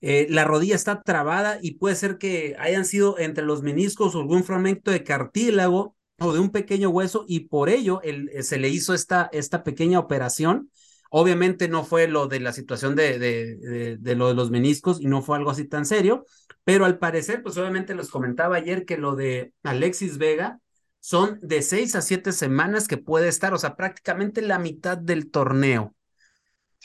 eh, 0.00 0.26
la 0.30 0.44
rodilla 0.44 0.74
está 0.74 1.02
trabada 1.02 1.58
y 1.62 1.76
puede 1.76 1.96
ser 1.96 2.18
que 2.18 2.54
hayan 2.58 2.84
sido 2.84 3.18
entre 3.18 3.44
los 3.44 3.62
meniscos 3.62 4.14
algún 4.14 4.44
fragmento 4.44 4.90
de 4.90 5.02
cartílago 5.04 5.96
o 6.18 6.32
de 6.32 6.40
un 6.40 6.50
pequeño 6.50 6.90
hueso 6.90 7.24
y 7.28 7.40
por 7.48 7.68
ello 7.68 8.00
el, 8.02 8.30
se 8.42 8.58
le 8.58 8.68
hizo 8.68 8.94
esta, 8.94 9.28
esta 9.32 9.64
pequeña 9.64 9.98
operación. 9.98 10.70
Obviamente 11.10 11.68
no 11.68 11.84
fue 11.84 12.08
lo 12.08 12.26
de 12.26 12.40
la 12.40 12.52
situación 12.52 12.96
de, 12.96 13.18
de, 13.18 13.56
de, 13.56 13.96
de, 13.96 14.16
lo 14.16 14.28
de 14.28 14.34
los 14.34 14.50
meniscos 14.50 15.00
y 15.00 15.06
no 15.06 15.22
fue 15.22 15.36
algo 15.36 15.50
así 15.50 15.64
tan 15.66 15.86
serio, 15.86 16.26
pero 16.64 16.84
al 16.84 16.98
parecer, 16.98 17.42
pues 17.42 17.56
obviamente 17.56 17.94
les 17.94 18.10
comentaba 18.10 18.56
ayer 18.56 18.84
que 18.84 18.98
lo 18.98 19.16
de 19.16 19.52
Alexis 19.62 20.18
Vega 20.18 20.60
son 21.00 21.38
de 21.42 21.62
seis 21.62 21.94
a 21.94 22.02
siete 22.02 22.32
semanas 22.32 22.88
que 22.88 22.98
puede 22.98 23.28
estar, 23.28 23.54
o 23.54 23.58
sea, 23.58 23.76
prácticamente 23.76 24.42
la 24.42 24.58
mitad 24.58 24.98
del 24.98 25.30
torneo. 25.30 25.95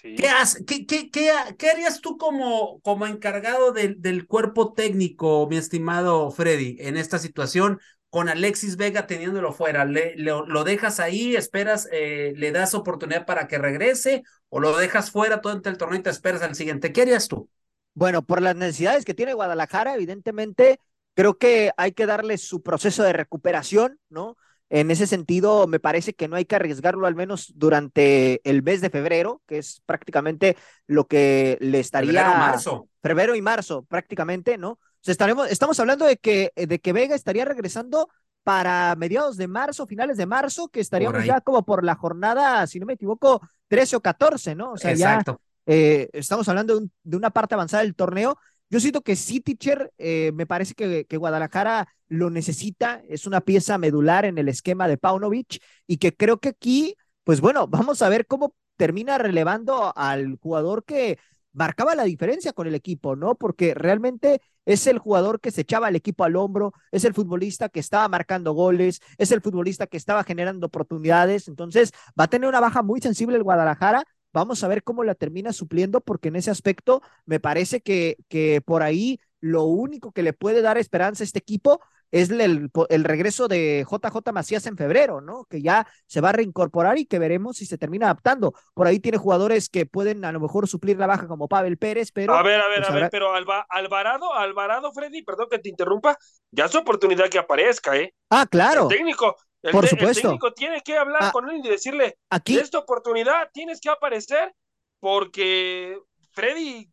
Sí. 0.02 0.16
¿Qué, 0.16 0.28
has, 0.28 0.64
qué, 0.66 0.86
qué, 0.86 1.12
qué, 1.12 1.32
qué, 1.58 1.70
harías 1.70 2.02
tú 2.02 2.18
como, 2.18 2.80
como 2.82 3.06
encargado 3.06 3.72
de, 3.72 3.95
del 3.95 4.26
cuerpo 4.26 4.74
técnico, 4.74 5.47
mi 5.47 5.58
estimado 5.58 6.32
Freddy, 6.32 6.78
en 6.80 6.97
esta 6.97 7.20
situación? 7.20 7.80
con 8.12 8.28
Alexis 8.28 8.76
Vega 8.76 9.08
teniéndolo 9.08 9.54
fuera, 9.54 9.86
¿Le, 9.86 10.18
le, 10.18 10.34
lo 10.45 10.64
dejas 10.66 10.99
ahí, 10.99 11.34
esperas, 11.38 11.88
eh, 11.93 12.34
le 12.36 12.52
das 12.52 12.76
oportunidad 12.76 13.26
para 13.26 13.47
que 13.47 13.58
regrese 13.58 14.24
o 14.49 14.60
lo 14.60 14.78
dejas 14.78 15.12
fuera 15.12 15.39
todo 15.39 15.54
el 15.54 15.78
torneo 15.78 15.97
y 15.97 16.04
te 16.04 16.10
esperas 16.10 16.41
al 16.41 16.54
siguiente? 16.54 16.91
¿Qué 16.91 17.04
harías 17.04 17.30
tú? 17.30 17.49
Bueno, 17.93 18.22
por 18.22 18.41
las 18.41 18.58
necesidades 18.58 19.06
que 19.06 19.14
tiene 19.14 19.34
Guadalajara, 19.34 19.95
evidentemente 19.95 20.82
creo 21.14 21.38
que 21.38 21.72
hay 21.78 21.93
que 21.93 22.06
darle 22.06 22.38
su 22.38 22.62
proceso 22.62 23.02
de 23.04 23.14
recuperación, 23.14 23.97
¿no? 24.10 24.36
En 24.74 24.90
ese 24.90 25.06
sentido, 25.06 25.68
me 25.68 25.82
parece 25.82 26.14
que 26.14 26.30
no 26.30 26.38
hay 26.38 26.46
que 26.46 26.56
arriesgarlo 26.56 27.06
al 27.06 27.14
menos 27.14 27.52
durante 27.56 28.40
el 28.50 28.64
mes 28.64 28.80
de 28.80 28.90
febrero, 28.90 29.42
que 29.46 29.58
es 29.58 29.82
prácticamente 29.86 30.56
lo 30.88 31.08
que 31.08 31.58
le 31.60 31.82
estaría... 31.82 32.24
Febrero, 32.24 32.40
marzo. 32.40 32.88
Febrero 33.04 33.36
y 33.36 33.42
marzo, 33.42 33.84
prácticamente, 33.84 34.58
¿no? 34.58 34.72
O 34.72 34.80
sea, 35.02 35.12
estaremos, 35.12 35.52
estamos 35.52 35.78
hablando 35.82 36.06
de 36.06 36.16
que, 36.16 36.54
de 36.56 36.80
que 36.80 36.94
Vega 36.94 37.16
estaría 37.16 37.44
regresando 37.44 38.08
para 38.44 38.96
mediados 38.96 39.36
de 39.36 39.50
marzo, 39.50 39.86
finales 39.88 40.16
de 40.16 40.26
marzo, 40.26 40.70
que 40.70 40.80
estaríamos 40.80 41.26
ya 41.26 41.42
como 41.42 41.66
por 41.66 41.84
la 41.84 41.96
jornada, 41.96 42.66
si 42.66 42.80
no 42.80 42.86
me 42.86 42.94
equivoco, 42.94 43.42
13 43.68 43.98
o 43.98 44.02
14, 44.02 44.56
¿no? 44.56 44.72
O 44.72 44.78
sea, 44.78 44.92
Exacto. 44.92 45.42
ya 45.68 45.74
eh, 45.74 46.10
estamos 46.14 46.48
hablando 46.48 46.76
de, 46.76 46.80
un, 46.84 46.92
de, 47.04 47.18
una 47.18 47.30
parte 47.30 47.56
avanzada 47.56 47.84
del 47.84 47.94
torneo. 47.94 48.38
Yo 48.72 48.80
siento 48.80 49.02
que 49.02 49.18
sí, 49.18 49.42
teacher, 49.42 49.92
eh, 49.98 50.32
me 50.34 50.46
parece 50.48 50.74
que, 50.76 51.18
Guadalajara 51.18 51.90
lo 52.08 52.30
necesita, 52.30 53.04
es 53.10 53.28
una 53.28 53.42
pieza 53.42 53.78
medular 53.78 54.24
en 54.24 54.38
el 54.38 54.48
esquema 54.48 54.88
de 54.88 54.98
Paunovic 54.98 55.62
y 55.88 55.98
que 55.98 56.16
creo 56.16 56.40
que 56.40 56.50
aquí, 56.50 56.96
pues 57.26 57.42
bueno, 57.42 57.68
vamos 57.68 58.02
a 58.02 58.08
ver 58.08 58.26
cómo 58.26 58.56
termina 58.78 59.18
relevando 59.18 59.92
al 59.98 60.38
jugador 60.42 60.86
que 60.86 61.20
marcaba 61.52 61.96
la 61.96 62.06
diferencia 62.06 62.54
con 62.54 62.66
el 62.66 62.74
equipo, 62.74 63.18
¿no? 63.18 63.36
Porque 63.36 63.74
realmente 63.74 64.42
es 64.66 64.88
el 64.88 65.00
jugador 65.00 65.42
que 65.42 65.52
se 65.52 65.62
echaba 65.62 65.90
el 65.90 65.98
equipo 65.98 66.24
al 66.24 66.38
hombro, 66.38 66.74
es 66.92 67.04
el 67.04 67.14
futbolista 67.14 67.68
que 67.68 67.82
estaba 67.82 68.08
marcando 68.08 68.54
goles, 68.54 69.02
es 69.18 69.34
el 69.34 69.42
futbolista 69.42 69.86
que 69.86 69.98
estaba 69.98 70.24
generando 70.24 70.68
oportunidades, 70.68 71.50
entonces 71.50 71.92
va 72.18 72.24
a 72.24 72.30
tener 72.30 72.48
una 72.48 72.62
baja 72.62 72.84
muy 72.84 73.02
sensible 73.02 73.36
el 73.36 73.44
Guadalajara. 73.44 74.06
Vamos 74.34 74.64
a 74.64 74.68
ver 74.68 74.84
cómo 74.84 75.04
la 75.04 75.16
termina 75.16 75.54
supliendo, 75.54 76.02
porque 76.02 76.30
en 76.30 76.36
ese 76.36 76.52
aspecto 76.52 77.02
me 77.26 77.40
parece 77.40 77.82
que, 77.82 78.18
que 78.30 78.62
por 78.62 78.84
ahí 78.84 79.20
lo 79.40 79.64
único 79.64 80.12
que 80.12 80.24
le 80.24 80.34
puede 80.34 80.62
dar 80.62 80.78
esperanza 80.78 81.24
a 81.24 81.26
este 81.26 81.40
equipo 81.40 81.82
es 82.12 82.30
el, 82.30 82.70
el, 82.90 83.04
regreso 83.04 83.48
de 83.48 83.86
JJ 83.90 84.32
Macías 84.34 84.66
en 84.66 84.78
febrero, 84.78 85.22
¿no? 85.22 85.46
Que 85.46 85.62
ya 85.62 85.88
se 86.06 86.20
va 86.20 86.30
a 86.30 86.34
reincorporar 86.34 86.98
y 86.98 87.06
que 87.06 87.20
veremos 87.20 87.58
si 87.58 87.66
se 87.66 87.78
termina 87.78 88.08
adaptando. 88.08 88.54
Por 88.74 88.86
ahí 88.88 89.00
tiene 89.00 89.18
jugadores 89.18 89.70
que 89.70 89.86
pueden 89.86 90.26
a 90.26 90.32
lo 90.32 90.42
mejor 90.42 90.68
suplir 90.68 90.98
la 90.98 91.08
baja 91.08 91.28
como 91.28 91.48
Pavel 91.48 91.78
Pérez, 91.78 92.12
pero... 92.12 92.36
A 92.36 92.44
ver, 92.44 92.60
a 92.60 92.68
ver, 92.68 92.80
pues, 92.80 92.90
a 92.90 92.94
ver, 92.94 93.10
pero 93.10 93.34
Alba, 93.34 93.66
Alvarado, 93.70 94.34
Alvarado, 94.34 94.92
Freddy, 94.92 95.24
perdón 95.24 95.48
que 95.50 95.60
te 95.60 95.70
interrumpa, 95.70 96.18
ya 96.52 96.66
es 96.66 96.76
oportunidad 96.76 97.30
que 97.30 97.40
aparezca, 97.40 97.96
¿eh? 97.96 98.14
Ah, 98.30 98.46
claro. 98.46 98.90
El 98.90 98.98
técnico, 98.98 99.38
el, 99.62 99.72
Por 99.72 99.88
supuesto. 99.88 100.20
el 100.20 100.22
técnico 100.24 100.53
tiene 100.53 100.82
que 100.82 100.97
hablar 100.97 101.24
ah, 101.26 101.32
con 101.32 101.49
él 101.49 101.62
y 101.64 101.70
decirle, 101.70 102.18
aquí 102.30 102.57
esta 102.57 102.80
oportunidad 102.80 103.49
tienes 103.53 103.80
que 103.80 103.89
aparecer 103.89 104.53
porque 104.99 105.99
Freddy, 106.32 106.89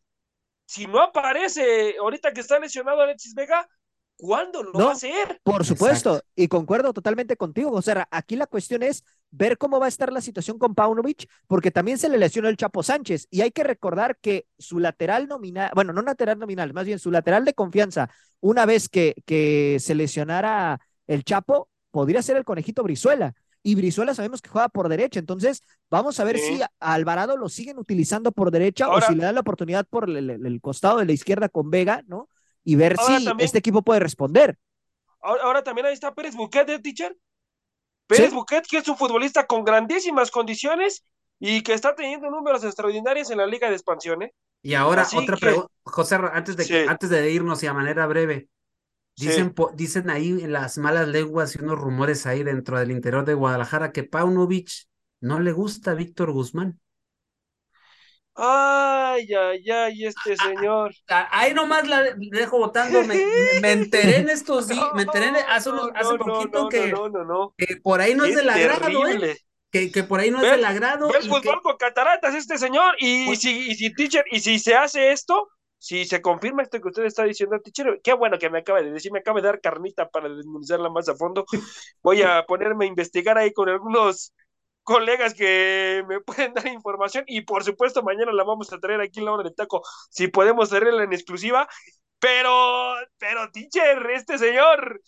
si 0.67 0.87
no 0.87 1.03
aparece 1.03 1.97
ahorita 1.99 2.33
que 2.33 2.41
está 2.41 2.59
lesionado 2.59 3.01
Alexis 3.01 3.35
Vega, 3.35 3.69
¿Cuándo 4.19 4.65
lo 4.65 4.73
no, 4.73 4.87
va 4.87 4.91
a 4.91 4.95
hacer? 4.95 5.41
Por 5.45 5.65
supuesto, 5.65 6.17
Exacto. 6.17 6.33
y 6.35 6.49
concuerdo 6.49 6.93
totalmente 6.93 7.37
contigo. 7.37 7.71
O 7.71 7.81
sea, 7.81 8.09
aquí 8.11 8.35
la 8.35 8.49
cuestión 8.49 8.83
es 8.83 9.05
ver 9.31 9.59
cómo 9.59 9.79
va 9.79 9.87
a 9.87 9.89
estar 9.89 10.13
la 10.13 10.21
situación 10.21 10.59
con 10.59 10.75
Paunovic, 10.75 11.31
porque 11.47 11.71
también 11.71 11.99
se 11.99 12.09
le 12.09 12.19
lesionó 12.19 12.49
el 12.49 12.57
Chapo 12.57 12.83
Sánchez. 12.83 13.29
Y 13.31 13.43
hay 13.43 13.53
que 13.53 13.63
recordar 13.63 14.19
que 14.21 14.47
su 14.59 14.81
lateral 14.81 15.29
nominal, 15.29 15.71
bueno, 15.73 15.93
no 15.93 16.03
lateral 16.03 16.37
nominal, 16.37 16.75
más 16.75 16.85
bien 16.85 16.99
su 16.99 17.13
lateral 17.13 17.45
de 17.45 17.55
confianza, 17.55 18.11
una 18.41 18.67
vez 18.67 18.89
que, 18.89 19.15
que 19.25 19.77
se 19.79 19.95
lesionara 19.95 20.81
el 21.07 21.23
Chapo, 21.23 21.69
podría 21.91 22.23
ser 22.23 22.37
el 22.37 22.45
conejito 22.45 22.83
Brizuela. 22.83 23.35
Y 23.63 23.75
Brizuela 23.75 24.15
sabemos 24.15 24.41
que 24.41 24.51
juega 24.51 24.69
por 24.69 24.89
derecha, 24.89 25.19
entonces 25.19 25.65
vamos 25.91 26.21
a 26.21 26.25
ver 26.25 26.39
sí. 26.39 26.57
si 26.57 26.63
a 26.63 26.71
Alvarado 26.79 27.37
lo 27.37 27.49
siguen 27.49 27.79
utilizando 27.79 28.31
por 28.33 28.51
derecha 28.51 28.87
Ahora, 28.87 29.07
o 29.07 29.09
si 29.09 29.17
le 29.17 29.25
dan 29.25 29.35
la 29.35 29.41
oportunidad 29.41 29.85
por 29.85 30.09
el, 30.09 30.31
el, 30.31 30.47
el 30.47 30.61
costado 30.61 30.99
de 30.99 31.07
la 31.07 31.13
izquierda 31.13 31.49
con 31.49 31.71
Vega, 31.71 32.03
¿no? 32.07 32.29
y 32.69 32.77
ver 32.77 32.99
si 32.99 33.25
también, 33.25 33.47
este 33.47 33.57
equipo 33.57 33.81
puede 33.81 34.01
responder. 34.01 34.59
Ahora, 35.23 35.43
ahora, 35.45 35.65
también 35.65 35.87
ahí 35.87 35.95
está 35.95 36.15
Pérez 36.15 36.35
Buquet, 36.35 36.69
¿eh, 36.69 36.79
teacher? 36.79 37.17
Pérez 38.07 38.29
¿Sí? 38.29 38.35
Buquet, 38.35 38.67
que 38.67 38.77
es 38.77 38.89
un 38.89 38.97
futbolista 38.99 39.47
con 39.47 39.65
grandísimas 39.65 40.31
condiciones 40.31 41.03
y 41.41 41.63
que 41.63 41.73
está 41.73 41.95
teniendo 41.95 42.31
números 42.31 42.65
extraordinarios 42.65 43.31
en 43.31 43.39
la 43.39 43.47
Liga 43.47 43.71
de 43.71 43.75
Expansión, 43.75 44.23
¿eh? 44.23 44.35
Y 44.61 44.75
ahora 44.75 45.03
Así 45.03 45.17
otra 45.17 45.37
que... 45.37 45.47
pregunta, 45.47 45.73
José, 45.83 46.17
antes 46.31 46.59
de, 46.59 46.65
sí. 46.65 46.77
antes 46.87 47.09
de 47.09 47.31
irnos 47.31 47.63
y 47.63 47.69
a 47.69 47.73
manera 47.73 48.07
breve, 48.07 48.49
dicen, 49.19 49.55
sí. 49.57 49.65
dicen 49.75 50.11
ahí 50.11 50.31
en 50.31 50.53
las 50.53 50.79
malas 50.79 51.09
lenguas 51.09 51.55
y 51.55 51.63
unos 51.63 51.79
rumores 51.79 52.27
ahí 52.27 52.43
dentro 52.43 52.79
del 52.79 52.91
interior 52.91 53.25
de 53.25 53.35
Guadalajara 53.35 53.93
que 53.93 54.05
Paunovic 54.05 54.71
no 55.21 55.41
le 55.41 55.53
gusta 55.53 55.93
a 55.93 55.95
Víctor 55.95 56.33
Guzmán. 56.33 56.81
Ay, 58.41 59.27
ay, 59.35 59.69
ay, 59.69 60.07
este 60.07 60.37
señor. 60.37 60.95
Ahí 61.09 61.53
nomás 61.55 61.89
la 61.89 62.05
dejo 62.15 62.59
votando. 62.59 63.03
Me, 63.03 63.17
me 63.61 63.73
enteré 63.73 64.19
en 64.19 64.29
estos 64.31 64.69
días, 64.69 64.87
me 64.95 65.03
enteré 65.03 65.27
hace, 65.49 65.71
unos, 65.71 65.91
hace 65.93 66.13
no, 66.13 66.19
poquito 66.19 66.63
no, 66.63 67.55
que, 67.57 67.77
por 67.83 68.01
ahí 68.01 68.15
no 68.15 68.25
es, 68.25 68.31
es 68.31 68.37
del 68.37 68.49
agrado, 68.49 69.09
¿eh? 69.09 69.37
Que, 69.73 69.91
que, 69.91 70.05
por 70.05 70.21
ahí 70.21 70.31
no 70.31 70.41
es 70.41 70.53
del 70.53 70.65
agrado. 70.65 71.11
Ves 71.13 71.27
fútbol 71.27 71.61
con 71.63 71.77
cataratas 71.77 72.35
este 72.37 72.59
señor 72.59 72.95
y, 73.01 73.27
pues... 73.27 73.45
y, 73.45 73.49
si, 73.49 73.71
y 73.71 73.75
si 73.75 73.93
teacher, 73.93 74.25
y 74.31 74.39
si 74.39 74.61
se 74.61 74.77
hace 74.77 75.11
esto, 75.11 75.49
si 75.79 76.05
se 76.05 76.21
confirma 76.21 76.63
esto 76.63 76.81
que 76.81 76.89
usted 76.89 77.05
está 77.05 77.25
diciendo, 77.25 77.61
teacher, 77.61 78.01
qué 78.03 78.13
bueno 78.13 78.39
que 78.39 78.51
me 78.51 78.59
acaba 78.59 78.83
de 78.83 78.91
decir, 78.91 79.13
me 79.13 79.21
acaba 79.21 79.41
de 79.41 79.47
dar 79.47 79.61
carnita 79.61 80.09
para 80.09 80.29
desmenuzarla 80.29 80.89
más 80.91 81.09
a 81.09 81.15
fondo. 81.15 81.47
Voy 82.03 82.23
a 82.23 82.45
ponerme 82.47 82.85
a 82.85 82.89
investigar 82.89 83.39
ahí 83.39 83.53
con 83.53 83.69
algunos 83.69 84.33
colegas 84.83 85.35
que 85.35 86.03
me 86.09 86.21
pueden 86.21 86.55
dar 86.55 86.67
información 86.67 87.25
y 87.27 87.43
por 87.43 87.63
supuesto 87.65 88.03
mañana 88.03 88.33
la 88.33 88.45
vamos 88.45 88.73
a 88.73 88.79
traer 88.79 89.01
aquí 89.01 89.21
en 89.21 89.27
la 89.27 89.33
hora 89.33 89.45
del 89.45 89.55
taco, 89.55 89.83
si 90.11 90.29
podemos 90.29 90.71
traerla 90.71 91.05
en 91.05 91.13
exclusiva. 91.13 91.69
Pero, 92.21 92.95
pero, 93.19 93.49
teacher, 93.53 94.11
este 94.11 94.39
señor, 94.39 95.01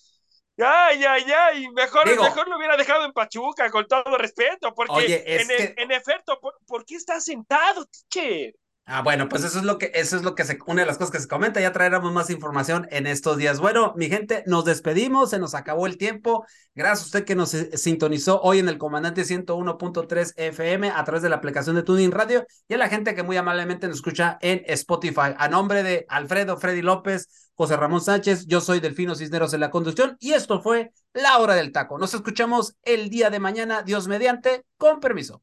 Ay, 0.63 1.03
ay, 1.05 1.25
ay, 1.33 1.69
mejor, 1.71 2.07
mejor 2.07 2.49
lo 2.49 2.59
hubiera 2.59 2.77
dejado 2.77 3.05
en 3.07 3.13
Pachuca, 3.13 3.71
con 3.71 3.87
todo 3.87 4.19
respeto, 4.19 4.75
porque 4.75 5.25
en, 5.27 5.51
e, 5.51 5.75
en, 5.79 5.91
efecto, 5.91 6.39
¿por, 6.67 6.85
qué 6.85 6.97
está 6.97 7.19
sentado, 7.21 7.87
teacher? 7.87 8.55
Ah, 8.93 9.03
bueno, 9.03 9.29
pues 9.29 9.45
eso 9.45 9.61
es 9.61 9.65
lo 9.65 9.79
que, 9.79 9.93
eso 9.95 10.17
es 10.17 10.25
lo 10.25 10.35
que 10.35 10.43
se, 10.43 10.59
una 10.67 10.83
de 10.83 10.87
las 10.87 10.99
cosas 10.99 11.13
que 11.13 11.21
se 11.21 11.29
comenta, 11.29 11.61
ya 11.61 11.71
traeremos 11.71 12.13
más 12.13 12.29
información 12.29 12.89
en 12.91 13.07
estos 13.07 13.37
días. 13.37 13.61
Bueno, 13.61 13.95
mi 13.97 14.09
gente, 14.09 14.43
nos 14.47 14.65
despedimos, 14.65 15.31
se 15.31 15.39
nos 15.39 15.55
acabó 15.55 15.87
el 15.87 15.97
tiempo. 15.97 16.45
Gracias 16.75 17.03
a 17.03 17.07
usted 17.07 17.25
que 17.25 17.37
nos 17.37 17.51
sintonizó 17.51 18.41
hoy 18.41 18.59
en 18.59 18.69
el 18.69 18.79
Comandante 18.79 19.23
101.3 19.23 20.33
FM 20.35 20.91
a 20.91 21.05
través 21.05 21.23
de 21.23 21.29
la 21.29 21.37
aplicación 21.37 21.77
de 21.77 21.85
Tuning 21.85 22.11
Radio 22.11 22.45
y 22.67 22.75
a 22.75 22.79
la 22.79 22.89
gente 22.89 23.15
que 23.15 23.23
muy 23.23 23.37
amablemente 23.37 23.87
nos 23.87 23.99
escucha 23.99 24.39
en 24.41 24.65
Spotify. 24.67 25.35
A 25.39 25.49
nombre 25.49 25.85
de 25.85 26.05
Alfredo, 26.09 26.57
Freddy 26.57 26.83
López, 26.83 27.53
José 27.55 27.77
Ramón 27.77 28.01
Sánchez, 28.01 28.47
yo 28.47 28.61
soy 28.61 28.81
Delfino 28.81 29.15
Cisneros 29.15 29.55
en 29.55 29.61
la 29.61 29.71
conducción 29.71 30.17
y 30.19 30.33
esto 30.33 30.63
fue 30.63 30.91
La 31.13 31.39
Hora 31.39 31.55
del 31.55 31.71
Taco. 31.71 31.97
Nos 31.97 32.13
escuchamos 32.15 32.75
el 32.83 33.09
día 33.09 33.31
de 33.31 33.39
mañana, 33.39 33.83
Dios 33.85 34.09
mediante, 34.09 34.65
con 34.79 34.99
permiso. 34.99 35.43